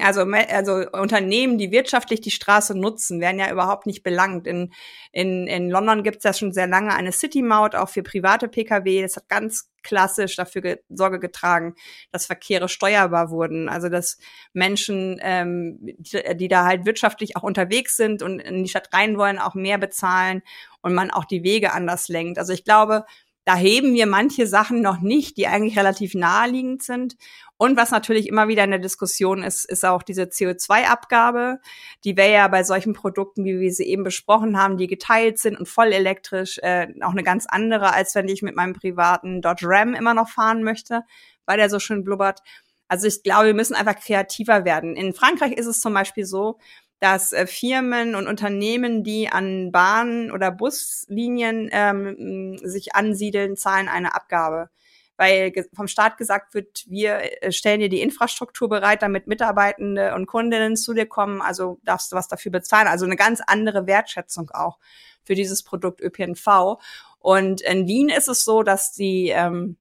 Also, 0.00 0.20
also 0.22 0.88
Unternehmen, 0.92 1.58
die 1.58 1.72
wirtschaftlich 1.72 2.20
die 2.20 2.30
Straße 2.30 2.78
nutzen, 2.78 3.20
werden 3.20 3.40
ja 3.40 3.50
überhaupt 3.50 3.86
nicht 3.86 4.04
belangt. 4.04 4.46
In, 4.46 4.72
in, 5.10 5.48
in 5.48 5.70
London 5.70 6.04
gibt 6.04 6.18
es 6.18 6.24
ja 6.24 6.32
schon 6.32 6.52
sehr 6.52 6.68
lange 6.68 6.94
eine 6.94 7.10
City-Maut, 7.10 7.74
auch 7.74 7.88
für 7.88 8.04
private 8.04 8.46
Pkw. 8.46 9.02
Das 9.02 9.16
hat 9.16 9.28
ganz 9.28 9.70
klassisch 9.82 10.36
dafür 10.36 10.62
ge 10.62 10.78
Sorge 10.88 11.18
getragen, 11.18 11.74
dass 12.12 12.26
Verkehre 12.26 12.68
steuerbar 12.68 13.30
wurden. 13.30 13.68
Also 13.68 13.88
dass 13.88 14.18
Menschen, 14.52 15.18
ähm, 15.20 15.78
die, 15.80 16.36
die 16.36 16.48
da 16.48 16.64
halt 16.64 16.86
wirtschaftlich 16.86 17.36
auch 17.36 17.42
unterwegs 17.42 17.96
sind 17.96 18.22
und 18.22 18.38
in 18.38 18.62
die 18.62 18.70
Stadt 18.70 18.90
rein 18.92 19.18
wollen, 19.18 19.40
auch 19.40 19.54
mehr 19.54 19.78
bezahlen 19.78 20.42
und 20.80 20.94
man 20.94 21.10
auch 21.10 21.24
die 21.24 21.42
Wege 21.42 21.72
anders 21.72 22.06
lenkt. 22.06 22.38
Also 22.38 22.52
ich 22.52 22.64
glaube, 22.64 23.04
da 23.44 23.56
heben 23.56 23.94
wir 23.94 24.06
manche 24.06 24.46
Sachen 24.46 24.80
noch 24.80 25.00
nicht, 25.00 25.36
die 25.36 25.48
eigentlich 25.48 25.78
relativ 25.78 26.14
naheliegend 26.14 26.82
sind. 26.82 27.16
Und 27.56 27.76
was 27.76 27.90
natürlich 27.90 28.28
immer 28.28 28.48
wieder 28.48 28.64
in 28.64 28.70
der 28.70 28.78
Diskussion 28.78 29.42
ist, 29.42 29.64
ist 29.64 29.84
auch 29.84 30.02
diese 30.02 30.24
CO2-Abgabe. 30.24 31.58
Die 32.04 32.16
wäre 32.16 32.32
ja 32.32 32.48
bei 32.48 32.62
solchen 32.62 32.92
Produkten, 32.92 33.44
wie 33.44 33.58
wir 33.60 33.72
sie 33.72 33.84
eben 33.84 34.04
besprochen 34.04 34.60
haben, 34.60 34.76
die 34.76 34.86
geteilt 34.86 35.38
sind 35.38 35.58
und 35.58 35.68
voll 35.68 35.92
elektrisch, 35.92 36.58
äh, 36.62 36.88
auch 37.02 37.12
eine 37.12 37.22
ganz 37.24 37.46
andere, 37.48 37.92
als 37.92 38.14
wenn 38.14 38.28
ich 38.28 38.42
mit 38.42 38.54
meinem 38.54 38.74
privaten 38.74 39.42
Dodge 39.42 39.66
Ram 39.66 39.94
immer 39.94 40.14
noch 40.14 40.28
fahren 40.28 40.62
möchte, 40.62 41.02
weil 41.44 41.56
der 41.56 41.70
so 41.70 41.78
schön 41.78 42.04
blubbert. 42.04 42.42
Also 42.86 43.08
ich 43.08 43.22
glaube, 43.22 43.46
wir 43.46 43.54
müssen 43.54 43.74
einfach 43.74 43.96
kreativer 43.96 44.64
werden. 44.64 44.96
In 44.96 45.14
Frankreich 45.14 45.52
ist 45.52 45.66
es 45.66 45.80
zum 45.80 45.94
Beispiel 45.94 46.26
so, 46.26 46.58
dass 47.02 47.32
äh, 47.32 47.48
Firmen 47.48 48.14
und 48.14 48.28
Unternehmen, 48.28 49.02
die 49.02 49.28
an 49.28 49.72
Bahnen 49.72 50.30
oder 50.30 50.52
Buslinien 50.52 51.68
ähm, 51.72 52.58
sich 52.62 52.94
ansiedeln, 52.94 53.56
zahlen 53.56 53.88
eine 53.88 54.14
Abgabe. 54.14 54.70
weil 55.16 55.52
vom 55.74 55.88
Staat 55.88 56.16
gesagt 56.16 56.54
wird, 56.54 56.84
wir 56.86 57.42
äh, 57.42 57.50
stellen 57.50 57.80
dir 57.80 57.88
die 57.88 58.02
Infrastruktur 58.02 58.68
bereit, 58.68 59.02
damit 59.02 59.26
Mitarbeitende 59.26 60.14
und 60.14 60.26
Kundinnen 60.26 60.76
zu 60.76 60.94
dir 60.94 61.06
kommen, 61.06 61.42
also 61.42 61.80
darfst 61.82 62.12
du 62.12 62.16
was 62.16 62.28
dafür 62.28 62.52
bezahlen. 62.52 62.86
Also 62.86 63.04
eine 63.04 63.16
ganz 63.16 63.40
andere 63.44 63.88
Wertschätzung 63.88 64.50
auch 64.50 64.78
für 65.24 65.34
dieses 65.34 65.64
Produkt 65.64 66.00
ÖPNV. 66.00 66.78
Und 67.18 67.62
in 67.62 67.88
Wien 67.88 68.10
ist 68.10 68.28
es 68.28 68.44
so, 68.44 68.62
dass 68.62 68.92
die 68.92 69.30
ähm, 69.30 69.76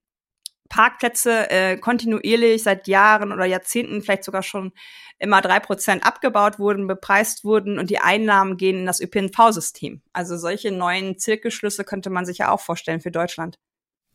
Parkplätze 0.72 1.50
äh, 1.50 1.78
kontinuierlich 1.78 2.64
seit 2.64 2.88
Jahren 2.88 3.34
oder 3.34 3.46
Jahrzehnten, 3.46 4.02
vielleicht 4.02 4.24
sogar 4.24 4.42
schon 4.42 4.72
immer 5.20 5.42
drei 5.42 5.60
Prozent 5.60 6.06
abgebaut 6.06 6.60
wurden, 6.60 6.88
bepreist 6.88 7.44
wurden 7.44 7.78
und 7.78 7.90
die 7.90 8.00
Einnahmen 8.00 8.56
gehen 8.56 8.80
in 8.80 8.86
das 8.86 9.02
ÖPNV-System. 9.02 10.02
Also 10.14 10.38
solche 10.38 10.72
neuen 10.72 11.20
Zirkelschlüsse 11.20 11.84
könnte 11.84 12.10
man 12.10 12.26
sich 12.26 12.38
ja 12.38 12.52
auch 12.52 12.62
vorstellen 12.62 13.02
für 13.02 13.12
Deutschland. 13.12 13.60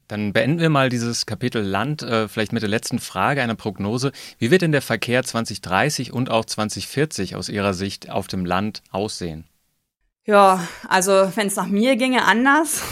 Dann 0.09 0.33
beenden 0.33 0.61
wir 0.61 0.71
mal 0.71 0.89
dieses 0.89 1.27
Kapitel 1.27 1.63
Land, 1.63 2.03
äh, 2.03 2.27
vielleicht 2.27 2.53
mit 2.53 2.63
der 2.63 2.71
letzten 2.71 3.01
Frage, 3.01 3.43
einer 3.43 3.55
Prognose. 3.55 4.13
Wie 4.39 4.51
wird 4.51 4.63
denn 4.63 4.73
der 4.73 4.83
Verkehr 4.83 5.23
2030 5.25 6.13
und 6.13 6.31
auch 6.31 6.47
2040 6.47 7.37
aus 7.37 7.51
Ihrer 7.51 7.75
Sicht 7.75 8.09
auf 8.09 8.29
dem 8.29 8.47
Land 8.47 8.83
aussehen? 8.91 9.45
Ja, 10.25 10.67
also 10.89 11.31
wenn 11.35 11.49
es 11.49 11.57
nach 11.57 11.67
mir 11.67 11.97
ginge, 11.97 12.25
anders. 12.25 12.83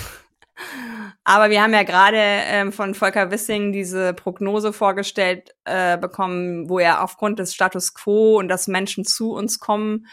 Aber 1.25 1.51
wir 1.51 1.63
haben 1.63 1.73
ja 1.73 1.83
gerade 1.83 2.19
ähm, 2.19 2.73
von 2.73 2.95
Volker 2.95 3.31
Wissing 3.31 3.73
diese 3.73 4.15
Prognose 4.15 4.73
vorgestellt 4.73 5.55
äh, 5.65 5.99
bekommen, 5.99 6.69
wo 6.69 6.79
er 6.79 7.03
aufgrund 7.03 7.39
des 7.39 7.55
Status 7.55 7.95
quo 7.95 8.39
und 8.39 8.49
dass 8.49 8.69
Menschen 8.69 9.05
zu 9.05 9.33
uns 9.33 9.59
kommen, 9.59 10.07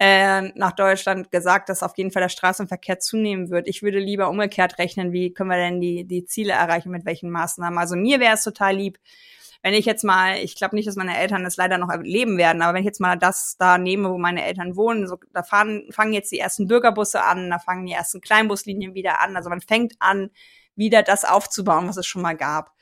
äh, 0.00 0.42
nach 0.56 0.72
Deutschland 0.72 1.30
gesagt, 1.30 1.68
dass 1.68 1.82
auf 1.82 1.96
jeden 1.96 2.10
Fall 2.10 2.22
der 2.22 2.28
Straßenverkehr 2.28 2.98
zunehmen 2.98 3.50
wird. 3.50 3.68
Ich 3.68 3.82
würde 3.82 3.98
lieber 3.98 4.28
umgekehrt 4.28 4.78
rechnen, 4.78 5.12
wie 5.12 5.32
können 5.32 5.50
wir 5.50 5.56
denn 5.56 5.80
die, 5.80 6.04
die 6.04 6.24
Ziele 6.24 6.54
erreichen, 6.54 6.90
mit 6.90 7.04
welchen 7.04 7.30
Maßnahmen. 7.30 7.78
Also 7.78 7.94
mir 7.94 8.18
wäre 8.18 8.34
es 8.34 8.42
total 8.42 8.76
lieb, 8.76 8.98
wenn 9.64 9.72
ich 9.72 9.86
jetzt 9.86 10.04
mal, 10.04 10.36
ich 10.36 10.56
glaube 10.56 10.76
nicht, 10.76 10.86
dass 10.86 10.94
meine 10.94 11.16
Eltern 11.18 11.42
das 11.42 11.56
leider 11.56 11.78
noch 11.78 11.88
erleben 11.88 12.36
werden, 12.36 12.60
aber 12.60 12.74
wenn 12.74 12.82
ich 12.82 12.86
jetzt 12.86 13.00
mal 13.00 13.16
das 13.16 13.56
da 13.58 13.78
nehme, 13.78 14.10
wo 14.10 14.18
meine 14.18 14.44
Eltern 14.44 14.76
wohnen, 14.76 15.06
so, 15.06 15.16
da 15.32 15.42
fahren, 15.42 15.86
fangen 15.90 16.12
jetzt 16.12 16.30
die 16.32 16.38
ersten 16.38 16.68
Bürgerbusse 16.68 17.24
an, 17.24 17.48
da 17.48 17.58
fangen 17.58 17.86
die 17.86 17.94
ersten 17.94 18.20
Kleinbuslinien 18.20 18.92
wieder 18.92 19.22
an. 19.22 19.36
Also 19.38 19.48
man 19.48 19.62
fängt 19.62 19.94
an, 20.00 20.28
wieder 20.76 21.02
das 21.02 21.24
aufzubauen, 21.24 21.88
was 21.88 21.96
es 21.96 22.06
schon 22.06 22.20
mal 22.20 22.36
gab. 22.36 22.72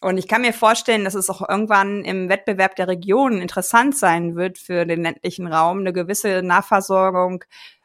Und 0.00 0.18
ich 0.18 0.26
kann 0.26 0.42
mir 0.42 0.52
vorstellen, 0.52 1.04
dass 1.04 1.14
es 1.14 1.30
auch 1.30 1.48
irgendwann 1.48 2.02
im 2.02 2.28
Wettbewerb 2.28 2.74
der 2.74 2.88
Regionen 2.88 3.40
interessant 3.40 3.96
sein 3.96 4.34
wird 4.34 4.58
für 4.58 4.86
den 4.86 5.04
ländlichen 5.04 5.46
Raum, 5.46 5.78
eine 5.78 5.92
gewisse 5.92 6.42
Nahversorgung 6.42 7.44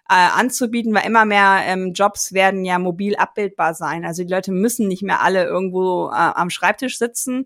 äh, 0.10 0.16
anzubieten, 0.16 0.96
weil 0.96 1.06
immer 1.06 1.26
mehr 1.26 1.62
ähm, 1.66 1.94
Jobs 1.94 2.34
werden 2.34 2.66
ja 2.66 2.80
mobil 2.80 3.16
abbildbar 3.16 3.76
sein. 3.76 4.06
Also 4.06 4.24
die 4.24 4.34
Leute 4.34 4.52
müssen 4.52 4.88
nicht 4.88 5.04
mehr 5.04 5.22
alle 5.22 5.46
irgendwo 5.46 6.08
äh, 6.08 6.16
am 6.16 6.50
Schreibtisch 6.50 6.98
sitzen. 6.98 7.46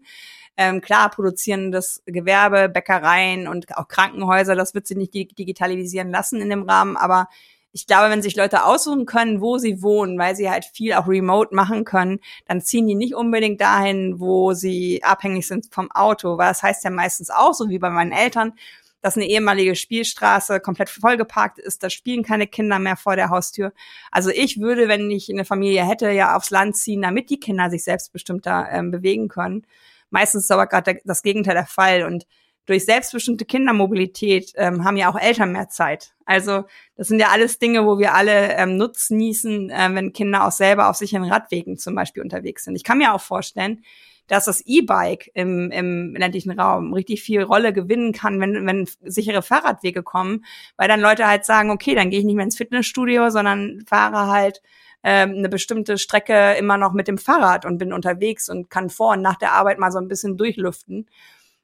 Ähm, 0.55 0.81
klar, 0.81 1.09
produzierendes 1.09 2.03
Gewerbe, 2.05 2.69
Bäckereien 2.69 3.47
und 3.47 3.75
auch 3.75 3.87
Krankenhäuser, 3.87 4.55
das 4.55 4.73
wird 4.75 4.85
sie 4.85 4.95
nicht 4.95 5.13
digitalisieren 5.13 6.11
lassen 6.11 6.41
in 6.41 6.49
dem 6.49 6.69
Rahmen, 6.69 6.95
aber 6.95 7.27
ich 7.75 7.87
glaube, 7.87 8.11
wenn 8.11 8.21
sich 8.21 8.35
Leute 8.35 8.65
aussuchen 8.65 9.07
können, 9.07 9.41
wo 9.41 9.57
sie 9.57 9.81
wohnen, 9.81 10.19
weil 10.19 10.35
sie 10.35 10.49
halt 10.49 10.63
viel 10.63 10.93
auch 10.93 11.07
remote 11.07 11.55
machen 11.55 11.85
können, 11.85 12.19
dann 12.45 12.61
ziehen 12.61 12.85
die 12.85 12.93
nicht 12.93 13.15
unbedingt 13.15 13.59
dahin, 13.61 14.19
wo 14.19 14.53
sie 14.53 15.03
abhängig 15.03 15.47
sind 15.47 15.73
vom 15.73 15.89
Auto, 15.91 16.37
weil 16.37 16.49
das 16.49 16.61
heißt 16.61 16.83
ja 16.83 16.91
meistens 16.91 17.31
auch, 17.31 17.55
so 17.55 17.69
wie 17.69 17.79
bei 17.79 17.89
meinen 17.89 18.11
Eltern, 18.11 18.53
dass 19.01 19.17
eine 19.17 19.27
ehemalige 19.27 19.75
Spielstraße 19.75 20.59
komplett 20.59 20.89
vollgeparkt 20.89 21.57
ist, 21.57 21.81
da 21.83 21.89
spielen 21.89 22.23
keine 22.23 22.45
Kinder 22.45 22.77
mehr 22.77 22.95
vor 22.95 23.15
der 23.15 23.29
Haustür. 23.29 23.73
Also 24.11 24.29
ich 24.29 24.61
würde, 24.61 24.87
wenn 24.87 25.09
ich 25.09 25.29
eine 25.29 25.43
Familie 25.43 25.85
hätte, 25.85 26.11
ja 26.11 26.37
aufs 26.37 26.51
Land 26.51 26.77
ziehen, 26.77 27.01
damit 27.01 27.31
die 27.31 27.39
Kinder 27.39 27.71
sich 27.71 27.83
selbstbestimmter 27.83 28.69
ähm, 28.71 28.91
bewegen 28.91 29.29
können. 29.29 29.65
Meistens 30.13 30.43
ist 30.43 30.51
aber 30.51 30.67
gerade 30.67 31.01
das 31.05 31.23
Gegenteil 31.23 31.55
der 31.55 31.65
Fall. 31.65 32.03
Und 32.03 32.27
durch 32.67 32.85
selbstbestimmte 32.85 33.45
Kindermobilität 33.45 34.53
ähm, 34.55 34.85
haben 34.85 34.95
ja 34.95 35.09
auch 35.11 35.19
Eltern 35.19 35.51
mehr 35.51 35.69
Zeit. 35.69 36.13
Also 36.23 36.65
das 36.95 37.07
sind 37.07 37.19
ja 37.19 37.29
alles 37.29 37.57
Dinge, 37.57 37.87
wo 37.87 37.97
wir 37.97 38.13
alle 38.13 38.53
ähm, 38.53 38.77
nutznießen, 38.77 39.71
äh, 39.71 39.89
wenn 39.93 40.13
Kinder 40.13 40.45
auch 40.45 40.51
selber 40.51 40.89
auf 40.89 40.97
sicheren 40.97 41.25
Radwegen 41.25 41.77
zum 41.79 41.95
Beispiel 41.95 42.21
unterwegs 42.21 42.63
sind. 42.63 42.75
Ich 42.75 42.83
kann 42.83 42.99
mir 42.99 43.15
auch 43.15 43.21
vorstellen, 43.21 43.83
dass 44.27 44.45
das 44.45 44.61
E-Bike 44.61 45.31
im, 45.33 45.71
im 45.71 46.15
ländlichen 46.15 46.57
Raum 46.57 46.93
richtig 46.93 47.23
viel 47.23 47.41
Rolle 47.41 47.73
gewinnen 47.73 48.13
kann, 48.13 48.39
wenn, 48.39 48.67
wenn 48.67 48.87
sichere 49.01 49.41
Fahrradwege 49.41 50.03
kommen, 50.03 50.45
weil 50.77 50.87
dann 50.87 51.01
Leute 51.01 51.27
halt 51.27 51.45
sagen, 51.45 51.71
okay, 51.71 51.95
dann 51.95 52.11
gehe 52.11 52.19
ich 52.19 52.25
nicht 52.25 52.35
mehr 52.35 52.45
ins 52.45 52.57
Fitnessstudio, 52.57 53.31
sondern 53.31 53.83
fahre 53.87 54.31
halt 54.31 54.61
ähm, 55.03 55.35
eine 55.37 55.49
bestimmte 55.49 55.97
Strecke 55.97 56.53
immer 56.53 56.77
noch 56.77 56.93
mit 56.93 57.07
dem 57.07 57.17
Fahrrad 57.17 57.65
und 57.65 57.77
bin 57.77 57.93
unterwegs 57.93 58.49
und 58.49 58.69
kann 58.69 58.89
vor 58.89 59.11
und 59.11 59.21
nach 59.21 59.37
der 59.37 59.51
Arbeit 59.51 59.79
mal 59.79 59.91
so 59.91 59.99
ein 59.99 60.07
bisschen 60.07 60.37
durchlüften. 60.37 61.09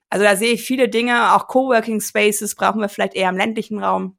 Also 0.10 0.26
da 0.26 0.36
sehe 0.36 0.54
ich 0.54 0.64
viele 0.64 0.90
Dinge, 0.90 1.34
auch 1.36 1.48
Coworking 1.48 2.02
Spaces 2.02 2.56
brauchen 2.56 2.82
wir 2.82 2.90
vielleicht 2.90 3.16
eher 3.16 3.30
im 3.30 3.38
ländlichen 3.38 3.82
Raum 3.84 4.18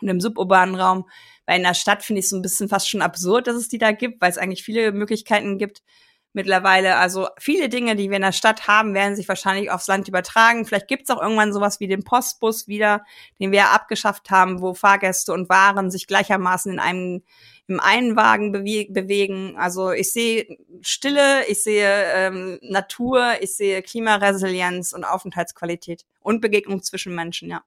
und 0.00 0.08
im 0.08 0.20
suburbanen 0.20 0.74
Raum, 0.74 1.08
weil 1.46 1.56
in 1.56 1.64
der 1.64 1.74
Stadt 1.74 2.02
finde 2.02 2.20
ich 2.20 2.26
es 2.26 2.30
so 2.30 2.36
ein 2.36 2.42
bisschen 2.42 2.68
fast 2.68 2.88
schon 2.88 3.02
absurd, 3.02 3.46
dass 3.46 3.56
es 3.56 3.68
die 3.68 3.78
da 3.78 3.92
gibt, 3.92 4.20
weil 4.20 4.30
es 4.30 4.38
eigentlich 4.38 4.62
viele 4.62 4.92
Möglichkeiten 4.92 5.58
gibt 5.58 5.82
mittlerweile. 6.34 6.96
Also 6.96 7.28
viele 7.38 7.68
Dinge, 7.68 7.96
die 7.96 8.10
wir 8.10 8.16
in 8.16 8.22
der 8.22 8.32
Stadt 8.32 8.66
haben, 8.68 8.92
werden 8.92 9.16
sich 9.16 9.28
wahrscheinlich 9.28 9.70
aufs 9.70 9.86
Land 9.86 10.08
übertragen. 10.08 10.66
Vielleicht 10.66 10.88
gibt 10.88 11.04
es 11.04 11.10
auch 11.10 11.22
irgendwann 11.22 11.52
sowas 11.52 11.80
wie 11.80 11.86
den 11.86 12.04
Postbus 12.04 12.68
wieder, 12.68 13.04
den 13.40 13.52
wir 13.52 13.60
ja 13.60 13.70
abgeschafft 13.70 14.30
haben, 14.30 14.60
wo 14.60 14.74
Fahrgäste 14.74 15.32
und 15.32 15.48
Waren 15.48 15.90
sich 15.90 16.06
gleichermaßen 16.06 16.72
in 16.72 16.80
einem 16.80 17.22
im 17.66 17.80
einen 17.80 18.16
Wagen 18.16 18.52
bewe 18.52 18.86
bewegen. 18.90 19.56
Also 19.56 19.92
ich 19.92 20.12
sehe 20.12 20.58
Stille, 20.82 21.46
ich 21.48 21.62
sehe 21.62 22.04
ähm, 22.14 22.58
Natur, 22.62 23.34
ich 23.40 23.56
sehe 23.56 23.82
Klimaresilienz 23.82 24.92
und 24.92 25.04
Aufenthaltsqualität 25.04 26.04
und 26.20 26.40
Begegnung 26.40 26.82
zwischen 26.82 27.14
Menschen, 27.14 27.50
ja. 27.50 27.62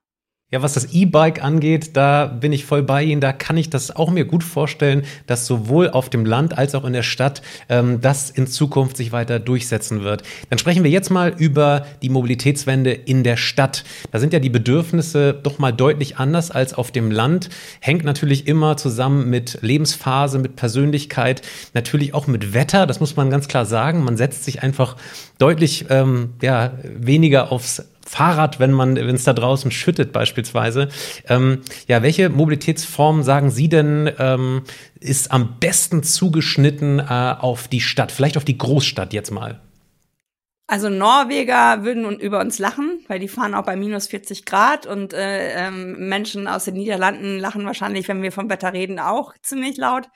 Ja, 0.50 0.62
was 0.62 0.72
das 0.72 0.94
E-Bike 0.94 1.44
angeht, 1.44 1.94
da 1.94 2.24
bin 2.24 2.54
ich 2.54 2.64
voll 2.64 2.82
bei 2.82 3.02
Ihnen. 3.02 3.20
Da 3.20 3.34
kann 3.34 3.58
ich 3.58 3.68
das 3.68 3.94
auch 3.94 4.08
mir 4.10 4.24
gut 4.24 4.42
vorstellen, 4.42 5.02
dass 5.26 5.44
sowohl 5.44 5.90
auf 5.90 6.08
dem 6.08 6.24
Land 6.24 6.56
als 6.56 6.74
auch 6.74 6.86
in 6.86 6.94
der 6.94 7.02
Stadt 7.02 7.42
ähm, 7.68 8.00
das 8.00 8.30
in 8.30 8.46
Zukunft 8.46 8.96
sich 8.96 9.12
weiter 9.12 9.40
durchsetzen 9.40 10.04
wird. 10.04 10.22
Dann 10.48 10.58
sprechen 10.58 10.84
wir 10.84 10.90
jetzt 10.90 11.10
mal 11.10 11.34
über 11.36 11.84
die 12.00 12.08
Mobilitätswende 12.08 12.92
in 12.92 13.24
der 13.24 13.36
Stadt. 13.36 13.84
Da 14.10 14.18
sind 14.20 14.32
ja 14.32 14.38
die 14.38 14.48
Bedürfnisse 14.48 15.34
doch 15.34 15.58
mal 15.58 15.70
deutlich 15.70 16.16
anders 16.16 16.50
als 16.50 16.72
auf 16.72 16.92
dem 16.92 17.10
Land. 17.10 17.50
Hängt 17.80 18.04
natürlich 18.04 18.46
immer 18.46 18.78
zusammen 18.78 19.28
mit 19.28 19.58
Lebensphase, 19.60 20.38
mit 20.38 20.56
Persönlichkeit, 20.56 21.42
natürlich 21.74 22.14
auch 22.14 22.26
mit 22.26 22.54
Wetter. 22.54 22.86
Das 22.86 23.00
muss 23.00 23.16
man 23.16 23.28
ganz 23.28 23.48
klar 23.48 23.66
sagen. 23.66 24.02
Man 24.02 24.16
setzt 24.16 24.44
sich 24.44 24.62
einfach 24.62 24.96
deutlich 25.36 25.84
ähm, 25.90 26.30
ja, 26.40 26.72
weniger 26.82 27.52
aufs 27.52 27.82
Fahrrad, 28.08 28.58
wenn 28.58 28.72
man, 28.72 28.96
wenn 28.96 29.14
es 29.14 29.24
da 29.24 29.34
draußen 29.34 29.70
schüttet 29.70 30.12
beispielsweise. 30.12 30.88
Ähm, 31.28 31.60
ja, 31.86 32.02
welche 32.02 32.30
Mobilitätsform 32.30 33.22
sagen 33.22 33.50
Sie 33.50 33.68
denn 33.68 34.10
ähm, 34.18 34.62
ist 34.98 35.30
am 35.30 35.58
besten 35.60 36.02
zugeschnitten 36.02 37.00
äh, 37.00 37.34
auf 37.38 37.68
die 37.68 37.80
Stadt, 37.80 38.10
vielleicht 38.10 38.36
auf 38.36 38.44
die 38.44 38.56
Großstadt 38.58 39.12
jetzt 39.12 39.30
mal? 39.30 39.60
Also 40.66 40.90
Norweger 40.90 41.84
würden 41.84 42.18
über 42.18 42.40
uns 42.40 42.58
lachen, 42.58 43.00
weil 43.08 43.18
die 43.18 43.28
fahren 43.28 43.54
auch 43.54 43.64
bei 43.64 43.76
minus 43.76 44.06
40 44.08 44.44
Grad 44.44 44.86
und 44.86 45.14
äh, 45.14 45.66
ähm, 45.66 46.08
Menschen 46.08 46.46
aus 46.46 46.64
den 46.64 46.74
Niederlanden 46.74 47.38
lachen 47.38 47.64
wahrscheinlich, 47.64 48.08
wenn 48.08 48.22
wir 48.22 48.32
vom 48.32 48.50
Wetter 48.50 48.72
reden, 48.74 48.98
auch 48.98 49.32
ziemlich 49.42 49.76
laut. 49.78 50.08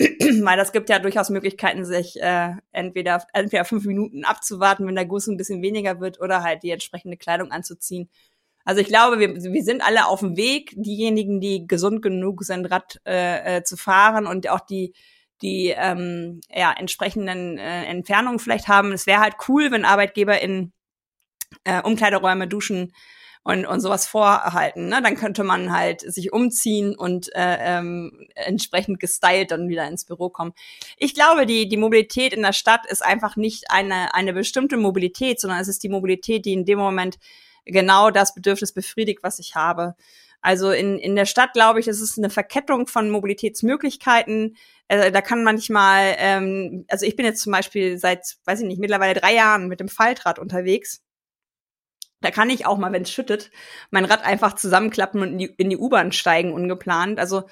weil 0.00 0.56
das 0.56 0.72
gibt 0.72 0.88
ja 0.88 0.98
durchaus 0.98 1.30
Möglichkeiten, 1.30 1.84
sich 1.84 2.20
äh, 2.20 2.52
entweder, 2.72 3.24
entweder 3.32 3.64
fünf 3.64 3.84
Minuten 3.84 4.24
abzuwarten, 4.24 4.86
wenn 4.86 4.96
der 4.96 5.06
Guss 5.06 5.26
ein 5.26 5.36
bisschen 5.36 5.62
weniger 5.62 6.00
wird, 6.00 6.20
oder 6.20 6.42
halt 6.42 6.62
die 6.62 6.70
entsprechende 6.70 7.16
Kleidung 7.16 7.50
anzuziehen. 7.50 8.10
Also 8.64 8.80
ich 8.80 8.88
glaube, 8.88 9.18
wir, 9.18 9.34
wir 9.34 9.62
sind 9.62 9.86
alle 9.86 10.06
auf 10.06 10.20
dem 10.20 10.36
Weg, 10.36 10.72
diejenigen, 10.74 11.40
die 11.40 11.66
gesund 11.66 12.02
genug 12.02 12.42
sind, 12.44 12.66
Rad 12.66 13.00
äh, 13.06 13.58
äh, 13.58 13.62
zu 13.62 13.76
fahren 13.76 14.26
und 14.26 14.48
auch 14.48 14.60
die 14.60 14.94
die 15.42 15.74
ähm, 15.76 16.40
ja, 16.48 16.72
entsprechenden 16.72 17.58
äh, 17.58 17.84
Entfernungen 17.84 18.38
vielleicht 18.38 18.68
haben. 18.68 18.92
Es 18.92 19.06
wäre 19.06 19.20
halt 19.20 19.34
cool, 19.48 19.70
wenn 19.70 19.84
Arbeitgeber 19.84 20.40
in 20.40 20.72
äh, 21.64 21.82
Umkleideräume, 21.82 22.48
Duschen 22.48 22.92
und, 23.44 23.66
und 23.66 23.80
sowas 23.80 24.06
vorhalten. 24.06 24.88
Ne? 24.88 25.00
Dann 25.02 25.16
könnte 25.16 25.44
man 25.44 25.70
halt 25.70 26.00
sich 26.00 26.32
umziehen 26.32 26.96
und 26.96 27.28
äh, 27.36 27.58
ähm, 27.60 28.26
entsprechend 28.34 28.98
gestylt 29.00 29.50
dann 29.50 29.68
wieder 29.68 29.86
ins 29.86 30.06
Büro 30.06 30.30
kommen. 30.30 30.54
Ich 30.96 31.14
glaube, 31.14 31.44
die, 31.44 31.68
die 31.68 31.76
Mobilität 31.76 32.32
in 32.32 32.42
der 32.42 32.54
Stadt 32.54 32.86
ist 32.86 33.04
einfach 33.04 33.36
nicht 33.36 33.70
eine, 33.70 34.14
eine 34.14 34.32
bestimmte 34.32 34.78
Mobilität, 34.78 35.40
sondern 35.40 35.60
es 35.60 35.68
ist 35.68 35.82
die 35.82 35.90
Mobilität, 35.90 36.46
die 36.46 36.54
in 36.54 36.64
dem 36.64 36.78
Moment 36.78 37.18
genau 37.66 38.10
das 38.10 38.34
Bedürfnis 38.34 38.72
befriedigt, 38.72 39.20
was 39.22 39.38
ich 39.38 39.54
habe. 39.54 39.94
Also 40.40 40.70
in, 40.70 40.98
in 40.98 41.14
der 41.14 41.26
Stadt, 41.26 41.52
glaube 41.52 41.80
ich, 41.80 41.88
ist 41.88 42.00
es 42.00 42.18
eine 42.18 42.30
Verkettung 42.30 42.86
von 42.86 43.10
Mobilitätsmöglichkeiten. 43.10 44.56
Also 44.88 45.10
da 45.10 45.20
kann 45.20 45.44
manchmal, 45.44 46.16
ähm, 46.18 46.86
also 46.88 47.04
ich 47.04 47.16
bin 47.16 47.26
jetzt 47.26 47.42
zum 47.42 47.52
Beispiel 47.52 47.98
seit, 47.98 48.36
weiß 48.44 48.60
ich 48.60 48.66
nicht, 48.66 48.80
mittlerweile 48.80 49.18
drei 49.18 49.34
Jahren 49.34 49.68
mit 49.68 49.80
dem 49.80 49.88
Faltrad 49.88 50.38
unterwegs. 50.38 51.03
Da 52.24 52.30
kann 52.30 52.48
ich 52.48 52.64
auch 52.64 52.78
mal, 52.78 52.92
wenn 52.92 53.02
es 53.02 53.10
schüttet, 53.10 53.50
mein 53.90 54.06
Rad 54.06 54.24
einfach 54.24 54.54
zusammenklappen 54.54 55.20
und 55.20 55.32
in 55.32 55.38
die, 55.38 55.54
die 55.68 55.76
U-Bahn 55.76 56.10
steigen, 56.10 56.52
ungeplant. 56.52 57.18
Also 57.18 57.44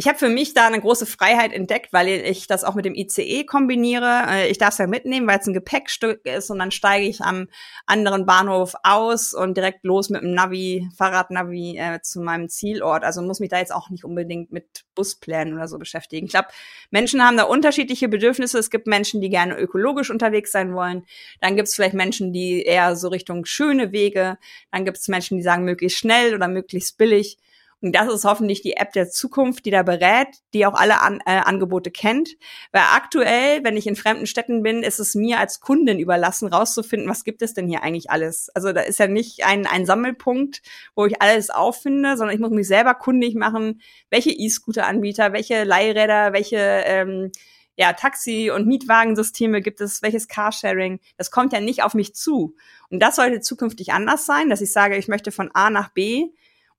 ich 0.00 0.08
habe 0.08 0.16
für 0.16 0.30
mich 0.30 0.54
da 0.54 0.66
eine 0.66 0.80
große 0.80 1.04
Freiheit 1.04 1.52
entdeckt, 1.52 1.92
weil 1.92 2.08
ich 2.08 2.46
das 2.46 2.64
auch 2.64 2.74
mit 2.74 2.86
dem 2.86 2.94
ICE 2.94 3.44
kombiniere. 3.44 4.22
Äh, 4.30 4.50
ich 4.50 4.56
darf 4.56 4.70
es 4.70 4.78
ja 4.78 4.86
mitnehmen, 4.86 5.26
weil 5.26 5.40
es 5.40 5.46
ein 5.46 5.52
Gepäckstück 5.52 6.24
ist 6.24 6.48
und 6.48 6.58
dann 6.58 6.70
steige 6.70 7.06
ich 7.06 7.20
am 7.20 7.48
anderen 7.84 8.24
Bahnhof 8.24 8.72
aus 8.82 9.34
und 9.34 9.58
direkt 9.58 9.84
los 9.84 10.08
mit 10.08 10.22
dem 10.22 10.32
Navi, 10.32 10.88
Fahrradnavi 10.96 11.76
äh, 11.76 12.00
zu 12.00 12.22
meinem 12.22 12.48
Zielort. 12.48 13.04
Also 13.04 13.20
muss 13.20 13.40
mich 13.40 13.50
da 13.50 13.58
jetzt 13.58 13.74
auch 13.74 13.90
nicht 13.90 14.04
unbedingt 14.04 14.50
mit 14.50 14.86
Busplänen 14.94 15.52
oder 15.52 15.68
so 15.68 15.76
beschäftigen. 15.78 16.24
Ich 16.24 16.32
glaube, 16.32 16.48
Menschen 16.90 17.22
haben 17.22 17.36
da 17.36 17.42
unterschiedliche 17.42 18.08
Bedürfnisse. 18.08 18.58
Es 18.58 18.70
gibt 18.70 18.86
Menschen, 18.86 19.20
die 19.20 19.28
gerne 19.28 19.58
ökologisch 19.58 20.10
unterwegs 20.10 20.50
sein 20.50 20.74
wollen. 20.74 21.04
Dann 21.42 21.56
gibt 21.56 21.68
es 21.68 21.74
vielleicht 21.74 21.94
Menschen, 21.94 22.32
die 22.32 22.62
eher 22.62 22.96
so 22.96 23.08
Richtung 23.08 23.44
schöne 23.44 23.92
Wege. 23.92 24.38
Dann 24.72 24.86
gibt 24.86 24.96
es 24.96 25.08
Menschen, 25.08 25.36
die 25.36 25.42
sagen 25.42 25.66
möglichst 25.66 25.98
schnell 25.98 26.34
oder 26.34 26.48
möglichst 26.48 26.96
billig. 26.96 27.36
Und 27.82 27.94
das 27.94 28.12
ist 28.12 28.24
hoffentlich 28.24 28.60
die 28.60 28.74
App 28.74 28.92
der 28.92 29.08
Zukunft, 29.08 29.64
die 29.64 29.70
da 29.70 29.82
berät, 29.82 30.28
die 30.52 30.66
auch 30.66 30.74
alle 30.74 31.00
An 31.00 31.20
äh, 31.24 31.30
Angebote 31.30 31.90
kennt. 31.90 32.36
Weil 32.72 32.82
aktuell, 32.94 33.64
wenn 33.64 33.76
ich 33.76 33.86
in 33.86 33.96
fremden 33.96 34.26
Städten 34.26 34.62
bin, 34.62 34.82
ist 34.82 35.00
es 35.00 35.14
mir 35.14 35.38
als 35.38 35.60
Kundin 35.60 35.98
überlassen, 35.98 36.48
rauszufinden, 36.48 37.08
was 37.08 37.24
gibt 37.24 37.40
es 37.40 37.54
denn 37.54 37.68
hier 37.68 37.82
eigentlich 37.82 38.10
alles. 38.10 38.50
Also 38.54 38.72
da 38.72 38.82
ist 38.82 38.98
ja 38.98 39.06
nicht 39.06 39.44
ein, 39.46 39.66
ein 39.66 39.86
Sammelpunkt, 39.86 40.60
wo 40.94 41.06
ich 41.06 41.22
alles 41.22 41.48
auffinde, 41.48 42.18
sondern 42.18 42.34
ich 42.34 42.40
muss 42.40 42.50
mich 42.50 42.68
selber 42.68 42.94
kundig 42.94 43.34
machen, 43.34 43.80
welche 44.10 44.30
E-Scooter-Anbieter, 44.30 45.32
welche 45.32 45.64
Leihräder, 45.64 46.34
welche 46.34 46.58
ähm, 46.58 47.32
ja, 47.76 47.94
Taxi- 47.94 48.50
und 48.50 48.66
Mietwagensysteme 48.66 49.62
gibt 49.62 49.80
es, 49.80 50.02
welches 50.02 50.28
Carsharing. 50.28 51.00
Das 51.16 51.30
kommt 51.30 51.54
ja 51.54 51.60
nicht 51.60 51.82
auf 51.82 51.94
mich 51.94 52.14
zu. 52.14 52.54
Und 52.90 53.00
das 53.02 53.16
sollte 53.16 53.40
zukünftig 53.40 53.92
anders 53.94 54.26
sein, 54.26 54.50
dass 54.50 54.60
ich 54.60 54.70
sage, 54.70 54.98
ich 54.98 55.08
möchte 55.08 55.32
von 55.32 55.50
A 55.54 55.70
nach 55.70 55.88
B 55.88 56.26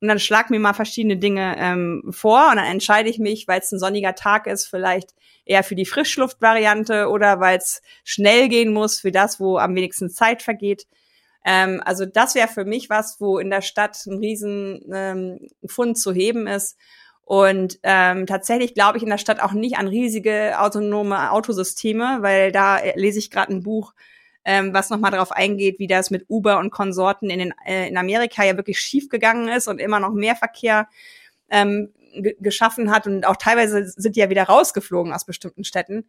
und 0.01 0.07
dann 0.07 0.19
schlag 0.19 0.49
mir 0.49 0.59
mal 0.59 0.73
verschiedene 0.73 1.17
Dinge 1.17 1.55
ähm, 1.59 2.03
vor 2.09 2.49
und 2.49 2.57
dann 2.57 2.65
entscheide 2.65 3.09
ich 3.09 3.19
mich, 3.19 3.47
weil 3.47 3.59
es 3.59 3.71
ein 3.71 3.79
sonniger 3.79 4.15
Tag 4.15 4.47
ist, 4.47 4.65
vielleicht 4.65 5.13
eher 5.45 5.63
für 5.63 5.75
die 5.75 5.85
Frischluftvariante 5.85 7.07
oder 7.07 7.39
weil 7.39 7.59
es 7.59 7.83
schnell 8.03 8.49
gehen 8.49 8.73
muss 8.73 8.99
für 8.99 9.11
das, 9.11 9.39
wo 9.39 9.57
am 9.57 9.75
wenigsten 9.75 10.09
Zeit 10.09 10.41
vergeht. 10.41 10.87
Ähm, 11.45 11.81
also 11.85 12.07
das 12.07 12.33
wäre 12.33 12.47
für 12.47 12.65
mich 12.65 12.89
was, 12.89 13.21
wo 13.21 13.37
in 13.37 13.51
der 13.51 13.61
Stadt 13.61 14.03
ein 14.07 14.17
riesen 14.17 14.83
ähm, 14.91 15.47
Fund 15.65 15.99
zu 15.99 16.13
heben 16.13 16.47
ist. 16.47 16.77
Und 17.23 17.79
ähm, 17.83 18.25
tatsächlich 18.25 18.73
glaube 18.73 18.97
ich 18.97 19.03
in 19.03 19.09
der 19.09 19.19
Stadt 19.19 19.39
auch 19.39 19.53
nicht 19.53 19.77
an 19.77 19.87
riesige 19.87 20.59
autonome 20.59 21.31
Autosysteme, 21.31 22.17
weil 22.21 22.51
da 22.51 22.79
lese 22.95 23.19
ich 23.19 23.29
gerade 23.29 23.53
ein 23.53 23.63
Buch, 23.63 23.93
ähm, 24.45 24.73
was 24.73 24.89
nochmal 24.89 25.11
darauf 25.11 25.31
eingeht, 25.31 25.79
wie 25.79 25.87
das 25.87 26.09
mit 26.09 26.25
Uber 26.27 26.59
und 26.59 26.71
Konsorten 26.71 27.29
in, 27.29 27.39
den, 27.39 27.53
äh, 27.65 27.87
in 27.87 27.97
Amerika 27.97 28.43
ja 28.43 28.57
wirklich 28.57 28.79
schief 28.79 29.09
gegangen 29.09 29.47
ist 29.49 29.67
und 29.67 29.79
immer 29.79 29.99
noch 29.99 30.11
mehr 30.11 30.35
Verkehr 30.35 30.87
ähm, 31.49 31.93
geschaffen 32.39 32.91
hat 32.91 33.07
und 33.07 33.25
auch 33.25 33.37
teilweise 33.37 33.85
sind 33.85 34.15
die 34.15 34.19
ja 34.19 34.29
wieder 34.29 34.43
rausgeflogen 34.43 35.13
aus 35.13 35.25
bestimmten 35.25 35.63
Städten. 35.63 36.05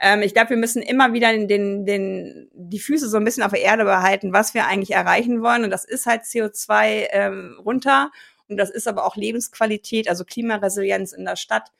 Ähm, 0.00 0.22
ich 0.22 0.34
glaube, 0.34 0.50
wir 0.50 0.56
müssen 0.56 0.82
immer 0.82 1.12
wieder 1.12 1.32
den, 1.32 1.46
den, 1.46 1.84
den, 1.84 2.50
die 2.54 2.78
Füße 2.80 3.08
so 3.08 3.18
ein 3.18 3.24
bisschen 3.24 3.42
auf 3.42 3.52
der 3.52 3.62
Erde 3.62 3.84
behalten, 3.84 4.32
was 4.32 4.54
wir 4.54 4.66
eigentlich 4.66 4.92
erreichen 4.92 5.42
wollen. 5.42 5.64
Und 5.64 5.70
das 5.70 5.84
ist 5.84 6.06
halt 6.06 6.22
CO2 6.22 7.08
ähm, 7.10 7.60
runter 7.64 8.10
und 8.48 8.56
das 8.56 8.70
ist 8.70 8.88
aber 8.88 9.04
auch 9.04 9.16
Lebensqualität, 9.16 10.08
also 10.08 10.24
Klimaresilienz 10.24 11.12
in 11.12 11.24
der 11.24 11.36
Stadt. 11.36 11.70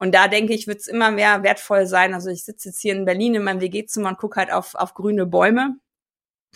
Und 0.00 0.14
da 0.14 0.28
denke 0.28 0.54
ich, 0.54 0.66
wird 0.66 0.80
es 0.80 0.86
immer 0.86 1.10
mehr 1.10 1.42
wertvoll 1.42 1.86
sein. 1.86 2.14
Also 2.14 2.30
ich 2.30 2.44
sitze 2.44 2.70
jetzt 2.70 2.80
hier 2.80 2.94
in 2.94 3.04
Berlin 3.04 3.34
in 3.34 3.44
meinem 3.44 3.60
WG-Zimmer 3.60 4.08
und 4.08 4.18
gucke 4.18 4.40
halt 4.40 4.50
auf, 4.50 4.74
auf 4.74 4.94
grüne 4.94 5.26
Bäume. 5.26 5.76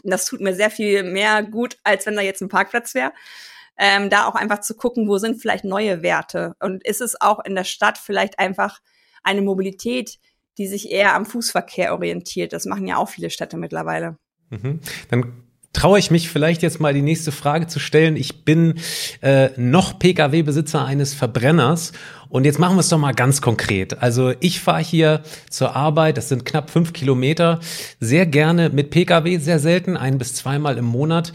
Das 0.02 0.24
tut 0.24 0.40
mir 0.40 0.54
sehr 0.54 0.70
viel 0.70 1.02
mehr 1.02 1.42
gut, 1.42 1.76
als 1.84 2.06
wenn 2.06 2.16
da 2.16 2.22
jetzt 2.22 2.40
ein 2.40 2.48
Parkplatz 2.48 2.94
wäre. 2.94 3.12
Ähm, 3.76 4.08
da 4.08 4.26
auch 4.26 4.34
einfach 4.34 4.60
zu 4.60 4.74
gucken, 4.74 5.08
wo 5.08 5.18
sind 5.18 5.40
vielleicht 5.40 5.64
neue 5.64 6.02
Werte. 6.02 6.54
Und 6.58 6.84
ist 6.86 7.02
es 7.02 7.20
auch 7.20 7.44
in 7.44 7.54
der 7.54 7.64
Stadt 7.64 7.98
vielleicht 7.98 8.38
einfach 8.38 8.80
eine 9.22 9.42
Mobilität, 9.42 10.18
die 10.56 10.66
sich 10.66 10.90
eher 10.90 11.14
am 11.14 11.26
Fußverkehr 11.26 11.92
orientiert? 11.92 12.54
Das 12.54 12.64
machen 12.64 12.86
ja 12.86 12.96
auch 12.96 13.10
viele 13.10 13.28
Städte 13.28 13.58
mittlerweile. 13.58 14.16
Mhm. 14.48 14.80
Dann 15.10 15.44
traue 15.74 15.98
ich 15.98 16.10
mich 16.10 16.30
vielleicht 16.30 16.62
jetzt 16.62 16.80
mal 16.80 16.94
die 16.94 17.02
nächste 17.02 17.32
Frage 17.32 17.66
zu 17.66 17.78
stellen. 17.78 18.16
Ich 18.16 18.44
bin 18.44 18.76
äh, 19.20 19.50
noch 19.56 19.98
Pkw-Besitzer 19.98 20.84
eines 20.84 21.12
Verbrenners 21.12 21.92
und 22.30 22.44
jetzt 22.46 22.58
machen 22.58 22.76
wir 22.76 22.80
es 22.80 22.88
doch 22.88 22.98
mal 22.98 23.12
ganz 23.12 23.42
konkret. 23.42 24.02
Also 24.02 24.32
ich 24.40 24.60
fahre 24.60 24.82
hier 24.82 25.22
zur 25.50 25.76
Arbeit, 25.76 26.16
das 26.16 26.30
sind 26.30 26.44
knapp 26.46 26.70
fünf 26.70 26.92
Kilometer, 26.92 27.60
sehr 28.00 28.24
gerne 28.24 28.70
mit 28.70 28.90
Pkw, 28.90 29.36
sehr 29.38 29.58
selten, 29.58 29.96
ein 29.96 30.16
bis 30.16 30.34
zweimal 30.34 30.78
im 30.78 30.86
Monat. 30.86 31.32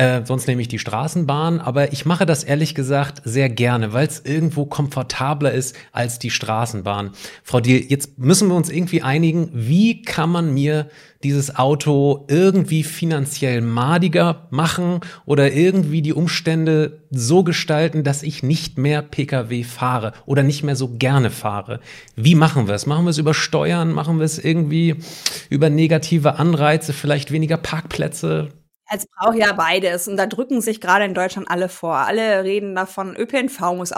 Äh, 0.00 0.24
sonst 0.24 0.48
nehme 0.48 0.62
ich 0.62 0.68
die 0.68 0.78
Straßenbahn, 0.78 1.60
aber 1.60 1.92
ich 1.92 2.06
mache 2.06 2.24
das 2.24 2.42
ehrlich 2.42 2.74
gesagt 2.74 3.20
sehr 3.26 3.50
gerne, 3.50 3.92
weil 3.92 4.06
es 4.06 4.20
irgendwo 4.20 4.64
komfortabler 4.64 5.52
ist 5.52 5.76
als 5.92 6.18
die 6.18 6.30
Straßenbahn. 6.30 7.10
Frau 7.44 7.60
Diel, 7.60 7.84
jetzt 7.86 8.18
müssen 8.18 8.48
wir 8.48 8.54
uns 8.54 8.70
irgendwie 8.70 9.02
einigen, 9.02 9.50
wie 9.52 10.00
kann 10.00 10.30
man 10.30 10.54
mir 10.54 10.88
dieses 11.22 11.54
Auto 11.54 12.24
irgendwie 12.28 12.82
finanziell 12.82 13.60
madiger 13.60 14.46
machen 14.48 15.00
oder 15.26 15.52
irgendwie 15.52 16.00
die 16.00 16.14
Umstände 16.14 17.02
so 17.10 17.44
gestalten, 17.44 18.02
dass 18.02 18.22
ich 18.22 18.42
nicht 18.42 18.78
mehr 18.78 19.02
Pkw 19.02 19.64
fahre 19.64 20.14
oder 20.24 20.42
nicht 20.42 20.62
mehr 20.62 20.76
so 20.76 20.96
gerne 20.96 21.28
fahre. 21.28 21.80
Wie 22.16 22.34
machen 22.34 22.68
wir 22.68 22.74
es? 22.74 22.86
Machen 22.86 23.04
wir 23.04 23.10
es 23.10 23.18
über 23.18 23.34
Steuern? 23.34 23.92
Machen 23.92 24.18
wir 24.18 24.24
es 24.24 24.38
irgendwie 24.38 24.96
über 25.50 25.68
negative 25.68 26.36
Anreize, 26.36 26.94
vielleicht 26.94 27.32
weniger 27.32 27.58
Parkplätze? 27.58 28.48
Es 28.92 29.06
braucht 29.06 29.36
ja 29.36 29.52
beides 29.52 30.08
und 30.08 30.16
da 30.16 30.26
drücken 30.26 30.60
sich 30.60 30.80
gerade 30.80 31.04
in 31.04 31.14
Deutschland 31.14 31.48
alle 31.48 31.68
vor. 31.68 31.94
Alle 31.94 32.42
reden 32.42 32.74
davon, 32.74 33.14
ÖPNV 33.16 33.60
muss 33.76 33.92
äh, 33.92 33.94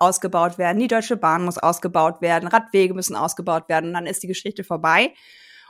ausgebaut 0.00 0.58
werden, 0.58 0.80
die 0.80 0.88
Deutsche 0.88 1.16
Bahn 1.16 1.44
muss 1.44 1.58
ausgebaut 1.58 2.20
werden, 2.20 2.48
Radwege 2.48 2.92
müssen 2.92 3.14
ausgebaut 3.14 3.68
werden 3.68 3.90
und 3.90 3.94
dann 3.94 4.06
ist 4.06 4.24
die 4.24 4.26
Geschichte 4.26 4.64
vorbei. 4.64 5.12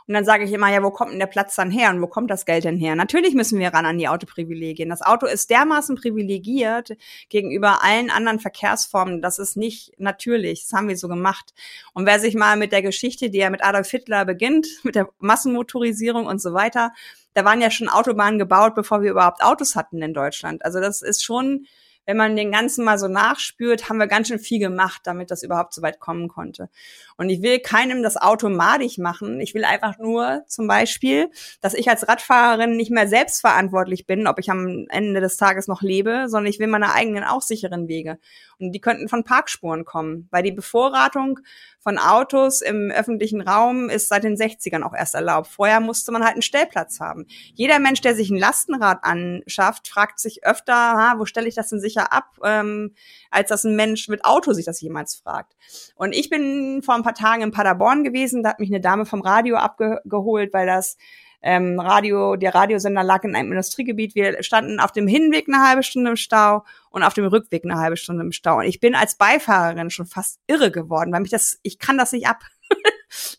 Und 0.08 0.14
dann 0.14 0.24
sage 0.24 0.44
ich 0.44 0.52
immer, 0.52 0.72
ja, 0.72 0.82
wo 0.82 0.90
kommt 0.90 1.12
denn 1.12 1.18
der 1.18 1.26
Platz 1.26 1.56
dann 1.56 1.70
her 1.70 1.90
und 1.90 2.00
wo 2.00 2.06
kommt 2.06 2.30
das 2.30 2.46
Geld 2.46 2.64
denn 2.64 2.78
her? 2.78 2.94
Natürlich 2.94 3.34
müssen 3.34 3.58
wir 3.58 3.74
ran 3.74 3.84
an 3.84 3.98
die 3.98 4.08
Autoprivilegien. 4.08 4.88
Das 4.88 5.02
Auto 5.02 5.26
ist 5.26 5.50
dermaßen 5.50 5.96
privilegiert 5.96 6.92
gegenüber 7.28 7.82
allen 7.82 8.08
anderen 8.10 8.38
Verkehrsformen. 8.38 9.20
Das 9.20 9.38
ist 9.38 9.56
nicht 9.56 9.92
natürlich. 9.98 10.62
Das 10.62 10.72
haben 10.72 10.88
wir 10.88 10.96
so 10.96 11.08
gemacht. 11.08 11.52
Und 11.92 12.06
wer 12.06 12.20
sich 12.20 12.36
mal 12.36 12.56
mit 12.56 12.72
der 12.72 12.82
Geschichte, 12.82 13.28
die 13.30 13.38
ja 13.38 13.50
mit 13.50 13.64
Adolf 13.64 13.90
Hitler 13.90 14.24
beginnt, 14.24 14.68
mit 14.84 14.94
der 14.94 15.10
Massenmotorisierung 15.18 16.26
und 16.26 16.40
so 16.40 16.54
weiter, 16.54 16.92
da 17.36 17.44
waren 17.44 17.60
ja 17.60 17.70
schon 17.70 17.88
Autobahnen 17.90 18.38
gebaut, 18.38 18.74
bevor 18.74 19.02
wir 19.02 19.10
überhaupt 19.10 19.42
Autos 19.42 19.76
hatten 19.76 20.00
in 20.00 20.14
Deutschland. 20.14 20.64
Also 20.64 20.80
das 20.80 21.02
ist 21.02 21.22
schon 21.22 21.66
wenn 22.06 22.16
man 22.16 22.36
den 22.36 22.52
Ganzen 22.52 22.84
mal 22.84 22.98
so 22.98 23.08
nachspürt, 23.08 23.88
haben 23.88 23.98
wir 23.98 24.06
ganz 24.06 24.28
schön 24.28 24.38
viel 24.38 24.60
gemacht, 24.60 25.02
damit 25.04 25.30
das 25.30 25.42
überhaupt 25.42 25.74
so 25.74 25.82
weit 25.82 25.98
kommen 25.98 26.28
konnte. 26.28 26.70
Und 27.18 27.30
ich 27.30 27.42
will 27.42 27.58
keinem 27.58 28.02
das 28.02 28.16
Auto 28.16 28.48
madig 28.48 28.98
machen. 28.98 29.40
Ich 29.40 29.54
will 29.54 29.64
einfach 29.64 29.98
nur 29.98 30.44
zum 30.46 30.66
Beispiel, 30.66 31.30
dass 31.60 31.74
ich 31.74 31.88
als 31.88 32.08
Radfahrerin 32.08 32.76
nicht 32.76 32.90
mehr 32.90 33.08
selbstverantwortlich 33.08 34.06
bin, 34.06 34.26
ob 34.26 34.38
ich 34.38 34.50
am 34.50 34.86
Ende 34.90 35.20
des 35.20 35.36
Tages 35.36 35.66
noch 35.66 35.82
lebe, 35.82 36.26
sondern 36.28 36.50
ich 36.50 36.58
will 36.58 36.66
meine 36.66 36.92
eigenen 36.92 37.24
auch 37.24 37.42
sicheren 37.42 37.88
Wege. 37.88 38.18
Und 38.58 38.72
die 38.72 38.80
könnten 38.80 39.08
von 39.08 39.24
Parkspuren 39.24 39.84
kommen, 39.84 40.28
weil 40.30 40.42
die 40.42 40.52
Bevorratung 40.52 41.40
von 41.86 41.98
Autos 41.98 42.62
im 42.62 42.90
öffentlichen 42.90 43.40
Raum 43.40 43.90
ist 43.90 44.08
seit 44.08 44.24
den 44.24 44.34
60ern 44.34 44.82
auch 44.82 44.94
erst 44.94 45.14
erlaubt. 45.14 45.46
Vorher 45.46 45.80
musste 45.80 46.10
man 46.10 46.24
halt 46.24 46.32
einen 46.32 46.42
Stellplatz 46.42 47.00
haben. 47.00 47.26
Jeder 47.54 47.78
Mensch, 47.78 48.00
der 48.00 48.16
sich 48.16 48.30
ein 48.30 48.38
Lastenrad 48.38 49.04
anschafft, 49.04 49.88
fragt 49.88 50.18
sich 50.18 50.44
öfter, 50.44 50.74
ha, 50.74 51.14
wo 51.18 51.26
stelle 51.26 51.48
ich 51.48 51.54
das 51.54 51.68
denn 51.68 51.80
sicher 51.80 52.12
ab, 52.12 52.38
ähm, 52.42 52.94
als 53.30 53.50
dass 53.50 53.64
ein 53.64 53.76
Mensch 53.76 54.08
mit 54.08 54.24
Auto 54.24 54.52
sich 54.52 54.64
das 54.64 54.80
jemals 54.80 55.14
fragt. 55.14 55.54
Und 55.94 56.12
ich 56.12 56.28
bin 56.28 56.82
vor 56.82 56.94
ein 56.94 57.04
paar 57.06 57.14
Tagen 57.14 57.42
in 57.42 57.50
Paderborn 57.50 58.04
gewesen, 58.04 58.42
da 58.42 58.50
hat 58.50 58.60
mich 58.60 58.70
eine 58.70 58.80
Dame 58.80 59.06
vom 59.06 59.20
Radio 59.20 59.56
abgeholt, 59.56 60.52
weil 60.52 60.66
das 60.66 60.96
ähm, 61.42 61.78
Radio, 61.78 62.36
der 62.36 62.54
Radiosender 62.54 63.04
lag 63.04 63.22
in 63.22 63.36
einem 63.36 63.52
Industriegebiet. 63.52 64.14
Wir 64.14 64.42
standen 64.42 64.80
auf 64.80 64.90
dem 64.90 65.06
Hinweg 65.06 65.46
eine 65.46 65.66
halbe 65.66 65.82
Stunde 65.82 66.10
im 66.10 66.16
Stau 66.16 66.64
und 66.90 67.04
auf 67.04 67.14
dem 67.14 67.26
Rückweg 67.26 67.64
eine 67.64 67.78
halbe 67.78 67.96
Stunde 67.96 68.24
im 68.24 68.32
Stau. 68.32 68.58
Und 68.58 68.64
ich 68.64 68.80
bin 68.80 68.94
als 68.94 69.16
Beifahrerin 69.16 69.90
schon 69.90 70.06
fast 70.06 70.40
irre 70.48 70.72
geworden, 70.72 71.12
weil 71.12 71.20
mich 71.20 71.30
das, 71.30 71.60
ich 71.62 71.78
kann 71.78 71.98
das 71.98 72.12
nicht 72.12 72.26
ab. 72.26 72.42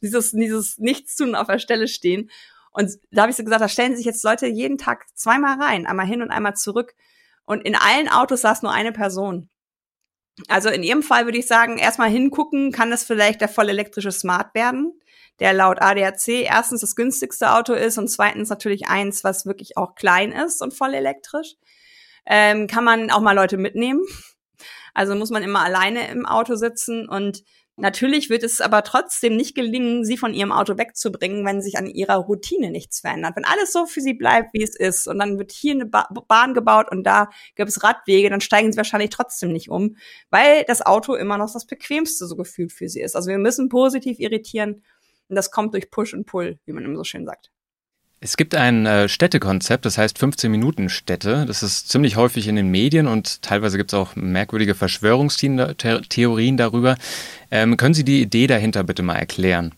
dieses, 0.01 0.32
dieses 0.32 0.78
Nichtstun 0.78 1.36
auf 1.36 1.47
der 1.47 1.59
Stelle 1.59 1.88
stehen. 1.88 2.30
Und 2.72 2.91
da 3.11 3.24
habe 3.24 3.32
ich 3.32 3.38
so 3.38 3.43
gesagt, 3.43 3.61
da 3.61 3.68
stellen 3.68 3.97
sich 3.97 4.05
jetzt 4.05 4.24
Leute 4.24 4.47
jeden 4.47 4.78
Tag 4.78 5.05
zweimal 5.15 5.61
rein, 5.61 5.86
einmal 5.86 6.05
hin 6.05 6.22
und 6.22 6.32
einmal 6.32 6.55
zurück. 6.55 6.95
Und 7.43 7.61
in 7.65 7.76
allen 7.76 8.07
Autos 8.07 8.41
saß 8.41 8.61
nur 8.61 8.72
eine 8.72 8.91
Person. 8.91 9.49
Also 10.48 10.70
in 10.70 10.84
ihrem 10.84 11.04
Fall 11.04 11.26
würde 11.26 11.38
ich 11.38 11.48
sagen, 11.48 11.78
erstmal 11.78 12.10
hingucken, 12.10 12.72
kann 12.72 12.92
das 12.92 13.04
vielleicht 13.04 13.42
der 13.42 13.50
voll 13.50 13.70
elektrische 13.70 14.12
Smart 14.12 14.54
werden? 14.54 14.94
der 15.40 15.54
laut 15.54 15.82
ADAC 15.82 16.28
erstens 16.28 16.82
das 16.82 16.96
günstigste 16.96 17.54
Auto 17.54 17.74
ist 17.74 17.98
und 17.98 18.08
zweitens 18.08 18.50
natürlich 18.50 18.88
eins, 18.88 19.24
was 19.24 19.46
wirklich 19.46 19.78
auch 19.78 19.96
klein 19.96 20.32
ist 20.32 20.62
und 20.62 20.74
voll 20.74 20.94
elektrisch. 20.94 21.56
Ähm, 22.26 22.68
kann 22.68 22.84
man 22.84 23.12
auch 23.12 23.22
mal 23.22 23.36
Leute 23.36 23.58
mitnehmen. 23.58 24.02
Also 24.94 25.14
muss 25.16 25.30
man 25.30 25.44
immer 25.44 25.64
alleine 25.64 26.08
im 26.10 26.26
Auto 26.26 26.56
sitzen 26.56 27.08
und 27.08 27.44
Natürlich 27.80 28.32
wird 28.32 28.41
es 28.41 28.59
aber 28.59 28.84
trotzdem 28.84 29.36
nicht 29.38 29.53
gelingen, 29.53 30.03
sie 30.03 30.17
von 30.17 30.34
ihrem 30.34 30.51
Auto 30.51 30.80
wegzubringen, 30.80 31.45
wenn 31.45 31.61
sich 31.61 31.78
an 31.78 31.86
ihrer 31.86 32.15
Routine 32.15 32.71
nichts 32.71 33.01
verändert. 33.01 33.36
Wenn 33.36 33.45
alles 33.45 33.71
so 33.71 33.86
für 33.86 34.01
sie 34.01 34.15
bleibt, 34.15 34.51
wie 34.53 34.63
es 34.63 34.75
ist, 34.75 35.07
und 35.07 35.19
dann 35.19 35.38
wird 35.38 35.51
hier 35.51 35.73
eine 35.73 35.86
ba 35.86 36.09
Bahn 36.28 36.55
gebaut 36.55 36.88
und 36.89 37.03
da 37.03 37.30
gibt 37.53 37.69
es 37.69 37.84
Radwege, 37.84 38.32
dann 38.32 38.41
steigen 38.41 38.71
sie 38.71 38.78
wahrscheinlich 38.78 39.11
trotzdem 39.11 39.51
nicht 39.51 39.69
um, 39.69 39.95
weil 40.32 40.63
das 40.63 40.84
Auto 40.84 41.13
immer 41.13 41.38
noch 41.38 41.53
das 41.53 41.67
bequemste 41.67 42.25
so 42.25 42.36
gefühlt 42.36 42.73
für 42.73 42.89
sie 42.89 43.01
ist. 43.01 43.15
Also 43.15 43.30
wir 43.30 43.38
müssen 43.38 43.69
positiv 43.69 44.19
irritieren 44.19 44.84
und 45.30 45.36
das 45.36 45.51
kommt 45.51 45.75
durch 45.75 45.91
Push 45.91 46.15
und 46.15 46.25
Pull, 46.25 46.57
wie 46.65 46.73
man 46.73 46.84
immer 46.84 46.97
so 46.97 47.03
schön 47.03 47.28
sagt. 47.28 47.51
Es 48.28 48.36
gibt 48.36 48.55
ein 48.55 48.86
äh, 48.86 49.07
Städtekonzept, 49.07 49.86
das 49.86 49.97
heißt 49.97 50.19
15 50.19 50.51
Minuten 50.51 50.89
Städte. 50.89 51.45
Das 51.47 51.63
ist 51.63 51.88
ziemlich 51.88 52.17
häufig 52.17 52.49
in 52.49 52.57
den 52.57 52.67
Medien 52.67 53.07
und 53.07 53.41
teilweise 53.41 53.78
gibt 53.78 53.93
es 53.93 53.97
auch 53.97 54.17
merkwürdige 54.17 54.75
Verschwörungstheorien 54.75 56.57
darüber. 56.57 56.97
Ähm, 57.51 57.78
können 57.78 57.93
Sie 57.93 58.03
die 58.03 58.21
Idee 58.21 58.47
dahinter 58.47 58.84
bitte 58.84 59.01
mal 59.01 59.15
erklären? 59.15 59.73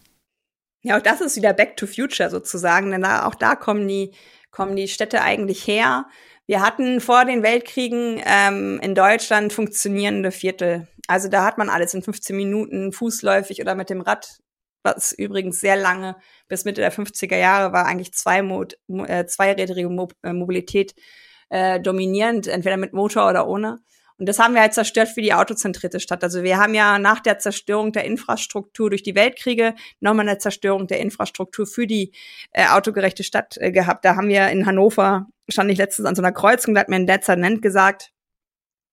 Ja, 0.82 0.98
auch 0.98 1.02
das 1.04 1.22
ist 1.22 1.36
wieder 1.36 1.54
Back 1.54 1.78
to 1.78 1.86
Future 1.86 2.32
sozusagen, 2.32 2.90
denn 2.90 3.04
da, 3.04 3.28
auch 3.28 3.36
da 3.36 3.54
kommen 3.54 3.88
die, 3.88 4.14
kommen 4.50 4.76
die 4.76 4.88
Städte 4.88 5.22
eigentlich 5.22 5.68
her. 5.68 6.08
Wir 6.48 6.62
hatten 6.62 7.02
vor 7.02 7.26
den 7.26 7.44
Weltkriegen 7.44 8.20
ähm, 8.26 8.80
in 8.82 8.96
Deutschland 8.96 9.54
funktionierende 9.54 10.32
Viertel. 10.32 10.88
Also 11.08 11.28
da 11.28 11.46
hat 11.46 11.60
man 11.60 11.70
alles 11.70 11.94
in 11.94 12.02
15 12.02 12.36
Minuten 12.36 12.94
fußläufig 12.94 13.62
oder 13.62 13.76
mit 13.76 13.92
dem 13.92 14.02
Rad 14.02 14.40
was 14.96 15.12
übrigens 15.12 15.60
sehr 15.60 15.76
lange 15.76 16.16
bis 16.48 16.66
Mitte 16.66 16.82
der 16.82 16.94
50er 16.94 17.38
Jahre 17.38 17.74
war, 17.74 17.86
eigentlich 17.86 18.14
zwei 18.14 18.42
Mod, 18.42 18.78
äh, 18.88 19.26
zweirädrige 19.26 19.90
Mo 19.90 20.10
äh, 20.24 20.34
Mobilität 20.34 20.96
äh, 21.50 21.80
dominierend, 21.80 22.48
entweder 22.48 22.78
mit 22.78 22.94
Motor 22.94 23.30
oder 23.30 23.48
ohne. 23.48 23.80
Und 24.20 24.28
das 24.28 24.38
haben 24.38 24.54
wir 24.54 24.62
halt 24.62 24.74
zerstört 24.74 25.08
für 25.08 25.22
die 25.22 25.34
autozentrierte 25.34 26.02
Stadt. 26.02 26.24
Also 26.26 26.44
wir 26.44 26.58
haben 26.58 26.74
ja 26.74 27.00
nach 27.00 27.22
der 27.22 27.40
Zerstörung 27.40 27.94
der 27.94 28.04
Infrastruktur 28.04 28.90
durch 28.90 29.02
die 29.02 29.16
Weltkriege 29.16 29.76
nochmal 30.02 30.28
eine 30.28 30.38
Zerstörung 30.38 30.88
der 30.88 31.00
Infrastruktur 31.00 31.66
für 31.66 31.88
die 31.88 32.12
äh, 32.52 32.68
autogerechte 32.68 33.24
Stadt 33.24 33.58
äh, 33.58 33.72
gehabt. 33.72 34.04
Da 34.04 34.18
haben 34.18 34.28
wir 34.28 34.50
in 34.50 34.66
Hannover, 34.66 35.28
stand 35.48 35.72
ich 35.72 35.78
letztens 35.78 36.06
an 36.06 36.16
so 36.16 36.22
einer 36.22 36.34
Kreuzung, 36.34 36.74
da 36.74 36.82
hat 36.82 36.90
mir 36.90 36.98
ein 36.98 37.08
Dezernent 37.08 37.62
gesagt, 37.62 38.12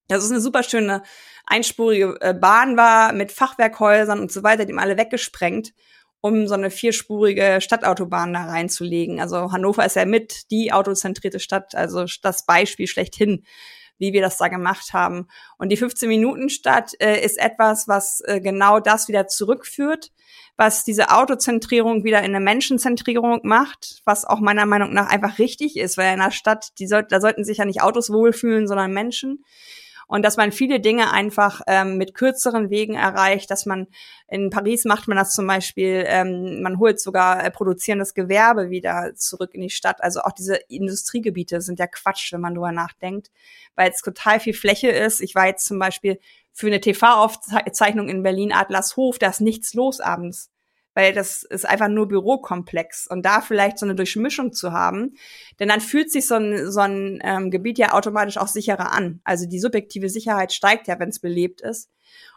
das 0.09 0.25
ist 0.25 0.31
eine 0.31 0.41
super 0.41 0.63
schöne 0.63 1.03
einspurige 1.47 2.17
äh, 2.21 2.35
Bahn 2.35 2.77
war 2.77 3.13
mit 3.13 3.33
Fachwerkhäusern 3.33 4.21
und 4.21 4.33
so 4.33 4.43
weiter, 4.43 4.65
die 4.65 4.73
haben 4.73 4.79
alle 4.79 4.99
weggesprengt, 4.99 5.73
um 6.21 6.47
so 6.47 6.55
eine 6.55 6.71
vierspurige 6.71 7.61
Stadtautobahn 7.61 8.33
da 8.33 8.45
reinzulegen. 8.45 9.21
Also 9.21 9.53
Hannover 9.53 9.87
ist 9.87 9.97
ja 9.97 10.05
mit 10.05 10.51
die 10.51 10.73
autozentrierte 10.73 11.41
Stadt, 11.41 11.75
also 11.75 12.05
das 12.23 12.45
Beispiel 12.47 12.87
schlechthin 12.87 13.45
wie 13.99 14.13
wir 14.13 14.21
das 14.21 14.39
da 14.39 14.49
gemacht 14.49 14.93
haben. 14.93 15.29
Und 15.59 15.71
die 15.71 15.79
15-Minuten-Stadt 15.79 16.93
äh, 17.01 17.25
ist 17.25 17.39
etwas, 17.39 17.89
was 17.89 18.21
äh, 18.27 18.41
genau 18.41 18.81
das 18.81 19.09
wieder 19.09 19.27
zurückführt, 19.27 20.13
was 20.57 20.85
diese 20.85 21.11
Autozentrierung 21.11 22.05
wieder 22.05 22.19
in 22.21 22.35
eine 22.35 22.41
Menschenzentrierung 22.41 23.41
macht, 23.43 24.01
was 24.05 24.25
auch 24.25 24.41
meiner 24.41 24.67
Meinung 24.67 24.93
nach 24.93 25.09
einfach 25.09 25.39
richtig 25.39 25.77
ist, 25.77 25.97
weil 25.97 26.13
in 26.15 26.21
einer 26.21 26.31
Stadt, 26.31 26.79
die 26.79 26.87
soll, 26.87 27.05
da 27.05 27.21
sollten 27.21 27.45
sich 27.45 27.59
ja 27.59 27.65
nicht 27.65 27.83
Autos 27.83 28.11
wohlfühlen, 28.11 28.67
sondern 28.67 28.93
Menschen 28.93 29.45
und 30.07 30.25
dass 30.25 30.37
man 30.37 30.53
viele 30.53 30.81
Dinge 30.81 31.13
einfach 31.13 31.61
ähm, 31.67 31.97
mit 31.97 32.15
kürzeren 32.15 32.71
Wegen 32.71 32.95
erreicht, 32.95 33.51
dass 33.51 33.67
man 33.67 33.89
in 34.29 34.51
Paris 34.51 34.85
macht 34.85 35.09
man 35.09 35.17
das 35.17 35.35
zum 35.35 35.47
Beispiel, 35.47 36.05
ähm, 36.07 36.63
man 36.63 36.79
holt 36.79 37.01
sogar 37.01 37.45
äh, 37.45 37.51
produzierendes 37.51 38.15
Gewerbe 38.15 38.71
wieder 38.71 39.15
zurück 39.17 39.55
in 39.55 39.63
die 39.63 39.71
Stadt. 39.71 40.03
Also 40.03 40.21
auch 40.21 40.33
diese 40.33 40.57
Industriegebiete 40.69 41.61
sind 41.61 41.79
ja 41.79 41.87
Quatsch, 41.87 42.33
wenn 42.33 42.41
man 42.41 42.55
drüber 42.55 42.73
nachdenkt, 42.73 43.31
weil 43.75 43.91
es 43.91 44.01
total 44.01 44.41
viel 44.41 44.55
Fläche 44.55 44.89
ist. 44.89 45.21
Ich 45.21 45.35
war 45.35 45.47
jetzt 45.47 45.67
zum 45.67 45.79
Beispiel 45.79 46.21
für 46.53 46.69
eine 46.69 46.81
TV-Aufzeichnung 46.81 48.09
in 48.09 48.23
Berlin 48.23 48.53
Adlershof, 48.53 49.19
da 49.19 49.29
ist 49.29 49.41
nichts 49.41 49.75
los 49.75 50.01
abends 50.01 50.51
weil 50.97 51.13
das 51.13 51.43
ist 51.43 51.69
einfach 51.69 51.89
nur 51.89 52.09
Bürokomplex 52.09 53.07
und 53.07 53.27
da 53.27 53.43
vielleicht 53.43 53.79
so 53.79 53.85
eine 53.85 53.95
Durchmischung 53.95 54.55
zu 54.55 54.73
haben, 54.73 55.15
denn 55.61 55.69
dann 55.69 55.83
fühlt 55.83 56.11
sich 56.11 56.27
so 56.27 56.37
ein, 56.37 56.73
so 56.73 56.81
ein 56.81 57.21
ähm, 57.23 57.51
Gebiet 57.51 57.77
ja 57.77 57.93
automatisch 57.93 58.39
auch 58.39 58.49
sicherer 58.49 58.93
an. 58.93 59.21
Also 59.23 59.47
die 59.47 59.61
subjektive 59.61 60.09
Sicherheit 60.09 60.55
steigt 60.55 60.89
ja, 60.89 60.99
wenn 60.99 61.11
es 61.11 61.21
belebt 61.21 61.61
ist. 61.61 61.91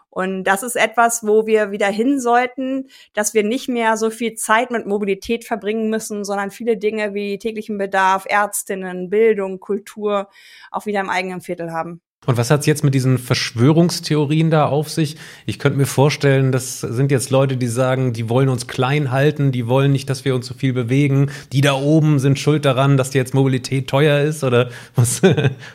Und 0.10 0.44
das 0.44 0.64
ist 0.64 0.76
etwas, 0.76 1.26
wo 1.26 1.46
wir 1.46 1.72
wieder 1.72 1.88
hin 1.88 2.20
sollten, 2.20 2.90
dass 3.14 3.34
wir 3.34 3.44
nicht 3.44 3.70
mehr 3.70 3.96
so 3.96 4.10
viel 4.10 4.34
Zeit 4.34 4.72
mit 4.72 4.86
Mobilität 4.86 5.46
verbringen 5.46 5.90
müssen, 5.90 6.26
sondern 6.26 6.52
viele 6.52 6.76
Dinge 6.76 7.14
wie 7.14 7.38
täglichen 7.38 7.78
Bedarf, 7.78 8.26
Ärztinnen, 8.28 9.10
Bildung, 9.10 9.62
Kultur 9.62 10.28
auch 10.70 10.86
wieder 10.86 11.00
im 11.00 11.10
eigenen 11.10 11.40
Viertel 11.40 11.72
haben. 11.72 12.02
Und 12.26 12.38
was 12.38 12.52
hat 12.52 12.60
es 12.60 12.66
jetzt 12.66 12.84
mit 12.84 12.94
diesen 12.94 13.18
Verschwörungstheorien 13.18 14.52
da 14.52 14.68
auf 14.68 14.90
sich? 14.90 15.16
Ich 15.46 15.58
könnte 15.58 15.78
mir 15.78 15.86
vorstellen, 15.86 16.52
das 16.52 16.82
sind 16.82 17.12
jetzt 17.12 17.30
Leute, 17.30 17.56
die 17.56 17.68
sagen, 17.68 18.12
die 18.12 18.28
wollen 18.28 18.50
uns 18.50 18.68
klein 18.68 19.10
halten, 19.10 19.54
die 19.54 19.68
wollen 19.68 19.94
nicht, 19.94 20.10
dass 20.10 20.26
wir 20.26 20.36
uns 20.36 20.46
so 20.46 20.54
viel 20.54 20.74
bewegen. 20.74 21.32
Die 21.54 21.62
da 21.62 21.74
oben 21.74 22.20
sind 22.20 22.38
schuld 22.38 22.66
daran, 22.66 22.98
dass 22.98 23.14
jetzt 23.14 23.34
Mobilität 23.34 23.88
teuer 23.88 24.20
ist 24.20 24.44
oder 24.44 24.70
was, 24.96 25.22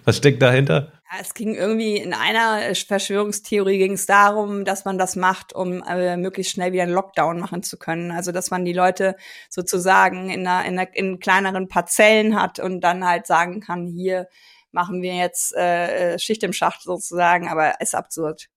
was 0.04 0.16
steckt 0.18 0.42
dahinter? 0.42 0.92
Es 1.20 1.32
ging 1.32 1.54
irgendwie 1.54 1.96
in 1.96 2.12
einer 2.12 2.74
Verschwörungstheorie 2.74 3.78
ging 3.78 3.92
es 3.92 4.04
darum, 4.04 4.64
dass 4.64 4.84
man 4.84 4.98
das 4.98 5.16
macht, 5.16 5.54
um 5.54 5.82
äh, 5.82 6.16
möglichst 6.16 6.52
schnell 6.52 6.72
wieder 6.72 6.82
einen 6.82 6.92
Lockdown 6.92 7.38
machen 7.38 7.62
zu 7.62 7.78
können. 7.78 8.10
Also 8.10 8.32
dass 8.32 8.50
man 8.50 8.64
die 8.64 8.72
Leute 8.72 9.16
sozusagen 9.48 10.28
in, 10.28 10.46
einer, 10.46 10.66
in, 10.66 10.78
einer, 10.78 10.94
in 10.94 11.20
kleineren 11.20 11.68
Parzellen 11.68 12.40
hat 12.40 12.58
und 12.58 12.80
dann 12.80 13.06
halt 13.06 13.26
sagen 13.26 13.60
kann, 13.60 13.86
hier 13.86 14.28
machen 14.74 15.00
wir 15.00 15.14
jetzt 15.14 15.54
äh, 15.54 16.18
Schicht 16.18 16.42
im 16.42 16.52
Schacht 16.52 16.82
sozusagen, 16.82 17.48
aber 17.48 17.80
ist 17.80 17.94
absurd. 17.94 18.48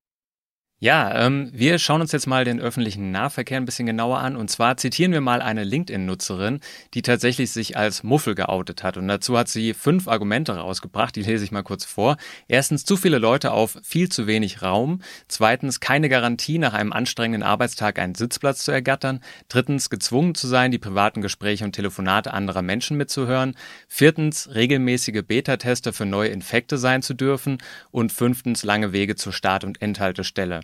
Ja, 0.80 1.26
ähm, 1.26 1.50
wir 1.54 1.80
schauen 1.80 2.02
uns 2.02 2.12
jetzt 2.12 2.28
mal 2.28 2.46
den 2.46 2.60
öffentlichen 2.60 3.10
Nahverkehr 3.10 3.58
ein 3.58 3.66
bisschen 3.66 3.88
genauer 3.88 4.20
an. 4.20 4.36
Und 4.36 4.52
zwar 4.52 4.78
zitieren 4.78 5.12
wir 5.12 5.22
mal 5.22 5.42
eine 5.42 5.64
LinkedIn-Nutzerin, 5.64 6.60
die 6.94 7.02
tatsächlich 7.02 7.50
sich 7.50 7.76
als 7.76 8.04
Muffel 8.04 8.36
geoutet 8.36 8.84
hat. 8.84 8.96
Und 8.96 9.08
dazu 9.08 9.36
hat 9.40 9.48
sie 9.48 9.74
fünf 9.74 10.08
Argumente 10.08 10.56
rausgebracht, 10.56 11.16
die 11.16 11.24
lese 11.24 11.44
ich 11.44 11.52
mal 11.52 11.64
kurz 11.64 11.84
vor. 11.84 12.18
Erstens, 12.48 12.86
zu 12.86 12.96
viele 12.96 13.18
Leute 13.18 13.54
auf 13.54 13.80
viel 13.82 14.10
zu 14.10 14.28
wenig 14.28 14.62
Raum. 14.62 15.02
Zweitens, 15.28 15.80
keine 15.80 16.10
Garantie, 16.10 16.60
nach 16.60 16.76
einem 16.76 16.94
anstrengenden 16.94 17.42
Arbeitstag 17.42 17.98
einen 17.98 18.14
Sitzplatz 18.14 18.64
zu 18.64 18.72
ergattern. 18.72 19.22
Drittens, 19.50 19.90
gezwungen 19.90 20.36
zu 20.36 20.46
sein, 20.46 20.70
die 20.70 20.78
privaten 20.78 21.24
Gespräche 21.24 21.66
und 21.66 21.72
Telefonate 21.72 22.36
anderer 22.36 22.62
Menschen 22.62 22.98
mitzuhören. 22.98 23.56
Viertens, 23.88 24.54
regelmäßige 24.54 25.24
Beta-Tester 25.28 25.92
für 25.92 26.06
neue 26.06 26.30
Infekte 26.30 26.78
sein 26.78 27.02
zu 27.02 27.16
dürfen. 27.16 27.58
Und 27.90 28.12
fünftens, 28.12 28.62
lange 28.62 28.94
Wege 28.94 29.16
zur 29.16 29.34
Start- 29.34 29.64
und 29.64 29.82
Endhaltestelle. 29.82 30.62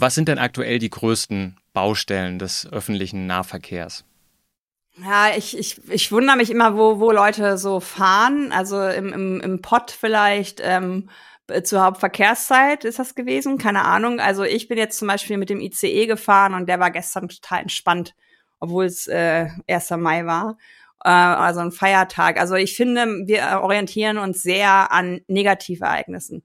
Was 0.00 0.14
sind 0.14 0.28
denn 0.28 0.38
aktuell 0.38 0.78
die 0.78 0.88
größten 0.88 1.58
Baustellen 1.74 2.38
des 2.38 2.66
öffentlichen 2.72 3.26
Nahverkehrs? 3.26 4.06
Ja, 4.96 5.28
ich, 5.36 5.58
ich, 5.58 5.78
ich 5.90 6.10
wundere 6.10 6.38
mich 6.38 6.50
immer, 6.50 6.74
wo, 6.76 7.00
wo 7.00 7.12
Leute 7.12 7.58
so 7.58 7.80
fahren. 7.80 8.50
Also 8.50 8.82
im, 8.82 9.12
im, 9.12 9.40
im 9.42 9.60
Pott 9.60 9.90
vielleicht 9.90 10.62
ähm, 10.64 11.10
zur 11.64 11.82
Hauptverkehrszeit 11.82 12.84
ist 12.86 12.98
das 12.98 13.14
gewesen, 13.14 13.58
keine 13.58 13.84
Ahnung. 13.84 14.20
Also 14.20 14.42
ich 14.42 14.68
bin 14.68 14.78
jetzt 14.78 14.98
zum 14.98 15.06
Beispiel 15.06 15.36
mit 15.36 15.50
dem 15.50 15.60
ICE 15.60 16.06
gefahren 16.06 16.54
und 16.54 16.66
der 16.66 16.80
war 16.80 16.90
gestern 16.90 17.28
total 17.28 17.60
entspannt, 17.60 18.14
obwohl 18.58 18.86
es 18.86 19.06
äh, 19.06 19.48
1. 19.68 19.90
Mai 19.90 20.24
war 20.24 20.56
äh, 21.04 21.08
also 21.08 21.60
ein 21.60 21.72
Feiertag. 21.72 22.38
Also 22.38 22.54
ich 22.54 22.76
finde, 22.76 23.06
wir 23.26 23.60
orientieren 23.62 24.18
uns 24.18 24.42
sehr 24.42 24.92
an 24.92 25.20
Negativereignissen. 25.28 26.42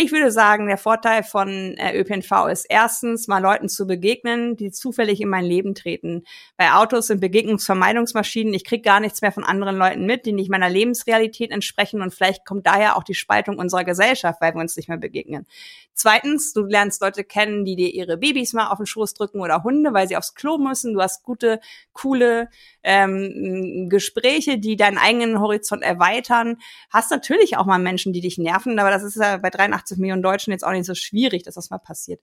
Ich 0.00 0.12
würde 0.12 0.30
sagen, 0.30 0.68
der 0.68 0.78
Vorteil 0.78 1.24
von 1.24 1.48
äh, 1.48 1.98
ÖPNV 1.98 2.46
ist 2.52 2.66
erstens, 2.68 3.26
mal 3.26 3.42
Leuten 3.42 3.68
zu 3.68 3.84
begegnen, 3.84 4.54
die 4.54 4.70
zufällig 4.70 5.20
in 5.20 5.28
mein 5.28 5.44
Leben 5.44 5.74
treten. 5.74 6.22
Bei 6.56 6.74
Autos 6.74 7.08
sind 7.08 7.20
Begegnungsvermeidungsmaschinen. 7.20 8.54
Ich 8.54 8.64
kriege 8.64 8.82
gar 8.82 9.00
nichts 9.00 9.22
mehr 9.22 9.32
von 9.32 9.42
anderen 9.42 9.76
Leuten 9.76 10.06
mit, 10.06 10.24
die 10.24 10.30
nicht 10.30 10.50
meiner 10.50 10.68
Lebensrealität 10.68 11.50
entsprechen. 11.50 12.00
Und 12.00 12.14
vielleicht 12.14 12.46
kommt 12.46 12.64
daher 12.68 12.96
auch 12.96 13.02
die 13.02 13.14
Spaltung 13.14 13.58
unserer 13.58 13.82
Gesellschaft, 13.82 14.40
weil 14.40 14.54
wir 14.54 14.60
uns 14.60 14.76
nicht 14.76 14.88
mehr 14.88 14.98
begegnen. 14.98 15.48
Zweitens, 15.94 16.52
du 16.52 16.62
lernst 16.62 17.02
Leute 17.02 17.24
kennen, 17.24 17.64
die 17.64 17.74
dir 17.74 17.92
ihre 17.92 18.18
Babys 18.18 18.52
mal 18.52 18.68
auf 18.68 18.76
den 18.76 18.86
Schoß 18.86 19.14
drücken 19.14 19.40
oder 19.40 19.64
Hunde, 19.64 19.94
weil 19.94 20.06
sie 20.06 20.16
aufs 20.16 20.36
Klo 20.36 20.56
müssen. 20.56 20.94
Du 20.94 21.02
hast 21.02 21.24
gute, 21.24 21.58
coole 21.92 22.50
ähm, 22.84 23.88
Gespräche, 23.88 24.58
die 24.58 24.76
deinen 24.76 24.96
eigenen 24.96 25.40
Horizont 25.40 25.82
erweitern. 25.82 26.58
Hast 26.88 27.10
natürlich 27.10 27.56
auch 27.56 27.66
mal 27.66 27.80
Menschen, 27.80 28.12
die 28.12 28.20
dich 28.20 28.38
nerven, 28.38 28.78
aber 28.78 28.92
das 28.92 29.02
ist 29.02 29.16
ja 29.16 29.38
bei 29.38 29.50
83 29.50 29.87
Millionen 29.96 30.22
Deutschen 30.22 30.52
jetzt 30.52 30.64
auch 30.64 30.72
nicht 30.72 30.84
so 30.84 30.94
schwierig, 30.94 31.42
dass 31.44 31.54
das 31.54 31.70
mal 31.70 31.78
passiert. 31.78 32.20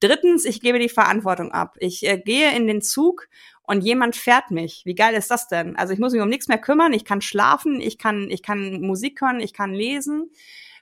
Drittens, 0.00 0.44
ich 0.44 0.60
gebe 0.60 0.78
die 0.78 0.88
Verantwortung 0.88 1.52
ab. 1.52 1.76
Ich 1.78 2.06
äh, 2.06 2.18
gehe 2.18 2.54
in 2.54 2.66
den 2.66 2.82
Zug 2.82 3.28
und 3.62 3.82
jemand 3.82 4.16
fährt 4.16 4.50
mich. 4.50 4.82
Wie 4.84 4.94
geil 4.94 5.14
ist 5.14 5.30
das 5.30 5.48
denn? 5.48 5.76
Also 5.76 5.92
ich 5.92 5.98
muss 5.98 6.12
mich 6.12 6.22
um 6.22 6.28
nichts 6.28 6.48
mehr 6.48 6.58
kümmern, 6.58 6.92
ich 6.92 7.04
kann 7.04 7.20
schlafen, 7.20 7.80
ich 7.80 7.98
kann, 7.98 8.28
ich 8.30 8.42
kann 8.42 8.80
Musik 8.80 9.20
hören, 9.20 9.40
ich 9.40 9.52
kann 9.52 9.72
lesen. 9.72 10.30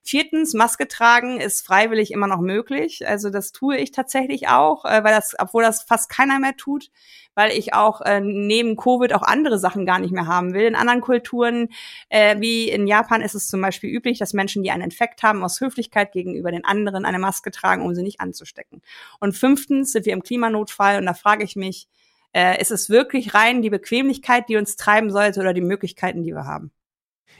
Viertens, 0.03 0.55
Maske 0.55 0.88
tragen 0.88 1.40
ist 1.40 1.64
freiwillig 1.66 2.11
immer 2.11 2.26
noch 2.26 2.40
möglich. 2.40 3.07
Also 3.07 3.28
das 3.30 3.53
tue 3.53 3.76
ich 3.76 3.92
tatsächlich 3.92 4.48
auch, 4.48 4.84
äh, 4.84 5.05
weil 5.05 5.14
das, 5.14 5.34
obwohl 5.38 5.62
das 5.62 5.82
fast 5.82 6.09
keiner 6.09 6.38
mehr 6.38 6.57
tut, 6.57 6.90
weil 7.34 7.53
ich 7.53 7.74
auch 7.74 8.01
äh, 8.01 8.20
neben 8.20 8.76
Covid 8.76 9.12
auch 9.12 9.22
andere 9.22 9.59
Sachen 9.59 9.86
gar 9.86 9.98
nicht 9.98 10.12
mehr 10.12 10.26
haben 10.26 10.55
will. 10.55 10.64
In 10.64 10.74
anderen 10.74 11.01
Kulturen, 11.01 11.68
äh, 12.09 12.40
wie 12.40 12.70
in 12.70 12.86
Japan, 12.86 13.20
ist 13.20 13.34
es 13.34 13.48
zum 13.48 13.61
Beispiel 13.61 13.90
üblich, 13.90 14.18
dass 14.18 14.32
Menschen, 14.32 14.62
die 14.62 14.70
einen 14.70 14.84
Infekt 14.84 15.22
haben, 15.22 15.44
aus 15.44 15.61
Höflichkeit 15.61 16.12
gegenüber 16.12 16.51
den 16.51 16.64
anderen 16.64 17.05
eine 17.05 17.18
Maske 17.18 17.51
tragen, 17.51 17.82
um 17.82 17.94
sie 17.94 18.03
nicht 18.03 18.20
anzustecken. 18.20 18.82
Und 19.20 19.36
fünftens 19.36 19.92
sind 19.92 20.07
wir 20.07 20.14
im 20.14 20.22
Klimanotfall 20.22 20.98
und 20.98 21.07
da 21.07 21.14
frage 21.14 21.44
ich 21.44 21.57
mich, 21.57 21.88
äh, 22.32 22.61
ist 22.61 22.70
es 22.70 22.90
wirklich 22.90 23.34
rein 23.34 23.62
die 23.62 23.70
Bequemlichkeit, 23.70 24.48
die 24.48 24.57
uns 24.57 24.76
treiben 24.76 25.11
sollte 25.11 25.40
oder 25.40 25.53
die 25.53 25.61
Möglichkeiten, 25.61 26.22
die 26.22 26.32
wir 26.32 26.46
haben? 26.46 26.72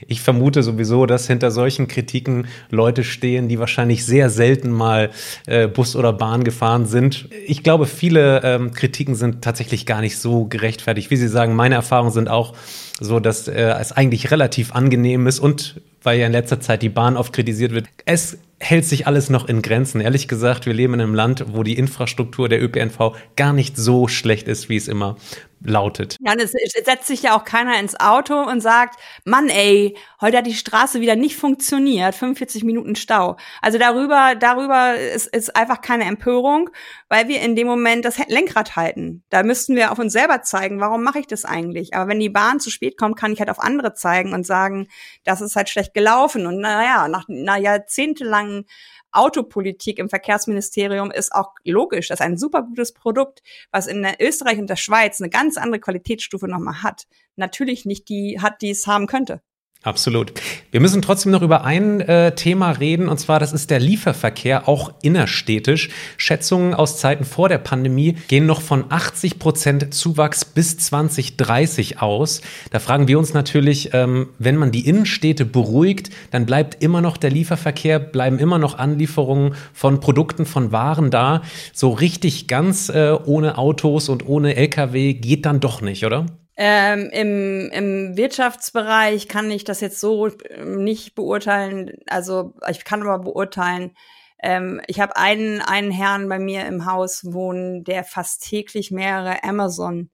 Ich 0.07 0.21
vermute 0.21 0.63
sowieso, 0.63 1.05
dass 1.05 1.27
hinter 1.27 1.51
solchen 1.51 1.87
Kritiken 1.87 2.47
Leute 2.69 3.03
stehen, 3.03 3.47
die 3.47 3.59
wahrscheinlich 3.59 4.05
sehr 4.05 4.29
selten 4.29 4.71
mal 4.71 5.11
äh, 5.47 5.67
Bus 5.67 5.95
oder 5.95 6.13
Bahn 6.13 6.43
gefahren 6.43 6.85
sind. 6.85 7.27
Ich 7.45 7.63
glaube, 7.63 7.85
viele 7.85 8.41
ähm, 8.43 8.73
Kritiken 8.73 9.15
sind 9.15 9.41
tatsächlich 9.41 9.85
gar 9.85 10.01
nicht 10.01 10.17
so 10.17 10.45
gerechtfertigt. 10.45 11.11
Wie 11.11 11.17
Sie 11.17 11.27
sagen, 11.27 11.55
meine 11.55 11.75
Erfahrungen 11.75 12.11
sind 12.11 12.29
auch 12.29 12.53
so, 12.99 13.19
dass 13.19 13.47
äh, 13.47 13.61
es 13.79 13.91
eigentlich 13.91 14.31
relativ 14.31 14.73
angenehm 14.73 15.27
ist 15.27 15.39
und 15.39 15.81
weil 16.03 16.19
ja 16.19 16.25
in 16.25 16.31
letzter 16.31 16.59
Zeit 16.59 16.81
die 16.81 16.89
Bahn 16.89 17.17
oft 17.17 17.33
kritisiert 17.33 17.73
wird, 17.73 17.85
es 18.05 18.37
hält 18.59 18.85
sich 18.85 19.07
alles 19.07 19.29
noch 19.29 19.47
in 19.47 19.61
Grenzen. 19.61 20.01
Ehrlich 20.01 20.27
gesagt, 20.27 20.65
wir 20.65 20.73
leben 20.73 20.93
in 20.93 21.01
einem 21.01 21.15
Land, 21.15 21.45
wo 21.49 21.63
die 21.63 21.77
Infrastruktur 21.77 22.47
der 22.47 22.61
ÖPNV 22.61 23.15
gar 23.35 23.53
nicht 23.53 23.77
so 23.77 24.07
schlecht 24.07 24.47
ist, 24.47 24.69
wie 24.69 24.77
es 24.77 24.87
immer 24.87 25.17
lautet. 25.63 26.17
Ja, 26.19 26.33
und 26.33 26.41
es, 26.41 26.53
es 26.53 26.85
setzt 26.85 27.07
sich 27.07 27.23
ja 27.23 27.37
auch 27.37 27.43
keiner 27.43 27.79
ins 27.79 27.99
Auto 27.99 28.41
und 28.41 28.61
sagt, 28.61 28.99
Mann, 29.25 29.49
ey, 29.49 29.97
heute 30.19 30.37
hat 30.37 30.47
die 30.47 30.53
Straße 30.53 31.01
wieder 31.01 31.15
nicht 31.15 31.35
funktioniert, 31.35 32.15
45 32.15 32.63
Minuten 32.63 32.95
Stau. 32.95 33.37
Also 33.61 33.77
darüber, 33.77 34.35
darüber 34.35 34.95
ist, 34.95 35.27
ist 35.27 35.55
einfach 35.55 35.81
keine 35.81 36.05
Empörung, 36.05 36.69
weil 37.09 37.27
wir 37.27 37.41
in 37.41 37.55
dem 37.55 37.67
Moment 37.67 38.05
das 38.05 38.17
Lenkrad 38.27 38.75
halten. 38.75 39.23
Da 39.29 39.43
müssten 39.43 39.75
wir 39.75 39.91
auf 39.91 39.99
uns 39.99 40.13
selber 40.13 40.41
zeigen, 40.41 40.79
warum 40.79 41.03
mache 41.03 41.19
ich 41.19 41.27
das 41.27 41.45
eigentlich? 41.45 41.93
Aber 41.93 42.09
wenn 42.09 42.19
die 42.19 42.29
Bahn 42.29 42.59
zu 42.59 42.69
spät 42.69 42.97
kommt, 42.97 43.17
kann 43.17 43.31
ich 43.31 43.39
halt 43.39 43.49
auf 43.49 43.59
andere 43.59 43.93
zeigen 43.93 44.33
und 44.33 44.45
sagen, 44.45 44.87
das 45.23 45.41
ist 45.41 45.55
halt 45.55 45.69
schlecht 45.69 45.93
gelaufen. 45.93 46.47
Und 46.47 46.59
naja, 46.59 47.07
nach 47.07 47.29
einer 47.29 47.57
jahrzehntelangen 47.57 48.65
Autopolitik 49.11 49.99
im 49.99 50.09
Verkehrsministerium 50.09 51.11
ist 51.11 51.33
auch 51.33 51.53
logisch. 51.63 52.07
Das 52.07 52.19
ist 52.19 52.25
ein 52.25 52.37
super 52.37 52.63
gutes 52.63 52.93
Produkt, 52.93 53.41
was 53.71 53.87
in 53.87 54.05
Österreich 54.19 54.59
und 54.59 54.69
der 54.69 54.75
Schweiz 54.75 55.19
eine 55.19 55.29
ganz 55.29 55.57
andere 55.57 55.79
Qualitätsstufe 55.79 56.47
nochmal 56.47 56.83
hat. 56.83 57.07
Natürlich 57.35 57.85
nicht 57.85 58.09
die 58.09 58.39
hat, 58.41 58.61
die 58.61 58.71
es 58.71 58.87
haben 58.87 59.07
könnte. 59.07 59.41
Absolut. 59.83 60.33
Wir 60.69 60.79
müssen 60.79 61.01
trotzdem 61.01 61.31
noch 61.31 61.41
über 61.41 61.63
ein 61.63 62.01
äh, 62.01 62.35
Thema 62.35 62.69
reden, 62.69 63.09
und 63.09 63.19
zwar 63.19 63.39
das 63.39 63.51
ist 63.51 63.71
der 63.71 63.79
Lieferverkehr, 63.79 64.67
auch 64.67 64.93
innerstädtisch. 65.01 65.89
Schätzungen 66.17 66.75
aus 66.75 66.99
Zeiten 66.99 67.25
vor 67.25 67.49
der 67.49 67.57
Pandemie 67.57 68.15
gehen 68.27 68.45
noch 68.45 68.61
von 68.61 68.85
80 68.89 69.39
Prozent 69.39 69.91
Zuwachs 69.91 70.45
bis 70.45 70.77
2030 70.77 71.99
aus. 71.99 72.41
Da 72.69 72.77
fragen 72.77 73.07
wir 73.07 73.17
uns 73.17 73.33
natürlich, 73.33 73.91
ähm, 73.93 74.29
wenn 74.37 74.55
man 74.55 74.71
die 74.71 74.87
Innenstädte 74.87 75.45
beruhigt, 75.45 76.11
dann 76.29 76.45
bleibt 76.45 76.83
immer 76.83 77.01
noch 77.01 77.17
der 77.17 77.31
Lieferverkehr, 77.31 77.97
bleiben 77.97 78.37
immer 78.37 78.59
noch 78.59 78.77
Anlieferungen 78.77 79.55
von 79.73 79.99
Produkten, 79.99 80.45
von 80.45 80.71
Waren 80.71 81.09
da. 81.09 81.41
So 81.73 81.89
richtig 81.89 82.45
ganz 82.47 82.89
äh, 82.89 83.17
ohne 83.25 83.57
Autos 83.57 84.09
und 84.09 84.27
ohne 84.27 84.55
Lkw 84.55 85.15
geht 85.15 85.47
dann 85.47 85.59
doch 85.59 85.81
nicht, 85.81 86.05
oder? 86.05 86.27
Ähm, 86.63 87.09
im, 87.11 87.71
Im 87.71 88.17
Wirtschaftsbereich 88.17 89.27
kann 89.27 89.49
ich 89.49 89.63
das 89.63 89.81
jetzt 89.81 89.99
so 89.99 90.27
ähm, 90.27 90.83
nicht 90.83 91.15
beurteilen. 91.15 91.93
Also 92.05 92.53
ich 92.69 92.85
kann 92.85 93.01
aber 93.01 93.17
beurteilen, 93.23 93.95
ähm, 94.43 94.79
ich 94.85 94.99
habe 94.99 95.15
einen, 95.15 95.61
einen 95.61 95.89
Herrn 95.89 96.29
bei 96.29 96.37
mir 96.37 96.67
im 96.67 96.85
Haus 96.85 97.33
wohnen, 97.33 97.83
der 97.83 98.03
fast 98.03 98.43
täglich 98.43 98.91
mehrere 98.91 99.43
Amazon 99.43 100.11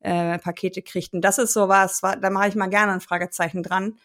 äh, 0.00 0.40
Pakete 0.40 0.82
kriegt. 0.82 1.14
Und 1.14 1.20
das 1.20 1.38
ist 1.38 1.52
sowas, 1.52 2.00
da 2.00 2.30
mache 2.30 2.48
ich 2.48 2.56
mal 2.56 2.66
gerne 2.68 2.90
ein 2.90 3.00
Fragezeichen 3.00 3.62
dran. 3.62 3.96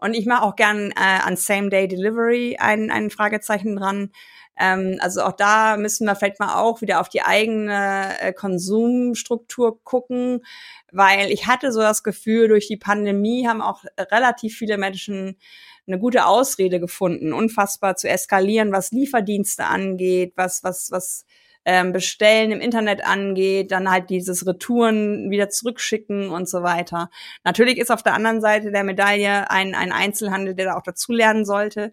Und 0.00 0.14
ich 0.14 0.26
mache 0.26 0.42
auch 0.42 0.56
gern 0.56 0.90
äh, 0.92 0.94
an 0.96 1.36
Same-Day-Delivery 1.36 2.56
ein, 2.58 2.90
ein 2.90 3.10
Fragezeichen 3.10 3.76
dran. 3.76 4.10
Ähm, 4.58 4.98
also 5.00 5.22
auch 5.22 5.32
da 5.32 5.76
müssen 5.76 6.06
wir 6.06 6.14
vielleicht 6.14 6.40
mal 6.40 6.60
auch 6.60 6.80
wieder 6.82 7.00
auf 7.00 7.08
die 7.08 7.22
eigene 7.22 8.20
äh, 8.20 8.32
Konsumstruktur 8.32 9.82
gucken, 9.82 10.44
weil 10.92 11.30
ich 11.30 11.46
hatte 11.46 11.72
so 11.72 11.80
das 11.80 12.02
Gefühl, 12.02 12.48
durch 12.48 12.68
die 12.68 12.76
Pandemie 12.76 13.46
haben 13.46 13.62
auch 13.62 13.84
relativ 13.98 14.56
viele 14.56 14.76
Menschen 14.76 15.38
eine 15.86 15.98
gute 15.98 16.26
Ausrede 16.26 16.78
gefunden, 16.78 17.32
unfassbar 17.32 17.96
zu 17.96 18.08
eskalieren, 18.08 18.72
was 18.72 18.92
Lieferdienste 18.92 19.64
angeht, 19.64 20.34
was, 20.36 20.62
was, 20.62 20.90
was 20.90 21.24
ähm, 21.64 21.92
Bestellen 21.92 22.52
im 22.52 22.60
Internet 22.60 23.04
angeht, 23.04 23.70
dann 23.70 23.90
halt 23.90 24.10
dieses 24.10 24.46
Retouren 24.46 25.30
wieder 25.30 25.50
zurückschicken 25.50 26.30
und 26.30 26.48
so 26.48 26.62
weiter. 26.62 27.10
Natürlich 27.44 27.78
ist 27.78 27.90
auf 27.90 28.02
der 28.02 28.14
anderen 28.14 28.40
Seite 28.40 28.72
der 28.72 28.84
Medaille 28.84 29.50
ein, 29.50 29.74
ein 29.74 29.92
Einzelhandel, 29.92 30.54
der 30.54 30.66
da 30.66 30.76
auch 30.76 30.82
dazulernen 30.82 31.44
sollte. 31.44 31.92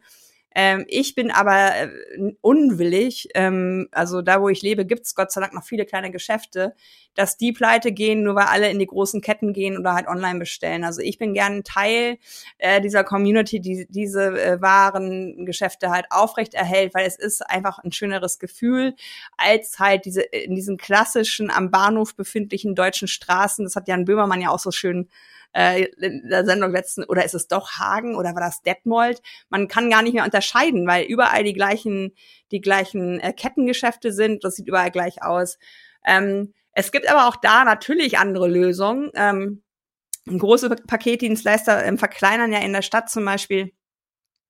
Ähm, 0.59 0.85
ich 0.87 1.13
bin 1.13 1.29
aber 1.29 1.75
äh, 1.75 1.89
unwillig, 2.41 3.29
ähm, 3.35 3.89
also 3.91 4.23
da, 4.23 4.41
wo 4.41 4.49
ich 4.49 4.63
lebe, 4.63 4.87
gibt's 4.87 5.13
Gott 5.13 5.31
sei 5.31 5.39
Dank 5.39 5.53
noch 5.53 5.63
viele 5.63 5.85
kleine 5.85 6.09
Geschäfte, 6.09 6.73
dass 7.13 7.37
die 7.37 7.51
pleite 7.53 7.91
gehen, 7.91 8.23
nur 8.23 8.33
weil 8.33 8.45
alle 8.45 8.71
in 8.71 8.79
die 8.79 8.87
großen 8.87 9.21
Ketten 9.21 9.53
gehen 9.53 9.77
oder 9.77 9.93
halt 9.93 10.07
online 10.07 10.39
bestellen. 10.39 10.83
Also 10.83 11.01
ich 11.01 11.19
bin 11.19 11.35
gern 11.35 11.63
Teil 11.63 12.17
äh, 12.57 12.81
dieser 12.81 13.03
Community, 13.03 13.61
die 13.61 13.85
diese 13.87 14.29
äh, 14.41 14.59
Warengeschäfte 14.59 15.91
halt 15.91 16.07
aufrecht 16.09 16.55
erhält, 16.55 16.95
weil 16.95 17.05
es 17.05 17.17
ist 17.17 17.47
einfach 17.47 17.77
ein 17.77 17.91
schöneres 17.91 18.39
Gefühl, 18.39 18.95
als 19.37 19.77
halt 19.77 20.05
diese 20.05 20.21
in 20.21 20.55
diesen 20.55 20.77
klassischen 20.77 21.51
am 21.51 21.69
Bahnhof 21.69 22.15
befindlichen 22.15 22.73
deutschen 22.73 23.07
Straßen. 23.07 23.63
Das 23.63 23.75
hat 23.75 23.87
Jan 23.87 24.05
Böhmermann 24.05 24.41
ja 24.41 24.49
auch 24.49 24.57
so 24.57 24.71
schön 24.71 25.07
äh, 25.57 25.85
in 25.99 26.29
der 26.29 26.45
Sendung 26.45 26.71
letzten, 26.71 27.03
oder 27.05 27.25
ist 27.25 27.33
es 27.33 27.47
doch 27.47 27.71
Hagen 27.79 28.15
oder 28.15 28.35
war 28.35 28.41
das 28.41 28.61
Detmold? 28.61 29.21
Man 29.49 29.67
kann 29.67 29.89
gar 29.89 30.03
nicht 30.03 30.13
mehr 30.13 30.23
unterscheiden, 30.23 30.85
weil 30.85 31.05
überall 31.05 31.43
die 31.43 31.53
gleichen, 31.53 32.13
die 32.51 32.61
gleichen 32.61 33.19
äh, 33.19 33.33
Kettengeschäfte 33.33 34.13
sind. 34.13 34.43
Das 34.43 34.55
sieht 34.55 34.67
überall 34.67 34.91
gleich 34.91 35.23
aus. 35.23 35.57
Ähm, 36.05 36.53
es 36.73 36.91
gibt 36.91 37.09
aber 37.09 37.27
auch 37.27 37.37
da 37.37 37.63
natürlich 37.63 38.19
andere 38.19 38.47
Lösungen. 38.47 39.09
Ähm, 39.15 39.63
große 40.27 40.69
Paketdienstleister 40.69 41.83
ähm, 41.83 41.97
verkleinern 41.97 42.53
ja 42.53 42.59
in 42.59 42.73
der 42.73 42.83
Stadt 42.83 43.09
zum 43.09 43.25
Beispiel 43.25 43.71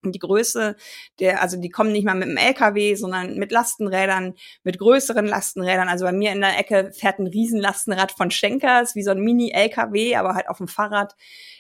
die 0.04 0.20
Größe 0.20 0.76
der, 1.20 1.42
also 1.42 1.58
die 1.58 1.70
kommen 1.70 1.92
nicht 1.92 2.06
mal 2.06 2.16
mit 2.16 2.30
dem 2.30 2.38
LKW, 2.38 2.96
sondern 2.96 3.38
mit 3.38 3.52
Lastenrädern, 3.52 4.36
mit 4.64 4.78
größeren 4.78 5.26
Lastenrädern. 5.26 5.90
Also 5.90 6.06
bei 6.06 6.12
mir 6.12 6.32
in 6.32 6.42
der 6.42 6.58
Ecke 6.58 6.92
fährt 6.94 7.20
ein 7.20 7.28
Riesenlastenrad 7.28 8.12
von 8.12 8.32
Schenkers, 8.32 8.96
wie 8.96 9.04
so 9.04 9.12
ein 9.12 9.20
Mini-LKW, 9.20 10.16
aber 10.16 10.36
halt 10.36 10.50
auf 10.50 10.58
dem 10.58 10.68
Fahrrad. 10.68 11.16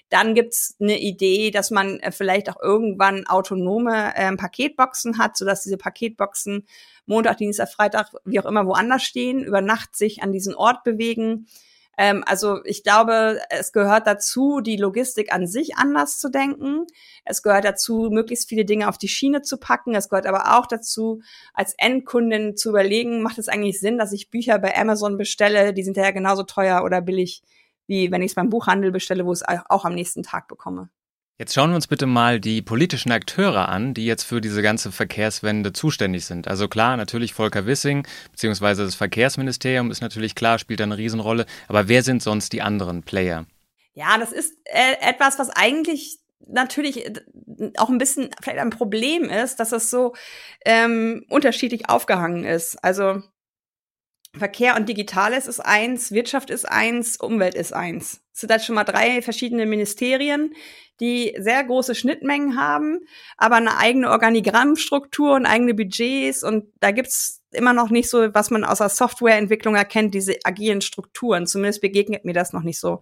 Dann 0.09 0.35
gibt's 0.35 0.75
eine 0.79 0.99
Idee, 0.99 1.51
dass 1.51 1.69
man 1.69 1.99
äh, 1.99 2.11
vielleicht 2.11 2.49
auch 2.49 2.61
irgendwann 2.61 3.27
autonome 3.27 4.13
ähm, 4.15 4.37
Paketboxen 4.37 5.17
hat, 5.17 5.35
sodass 5.35 5.63
diese 5.63 5.77
Paketboxen 5.77 6.65
Montag, 7.05 7.37
Dienstag, 7.37 7.69
Freitag, 7.69 8.11
wie 8.25 8.39
auch 8.39 8.45
immer 8.45 8.65
woanders 8.65 9.03
stehen, 9.03 9.43
über 9.43 9.61
Nacht 9.61 9.95
sich 9.95 10.23
an 10.23 10.31
diesen 10.31 10.55
Ort 10.55 10.83
bewegen 10.83 11.47
ähm, 11.97 12.23
also 12.27 12.63
ich 12.63 12.83
glaube, 12.83 13.39
es 13.49 13.71
gehört 13.71 14.05
dazu, 14.05 14.61
die 14.61 14.77
Logistik 14.77 15.33
an 15.33 15.47
sich 15.47 15.75
anders 15.77 16.19
zu 16.19 16.29
denken. 16.29 16.85
Es 17.25 17.41
gehört 17.41 17.65
dazu, 17.65 18.09
möglichst 18.11 18.47
viele 18.47 18.65
Dinge 18.65 18.87
auf 18.87 18.99
die 18.99 19.07
Schiene 19.07 19.41
zu 19.41 19.57
packen. 19.57 19.95
Es 19.95 20.09
gehört 20.09 20.27
aber 20.27 20.57
auch 20.57 20.67
dazu, 20.67 21.21
als 21.53 21.73
Endkundin 21.77 22.55
zu 22.55 22.69
überlegen, 22.69 23.21
macht 23.23 23.39
es 23.39 23.49
eigentlich 23.49 23.79
Sinn, 23.79 23.97
dass 23.97 24.13
ich 24.13 24.29
Bücher 24.29 24.59
bei 24.59 24.77
Amazon 24.77 25.17
bestelle? 25.17 25.73
Die 25.73 25.83
sind 25.83 25.97
ja 25.97 26.11
genauso 26.11 26.43
teuer 26.43 26.83
oder 26.83 27.01
billig, 27.01 27.41
wie 27.87 28.11
wenn 28.11 28.21
ich 28.21 28.31
es 28.31 28.35
beim 28.35 28.49
Buchhandel 28.49 28.91
bestelle, 28.91 29.25
wo 29.25 29.33
ich 29.33 29.41
es 29.41 29.65
auch 29.69 29.85
am 29.85 29.95
nächsten 29.95 30.21
Tag 30.21 30.47
bekomme. 30.47 30.89
Jetzt 31.39 31.53
schauen 31.53 31.69
wir 31.69 31.75
uns 31.75 31.85
bitte 31.85 32.07
mal 32.07 32.39
die 32.39 32.63
politischen 32.63 33.11
Akteure 33.11 33.69
an, 33.69 33.93
die 33.93 34.07
jetzt 34.07 34.23
für 34.23 34.41
diese 34.41 34.63
ganze 34.63 34.91
Verkehrswende 34.91 35.71
zuständig 35.71 36.25
sind. 36.25 36.47
Also 36.47 36.67
klar, 36.67 36.97
natürlich 36.97 37.35
Volker 37.35 37.67
Wissing, 37.67 38.07
beziehungsweise 38.31 38.83
das 38.83 38.95
Verkehrsministerium 38.95 39.91
ist 39.91 40.01
natürlich 40.01 40.33
klar, 40.33 40.57
spielt 40.57 40.79
da 40.79 40.85
eine 40.85 40.97
Riesenrolle. 40.97 41.45
Aber 41.67 41.87
wer 41.87 42.01
sind 42.01 42.23
sonst 42.23 42.53
die 42.53 42.63
anderen 42.63 43.03
Player? 43.03 43.45
Ja, 43.93 44.17
das 44.17 44.31
ist 44.31 44.55
äh, 44.65 44.95
etwas, 44.99 45.37
was 45.37 45.51
eigentlich 45.51 46.17
natürlich 46.47 47.05
äh, 47.05 47.21
auch 47.77 47.89
ein 47.89 47.99
bisschen 47.99 48.31
vielleicht 48.41 48.59
ein 48.59 48.71
Problem 48.71 49.25
ist, 49.25 49.59
dass 49.59 49.73
es 49.73 49.91
so 49.91 50.15
ähm, 50.65 51.23
unterschiedlich 51.29 51.87
aufgehangen 51.87 52.45
ist. 52.45 52.83
Also 52.83 53.21
Verkehr 54.35 54.75
und 54.75 54.89
Digitales 54.89 55.45
ist 55.45 55.59
eins, 55.59 56.11
Wirtschaft 56.11 56.49
ist 56.49 56.65
eins, 56.65 57.17
Umwelt 57.17 57.53
ist 57.53 57.73
eins. 57.73 58.21
Sind 58.37 58.51
halt 58.51 58.63
schon 58.63 58.75
mal 58.75 58.83
drei 58.83 59.23
verschiedene 59.23 59.65
Ministerien, 59.65 60.53
die 60.99 61.35
sehr 61.39 61.63
große 61.63 61.95
Schnittmengen 61.95 62.55
haben, 62.55 62.99
aber 63.35 63.55
eine 63.55 63.77
eigene 63.77 64.11
Organigrammstruktur 64.11 65.33
und 65.33 65.47
eigene 65.47 65.73
Budgets. 65.73 66.43
Und 66.43 66.65
da 66.79 66.91
gibt's 66.91 67.41
immer 67.51 67.73
noch 67.73 67.89
nicht 67.89 68.11
so, 68.11 68.31
was 68.35 68.51
man 68.51 68.63
außer 68.63 68.89
Softwareentwicklung 68.89 69.73
erkennt, 69.73 70.13
diese 70.13 70.35
agilen 70.43 70.81
Strukturen. 70.81 71.47
Zumindest 71.47 71.81
begegnet 71.81 72.25
mir 72.25 72.33
das 72.33 72.53
noch 72.53 72.61
nicht 72.61 72.79
so. 72.79 73.01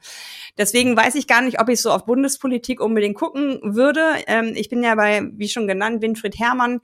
Deswegen 0.57 0.95
weiß 0.95 1.15
ich 1.15 1.27
gar 1.27 1.41
nicht, 1.41 1.59
ob 1.59 1.67
ich 1.67 1.81
so 1.81 1.91
auf 1.91 2.05
Bundespolitik 2.05 2.79
unbedingt 2.79 3.17
gucken 3.17 3.59
würde. 3.61 4.03
Ähm, 4.27 4.53
ich 4.55 4.69
bin 4.69 4.83
ja 4.83 4.95
bei, 4.95 5.21
wie 5.33 5.49
schon 5.49 5.67
genannt, 5.67 6.01
Winfried 6.01 6.39
Herrmann 6.39 6.79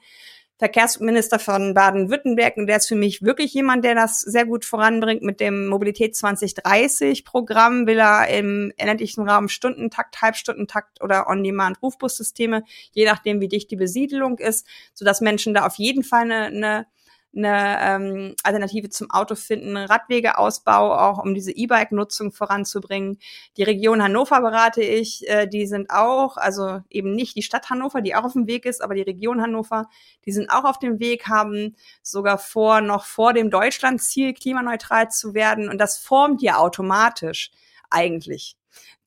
Verkehrsminister 0.61 1.39
von 1.39 1.73
Baden-Württemberg. 1.73 2.55
Und 2.57 2.67
der 2.67 2.77
ist 2.77 2.87
für 2.87 2.95
mich 2.95 3.23
wirklich 3.23 3.51
jemand, 3.51 3.83
der 3.83 3.95
das 3.95 4.19
sehr 4.19 4.45
gut 4.45 4.63
voranbringt. 4.63 5.23
Mit 5.23 5.39
dem 5.39 5.65
Mobilität 5.65 6.15
2030 6.15 7.25
Programm 7.25 7.87
will 7.87 7.97
er 7.97 8.27
im 8.27 8.71
ländlichen 8.79 9.27
Raum 9.27 9.49
Stundentakt, 9.49 10.21
Halbstundentakt 10.21 11.01
oder 11.01 11.27
On-Demand 11.27 11.81
Rufbussysteme, 11.81 12.63
je 12.91 13.05
nachdem, 13.05 13.41
wie 13.41 13.47
dicht 13.47 13.71
die 13.71 13.75
Besiedelung 13.75 14.37
ist, 14.37 14.67
sodass 14.93 15.19
Menschen 15.19 15.55
da 15.55 15.65
auf 15.65 15.77
jeden 15.77 16.03
Fall 16.03 16.31
eine, 16.31 16.45
eine 16.45 16.85
eine 17.35 17.77
ähm, 17.81 18.35
Alternative 18.43 18.89
zum 18.89 19.09
Auto 19.09 19.35
finden, 19.35 19.77
Radwegeausbau 19.77 20.97
auch, 20.97 21.19
um 21.19 21.33
diese 21.33 21.51
E-Bike-Nutzung 21.51 22.31
voranzubringen. 22.31 23.19
Die 23.57 23.63
Region 23.63 24.03
Hannover 24.03 24.41
berate 24.41 24.81
ich, 24.81 25.27
äh, 25.29 25.47
die 25.47 25.65
sind 25.65 25.89
auch, 25.89 26.37
also 26.37 26.81
eben 26.89 27.15
nicht 27.15 27.35
die 27.35 27.41
Stadt 27.41 27.69
Hannover, 27.69 28.01
die 28.01 28.15
auch 28.15 28.25
auf 28.25 28.33
dem 28.33 28.47
Weg 28.47 28.65
ist, 28.65 28.81
aber 28.81 28.95
die 28.95 29.01
Region 29.01 29.41
Hannover, 29.41 29.87
die 30.25 30.31
sind 30.33 30.49
auch 30.49 30.65
auf 30.65 30.79
dem 30.79 30.99
Weg, 30.99 31.27
haben 31.27 31.75
sogar 32.03 32.37
vor, 32.37 32.81
noch 32.81 33.05
vor 33.05 33.33
dem 33.33 33.49
Deutschlandziel 33.49 34.33
klimaneutral 34.33 35.09
zu 35.09 35.33
werden. 35.33 35.69
Und 35.69 35.79
das 35.79 35.97
formt 35.97 36.41
ja 36.41 36.57
automatisch 36.57 37.51
eigentlich 37.89 38.57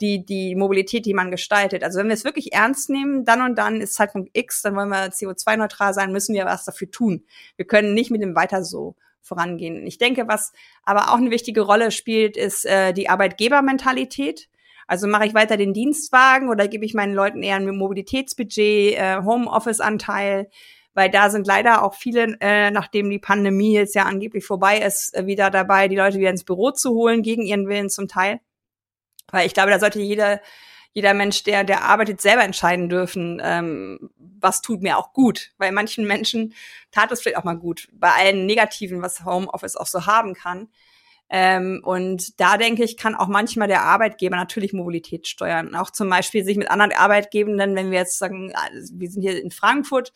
die, 0.01 0.25
die 0.25 0.55
Mobilität, 0.55 1.07
die 1.07 1.15
man 1.15 1.31
gestaltet. 1.31 1.85
Also 1.85 1.99
wenn 1.99 2.09
wir 2.09 2.15
es 2.15 2.25
wirklich 2.25 2.53
ernst 2.53 2.91
nehmen, 2.91 3.25
dann 3.25 3.43
und 3.43 3.57
dann 3.57 3.81
ist 3.81 3.95
Zeitpunkt 3.95 4.31
X, 4.33 4.63
dann 4.63 4.77
wollen 4.77 4.89
wir 4.89 5.11
CO2-neutral 5.11 5.95
sein, 5.95 6.13
müssen 6.13 6.35
wir 6.35 6.45
was 6.45 6.65
dafür 6.65 6.91
tun. 6.91 7.25
Wir 7.57 7.67
können 7.67 7.95
nicht 7.95 8.11
mit 8.11 8.23
dem 8.23 8.35
weiter 8.35 8.65
so 8.65 8.97
vorangehen. 9.25 9.87
Ich 9.87 9.99
denke, 9.99 10.29
was 10.29 10.53
aber 10.83 11.13
auch 11.13 11.17
eine 11.17 11.31
wichtige 11.31 11.63
Rolle 11.63 11.91
spielt, 11.91 12.37
ist 12.37 12.67
äh, 12.67 12.93
die 12.93 13.09
Arbeitgebermentalität. 13.09 14.49
Also 14.87 15.07
mache 15.07 15.27
ich 15.27 15.35
weiter 15.35 15.57
den 15.57 15.73
Dienstwagen 15.73 16.51
oder 16.51 16.69
gebe 16.69 16.85
ich 16.85 16.95
meinen 16.95 17.15
Leuten 17.15 17.43
eher 17.43 17.57
ein 17.57 17.77
Mobilitätsbudget, 17.77 18.95
äh, 18.99 19.23
Homeoffice-Anteil, 19.25 20.51
weil 20.93 21.11
da 21.11 21.31
sind 21.31 21.47
leider 21.47 21.83
auch 21.83 21.95
viele, 21.95 22.37
äh, 22.41 22.71
nachdem 22.71 23.09
die 23.11 23.19
Pandemie 23.19 23.75
jetzt 23.75 23.95
ja 23.95 24.05
angeblich 24.05 24.45
vorbei 24.45 24.79
ist, 24.79 25.15
äh, 25.15 25.27
wieder 25.27 25.51
dabei, 25.51 25.89
die 25.89 25.97
Leute 25.97 26.19
wieder 26.19 26.31
ins 26.31 26.45
Büro 26.45 26.71
zu 26.71 26.91
holen, 26.91 27.23
gegen 27.23 27.43
ihren 27.43 27.67
Willen 27.67 27.89
zum 27.89 28.09
Teil. 28.09 28.41
Weil 29.35 29.47
ich 29.47 29.55
glaube, 29.55 29.71
da 29.71 29.81
sollte 29.81 30.01
jeder, 30.01 30.41
jeder 30.93 31.13
Mensch, 31.13 31.43
der, 31.43 31.65
der 31.65 31.83
arbeitet, 31.83 32.21
selber 32.21 32.45
entscheiden 32.45 32.89
dürfen, 32.89 33.43
ähm, 33.45 34.11
was 34.17 34.63
tut 34.63 34.81
mir 34.81 34.97
auch 34.97 35.13
gut. 35.13 35.51
Weil 35.59 35.73
manchen 35.73 36.07
Menschen 36.07 36.55
tat 36.93 37.11
es 37.11 37.21
vielleicht 37.21 37.39
auch 37.39 37.45
mal 37.45 37.59
gut. 37.59 37.89
Bei 37.93 38.11
allen 38.13 38.47
Negativen, 38.47 39.03
was 39.03 39.25
Homeoffice 39.25 39.77
auch 39.77 39.87
so 39.87 40.07
haben 40.07 40.35
kann. 40.35 40.69
Ähm, 41.31 41.81
und 41.83 42.39
da 42.39 42.59
denke 42.59 42.85
ich, 42.85 42.97
kann 42.97 43.17
auch 43.17 43.27
manchmal 43.27 43.67
der 43.67 43.83
Arbeitgeber 43.83 44.37
natürlich 44.37 44.73
Mobilität 44.73 45.27
steuern. 45.27 45.75
Auch 45.75 45.91
zum 45.91 46.09
Beispiel 46.09 46.45
sich 46.45 46.57
mit 46.57 46.71
anderen 46.71 46.93
Arbeitgebenden, 46.93 47.75
wenn 47.75 47.91
wir 47.91 47.99
jetzt 47.99 48.19
sagen, 48.19 48.53
wir 48.93 49.11
sind 49.11 49.23
hier 49.23 49.43
in 49.43 49.51
Frankfurt, 49.51 50.13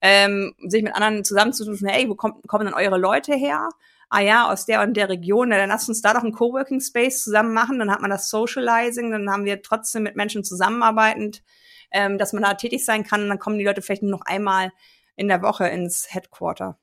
ähm, 0.00 0.54
sich 0.66 0.82
mit 0.82 0.94
anderen 0.94 1.22
zusammenzutun, 1.22 1.78
hey, 1.86 2.08
wo 2.08 2.14
kommt, 2.14 2.48
kommen 2.48 2.64
denn 2.64 2.74
eure 2.74 2.96
Leute 2.96 3.34
her? 3.34 3.68
Ah 4.10 4.20
ja, 4.20 4.50
aus 4.50 4.66
der 4.66 4.82
und 4.82 4.96
der 4.96 5.08
Region, 5.08 5.50
dann 5.50 5.68
lass 5.68 5.88
uns 5.88 6.00
da 6.02 6.14
doch 6.14 6.22
einen 6.22 6.32
Coworking 6.32 6.80
Space 6.80 7.22
zusammen 7.22 7.54
machen, 7.54 7.78
dann 7.78 7.90
hat 7.90 8.00
man 8.00 8.10
das 8.10 8.28
Socializing, 8.28 9.10
dann 9.10 9.30
haben 9.30 9.44
wir 9.44 9.62
trotzdem 9.62 10.02
mit 10.02 10.16
Menschen 10.16 10.44
zusammenarbeitend, 10.44 11.42
ähm, 11.90 12.18
dass 12.18 12.32
man 12.32 12.42
da 12.42 12.54
tätig 12.54 12.84
sein 12.84 13.04
kann, 13.04 13.22
und 13.22 13.28
dann 13.28 13.38
kommen 13.38 13.58
die 13.58 13.64
Leute 13.64 13.82
vielleicht 13.82 14.02
nur 14.02 14.12
noch 14.12 14.26
einmal 14.26 14.72
in 15.16 15.28
der 15.28 15.42
Woche 15.42 15.68
ins 15.68 16.06
Headquarter. 16.10 16.78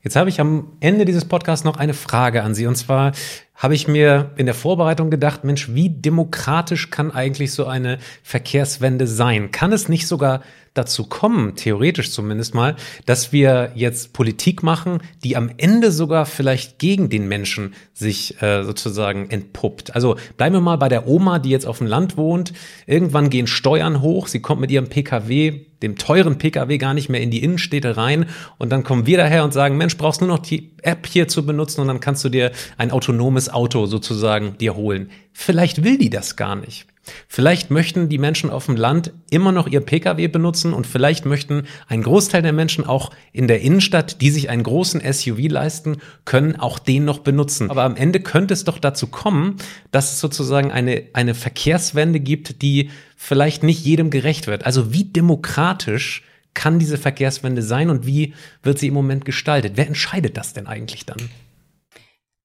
Jetzt 0.00 0.14
habe 0.14 0.30
ich 0.30 0.40
am 0.40 0.76
Ende 0.80 1.04
dieses 1.04 1.26
Podcasts 1.26 1.64
noch 1.64 1.76
eine 1.76 1.92
Frage 1.92 2.42
an 2.42 2.54
Sie. 2.54 2.66
Und 2.66 2.76
zwar 2.76 3.12
habe 3.58 3.74
ich 3.74 3.88
mir 3.88 4.30
in 4.36 4.46
der 4.46 4.54
Vorbereitung 4.54 5.10
gedacht, 5.10 5.44
Mensch, 5.44 5.74
wie 5.74 5.90
demokratisch 5.90 6.90
kann 6.90 7.10
eigentlich 7.10 7.52
so 7.52 7.66
eine 7.66 7.98
Verkehrswende 8.22 9.06
sein? 9.06 9.50
Kann 9.50 9.72
es 9.72 9.88
nicht 9.88 10.06
sogar 10.06 10.42
dazu 10.78 11.04
kommen, 11.04 11.56
theoretisch 11.56 12.12
zumindest 12.12 12.54
mal, 12.54 12.76
dass 13.04 13.32
wir 13.32 13.72
jetzt 13.74 14.12
Politik 14.12 14.62
machen, 14.62 14.98
die 15.24 15.36
am 15.36 15.50
Ende 15.56 15.90
sogar 15.90 16.24
vielleicht 16.24 16.78
gegen 16.78 17.08
den 17.08 17.26
Menschen 17.26 17.74
sich 17.92 18.40
äh, 18.40 18.62
sozusagen 18.62 19.28
entpuppt. 19.28 19.94
Also 19.94 20.16
bleiben 20.36 20.54
wir 20.54 20.60
mal 20.60 20.76
bei 20.76 20.88
der 20.88 21.08
Oma, 21.08 21.40
die 21.40 21.50
jetzt 21.50 21.66
auf 21.66 21.78
dem 21.78 21.88
Land 21.88 22.16
wohnt. 22.16 22.52
Irgendwann 22.86 23.28
gehen 23.28 23.48
Steuern 23.48 24.00
hoch, 24.00 24.28
sie 24.28 24.40
kommt 24.40 24.60
mit 24.60 24.70
ihrem 24.70 24.88
Pkw, 24.88 25.64
dem 25.82 25.96
teuren 25.96 26.38
Pkw 26.38 26.78
gar 26.78 26.94
nicht 26.94 27.08
mehr 27.08 27.20
in 27.20 27.30
die 27.30 27.42
Innenstädte 27.42 27.96
rein 27.96 28.26
und 28.58 28.70
dann 28.70 28.82
kommen 28.82 29.06
wir 29.06 29.16
daher 29.16 29.44
und 29.44 29.52
sagen, 29.52 29.76
Mensch, 29.76 29.96
brauchst 29.96 30.20
nur 30.20 30.28
noch 30.28 30.40
die 30.40 30.72
App 30.82 31.06
hier 31.06 31.28
zu 31.28 31.46
benutzen 31.46 31.80
und 31.80 31.88
dann 31.88 32.00
kannst 32.00 32.24
du 32.24 32.28
dir 32.28 32.52
ein 32.76 32.90
autonomes 32.90 33.47
Auto 33.48 33.86
sozusagen 33.86 34.56
dir 34.58 34.76
holen. 34.76 35.10
Vielleicht 35.32 35.84
will 35.84 35.98
die 35.98 36.10
das 36.10 36.36
gar 36.36 36.56
nicht. 36.56 36.86
Vielleicht 37.26 37.70
möchten 37.70 38.08
die 38.08 38.18
Menschen 38.18 38.50
auf 38.50 38.66
dem 38.66 38.76
Land 38.76 39.12
immer 39.30 39.52
noch 39.52 39.66
ihr 39.66 39.80
Pkw 39.80 40.28
benutzen 40.28 40.72
und 40.72 40.86
vielleicht 40.86 41.26
möchten 41.26 41.64
ein 41.86 42.02
Großteil 42.02 42.42
der 42.42 42.52
Menschen 42.52 42.86
auch 42.86 43.10
in 43.32 43.48
der 43.48 43.60
Innenstadt, 43.60 44.20
die 44.20 44.30
sich 44.30 44.50
einen 44.50 44.62
großen 44.62 45.00
SUV 45.00 45.48
leisten 45.48 45.98
können, 46.24 46.56
auch 46.56 46.78
den 46.78 47.04
noch 47.04 47.20
benutzen. 47.20 47.70
Aber 47.70 47.84
am 47.84 47.96
Ende 47.96 48.20
könnte 48.20 48.54
es 48.54 48.64
doch 48.64 48.78
dazu 48.78 49.06
kommen, 49.06 49.56
dass 49.90 50.12
es 50.12 50.20
sozusagen 50.20 50.70
eine, 50.70 51.04
eine 51.12 51.34
Verkehrswende 51.34 52.20
gibt, 52.20 52.62
die 52.62 52.90
vielleicht 53.16 53.62
nicht 53.62 53.84
jedem 53.84 54.10
gerecht 54.10 54.46
wird. 54.46 54.66
Also 54.66 54.92
wie 54.92 55.04
demokratisch 55.04 56.24
kann 56.54 56.78
diese 56.78 56.98
Verkehrswende 56.98 57.62
sein 57.62 57.88
und 57.90 58.06
wie 58.06 58.34
wird 58.62 58.78
sie 58.78 58.88
im 58.88 58.94
Moment 58.94 59.24
gestaltet? 59.24 59.72
Wer 59.76 59.86
entscheidet 59.86 60.36
das 60.36 60.54
denn 60.54 60.66
eigentlich 60.66 61.06
dann? 61.06 61.18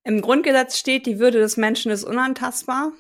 Im 0.04 0.22
Grundgesetz 0.22 0.78
steht, 0.78 1.06
die 1.06 1.20
Würde 1.20 1.40
des 1.40 1.58
Menschen 1.58 1.92
ist 1.92 2.04
unantastbar 2.04 2.92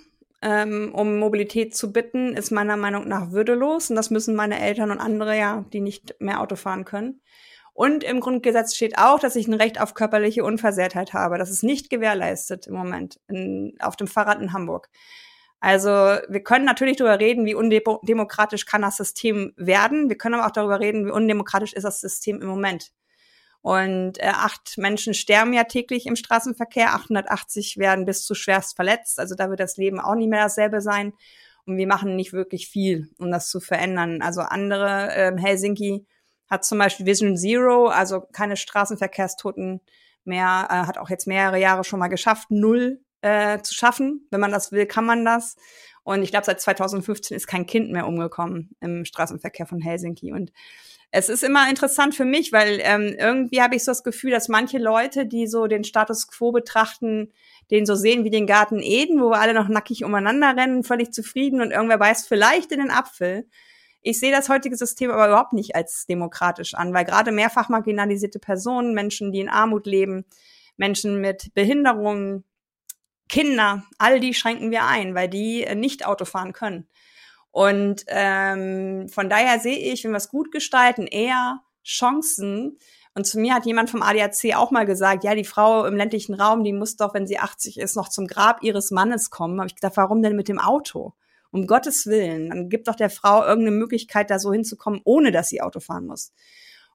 ähm, 0.43 0.91
um 0.93 1.19
Mobilität 1.19 1.73
zu 1.73 1.93
bitten, 1.93 2.35
ist 2.35 2.51
meiner 2.51 2.75
Meinung 2.75 3.07
nach 3.07 3.31
würdelos. 3.31 3.89
Und 3.89 3.95
das 3.95 4.09
müssen 4.09 4.35
meine 4.35 4.59
Eltern 4.59 4.91
und 4.91 4.99
andere 4.99 5.37
ja, 5.37 5.63
die 5.71 5.79
nicht 5.79 6.15
mehr 6.19 6.41
Auto 6.41 6.57
fahren 6.57 6.83
können. 6.83 7.21
Und 7.73 8.03
im 8.03 8.19
Grundgesetz 8.19 8.75
steht 8.75 8.97
auch, 8.97 9.19
dass 9.19 9.37
ich 9.37 9.47
ein 9.47 9.53
Recht 9.53 9.79
auf 9.79 9.93
körperliche 9.93 10.43
Unversehrtheit 10.43 11.13
habe. 11.13 11.37
Das 11.37 11.49
ist 11.49 11.63
nicht 11.63 11.89
gewährleistet 11.89 12.67
im 12.67 12.75
Moment 12.75 13.19
in, 13.27 13.75
auf 13.79 13.95
dem 13.95 14.07
Fahrrad 14.07 14.41
in 14.41 14.51
Hamburg. 14.51 14.89
Also 15.61 15.89
wir 15.89 16.43
können 16.43 16.65
natürlich 16.65 16.97
darüber 16.97 17.19
reden, 17.19 17.45
wie 17.45 17.55
undemokratisch 17.55 18.65
kann 18.65 18.81
das 18.81 18.97
System 18.97 19.53
werden. 19.55 20.09
Wir 20.09 20.17
können 20.17 20.35
aber 20.35 20.45
auch 20.45 20.51
darüber 20.51 20.81
reden, 20.81 21.05
wie 21.05 21.11
undemokratisch 21.11 21.71
ist 21.71 21.83
das 21.83 22.01
System 22.01 22.41
im 22.41 22.49
Moment. 22.49 22.91
Und 23.64 24.20
äh, 24.20 24.28
acht 24.28 24.78
Menschen 24.78 25.14
sterben 25.14 25.53
ja 25.53 25.64
täglich 25.64 26.05
im 26.05 26.18
Straßenverkehr, 26.18 26.95
880 26.95 27.78
werden 27.78 28.03
bis 28.03 28.26
zu 28.26 28.36
schwerst 28.36 28.76
verletzt. 28.76 29.22
Also 29.22 29.36
da 29.36 29.49
wird 29.49 29.61
das 29.61 29.78
Leben 29.78 30.01
auch 30.01 30.16
nicht 30.16 30.30
mehr 30.30 30.43
dasselbe 30.43 30.82
sein. 30.82 31.14
Und 31.66 31.78
wir 31.78 31.88
machen 31.88 32.18
nicht 32.18 32.34
wirklich 32.34 32.68
viel, 32.68 33.09
um 33.18 33.32
das 33.32 33.47
zu 33.47 33.61
verändern. 33.61 34.22
Also 34.22 34.41
andere, 34.41 35.16
äh, 35.16 35.32
Helsinki 35.39 36.05
hat 36.49 36.66
zum 36.66 36.78
Beispiel 36.78 37.05
Vision 37.05 37.38
Zero, 37.38 37.88
also 37.88 38.20
keine 38.34 38.57
Straßenverkehrstoten 38.57 39.80
mehr, 40.26 40.68
äh, 40.70 40.86
hat 40.86 40.97
auch 40.97 41.09
jetzt 41.09 41.26
mehrere 41.26 41.57
Jahre 41.57 41.86
schon 41.86 41.99
mal 41.99 42.09
geschafft, 42.09 42.51
null 42.51 42.99
äh, 43.22 43.61
zu 43.61 43.74
schaffen. 43.74 44.28
Wenn 44.30 44.41
man 44.41 44.51
das 44.51 44.74
will, 44.74 44.86
kann 44.88 45.05
man 45.05 45.24
das. 45.24 45.55
Und 46.03 46.22
ich 46.22 46.32
glaube, 46.32 46.45
seit 46.45 46.59
2015 46.59 47.38
ist 47.38 47.47
kein 47.47 47.66
Kind 47.66 47.91
mehr 47.91 48.07
umgekommen 48.07 48.76
im 48.82 49.05
Straßenverkehr 49.05 49.68
von 49.68 49.80
Helsinki. 49.80 50.34
Und 50.34 50.51
es 51.16 51.30
ist 51.30 51.43
immer 51.43 51.70
interessant 51.70 52.16
für 52.16 52.26
mich, 52.26 52.51
weil 52.51 52.80
ähm, 52.82 53.16
irgendwie 53.20 53.61
habe 53.61 53.76
ich 53.76 53.84
so 53.84 53.91
das 53.91 54.03
Gefühl, 54.03 54.32
dass 54.32 54.49
manche 54.49 54.80
Leute, 54.80 55.28
die 55.28 55.45
so 55.45 55.68
den 55.68 55.84
Status 55.84 56.28
quo 56.28 56.51
betrachten, 56.51 57.32
den 57.70 57.86
so 57.86 57.93
sehen 57.93 58.24
wie 58.24 58.32
den 58.32 58.47
Garten 58.47 58.80
Eden, 58.80 59.22
wo 59.22 59.30
wir 59.30 59.39
alle 59.39 59.53
noch 59.53 59.68
nackig 59.68 60.03
umeinander 60.03 60.57
rennen, 60.57 60.84
völlig 60.84 61.14
zufrieden 61.14 61.61
und 61.61 61.70
irgendwer 61.70 61.99
beißt 61.99 62.28
vielleicht 62.28 62.72
in 62.72 62.80
den 62.80 62.89
Apfel. 62.89 63.47
Ich 64.01 64.20
sehe 64.20 64.32
das 64.32 64.49
heutige 64.49 64.76
System 64.76 65.11
aber 65.11 65.28
überhaupt 65.28 65.53
nicht 65.53 65.76
als 65.76 66.07
demokratisch 66.07 66.74
an, 66.74 66.95
weil 66.95 67.05
gerade 67.05 67.32
mehrfach 67.32 67.70
marginalisierte 67.70 68.39
Personen, 68.39 68.95
Menschen, 68.95 69.32
die 69.32 69.41
in 69.41 69.49
Armut 69.49 69.86
leben, 69.86 70.26
Menschen 70.78 71.22
mit 71.22 71.53
Behinderungen, 71.53 72.43
Kinder, 73.30 73.84
all 73.99 74.20
die 74.20 74.34
schränken 74.34 74.72
wir 74.72 74.86
ein, 74.86 75.14
weil 75.14 75.30
die 75.30 75.64
nicht 75.76 76.07
Auto 76.07 76.26
fahren 76.26 76.53
können. 76.53 76.88
Und 77.53 78.03
ähm, 78.07 79.07
von 79.09 79.29
daher 79.29 79.59
sehe 79.59 79.77
ich, 79.77 80.03
wenn 80.03 80.09
wir 80.09 80.17
es 80.17 80.29
gut 80.29 80.51
gestalten, 80.51 81.05
eher 81.05 81.61
Chancen. 81.85 82.79
Und 83.13 83.27
zu 83.27 83.39
mir 83.39 83.53
hat 83.53 83.67
jemand 83.67 83.91
vom 83.91 84.01
ADAC 84.01 84.55
auch 84.55 84.71
mal 84.71 84.87
gesagt, 84.87 85.23
ja, 85.23 85.35
die 85.35 85.43
Frau 85.43 85.85
im 85.85 85.95
ländlichen 85.95 86.33
Raum, 86.33 86.63
die 86.63 86.73
muss 86.73 86.95
doch, 86.95 87.13
wenn 87.13 87.27
sie 87.27 87.37
80 87.37 87.79
ist, 87.79 87.95
noch 87.95 88.09
zum 88.09 88.25
Grab 88.25 88.63
ihres 88.63 88.89
Mannes 88.89 89.29
kommen. 89.29 89.59
Habe 89.59 89.67
ich 89.67 89.75
gedacht, 89.75 89.97
warum 89.97 90.23
denn 90.23 90.35
mit 90.35 90.47
dem 90.47 90.57
Auto? 90.57 91.13
Um 91.51 91.67
Gottes 91.67 92.07
Willen, 92.07 92.49
dann 92.49 92.69
gibt 92.69 92.87
doch 92.87 92.95
der 92.95 93.11
Frau 93.11 93.45
irgendeine 93.45 93.77
Möglichkeit, 93.77 94.31
da 94.31 94.39
so 94.39 94.51
hinzukommen, 94.51 95.01
ohne 95.03 95.31
dass 95.31 95.49
sie 95.49 95.61
Auto 95.61 95.79
fahren 95.79 96.07
muss. 96.07 96.33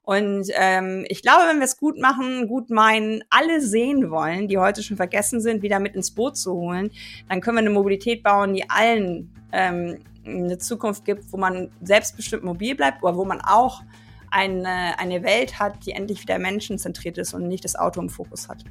Und 0.09 0.49
ähm, 0.55 1.05
ich 1.09 1.21
glaube, 1.21 1.43
wenn 1.51 1.59
wir 1.59 1.67
es 1.67 1.77
gut 1.77 1.99
machen, 1.99 2.49
gut 2.49 2.71
meinen, 2.71 3.23
alle 3.29 3.61
sehen 3.61 4.11
wollen, 4.11 4.49
die 4.49 4.57
heute 4.57 4.83
schon 4.83 4.97
vergessen 4.97 5.43
sind, 5.43 5.61
wieder 5.61 5.81
mit 5.81 5.95
ins 5.95 6.13
Boot 6.13 6.39
zu 6.39 6.55
holen, 6.55 6.91
dann 7.29 7.43
können 7.43 7.59
wir 7.59 7.61
eine 7.61 7.69
Mobilität 7.69 8.23
bauen, 8.23 8.55
die 8.55 8.71
allen 8.71 9.31
ähm, 9.53 9.99
eine 10.25 10.57
Zukunft 10.57 11.05
gibt, 11.05 11.31
wo 11.31 11.37
man 11.37 11.69
selbstbestimmt 11.83 12.43
mobil 12.43 12.75
bleibt, 12.75 13.03
oder 13.03 13.17
wo 13.17 13.27
man 13.27 13.43
auch 13.43 13.83
eine, 14.31 14.99
eine 14.99 15.23
Welt 15.23 15.61
hat, 15.61 15.85
die 15.85 15.91
endlich 15.91 16.23
wieder 16.23 16.39
menschenzentriert 16.39 17.19
ist 17.19 17.35
und 17.35 17.47
nicht 17.47 17.67
das 17.67 17.77
Auto 17.77 18.01
im 18.01 18.09
Fokus 18.09 18.49
hat. 18.49 18.65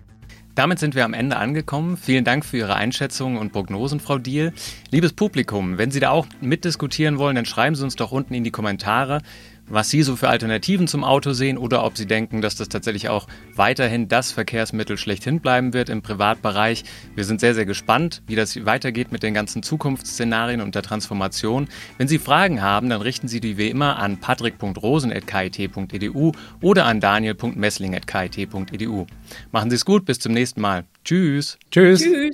Damit 0.55 0.79
sind 0.79 0.95
wir 0.95 1.05
am 1.05 1.13
Ende 1.13 1.35
angekommen. 1.35 1.97
Vielen 1.97 2.23
Dank 2.23 2.45
für 2.45 2.57
Ihre 2.57 2.73
Einschätzungen 2.73 3.37
und 3.37 3.51
Prognosen, 3.51 3.99
Frau 3.99 4.17
Diel. 4.17 4.53
Liebes 4.89 5.13
Publikum, 5.13 5.77
wenn 5.77 5.91
Sie 5.91 5.99
da 5.99 6.09
auch 6.09 6.25
mitdiskutieren 6.41 7.19
wollen, 7.19 7.35
dann 7.35 7.45
schreiben 7.45 7.75
Sie 7.75 7.83
uns 7.83 7.95
doch 7.95 8.11
unten 8.11 8.33
in 8.33 8.43
die 8.43 8.49
Kommentare 8.49 9.21
was 9.69 9.89
Sie 9.89 10.03
so 10.03 10.15
für 10.15 10.29
Alternativen 10.29 10.87
zum 10.87 11.03
Auto 11.03 11.33
sehen 11.33 11.57
oder 11.57 11.83
ob 11.83 11.97
Sie 11.97 12.05
denken, 12.05 12.41
dass 12.41 12.55
das 12.55 12.69
tatsächlich 12.69 13.09
auch 13.09 13.27
weiterhin 13.55 14.07
das 14.07 14.31
Verkehrsmittel 14.31 14.97
schlechthin 14.97 15.39
bleiben 15.39 15.73
wird 15.73 15.89
im 15.89 16.01
Privatbereich. 16.01 16.83
Wir 17.15 17.25
sind 17.25 17.39
sehr, 17.39 17.55
sehr 17.55 17.65
gespannt, 17.65 18.21
wie 18.27 18.35
das 18.35 18.65
weitergeht 18.65 19.11
mit 19.11 19.23
den 19.23 19.33
ganzen 19.33 19.63
Zukunftsszenarien 19.63 20.61
und 20.61 20.75
der 20.75 20.83
Transformation. 20.83 21.67
Wenn 21.97 22.07
Sie 22.07 22.19
Fragen 22.19 22.61
haben, 22.61 22.89
dann 22.89 23.01
richten 23.01 23.27
Sie 23.27 23.41
die 23.41 23.57
wie 23.57 23.69
immer 23.69 23.97
an 23.97 24.19
patrick.rosen.kit.edu 24.19 26.31
oder 26.61 26.85
an 26.85 26.99
daniel.messling.kit.edu. 26.99 29.07
Machen 29.51 29.69
Sie 29.69 29.75
es 29.75 29.85
gut, 29.85 30.05
bis 30.05 30.19
zum 30.19 30.33
nächsten 30.33 30.61
Mal. 30.61 30.85
Tschüss. 31.03 31.57
Tschüss. 31.71 32.01
Tschüss. 32.01 32.33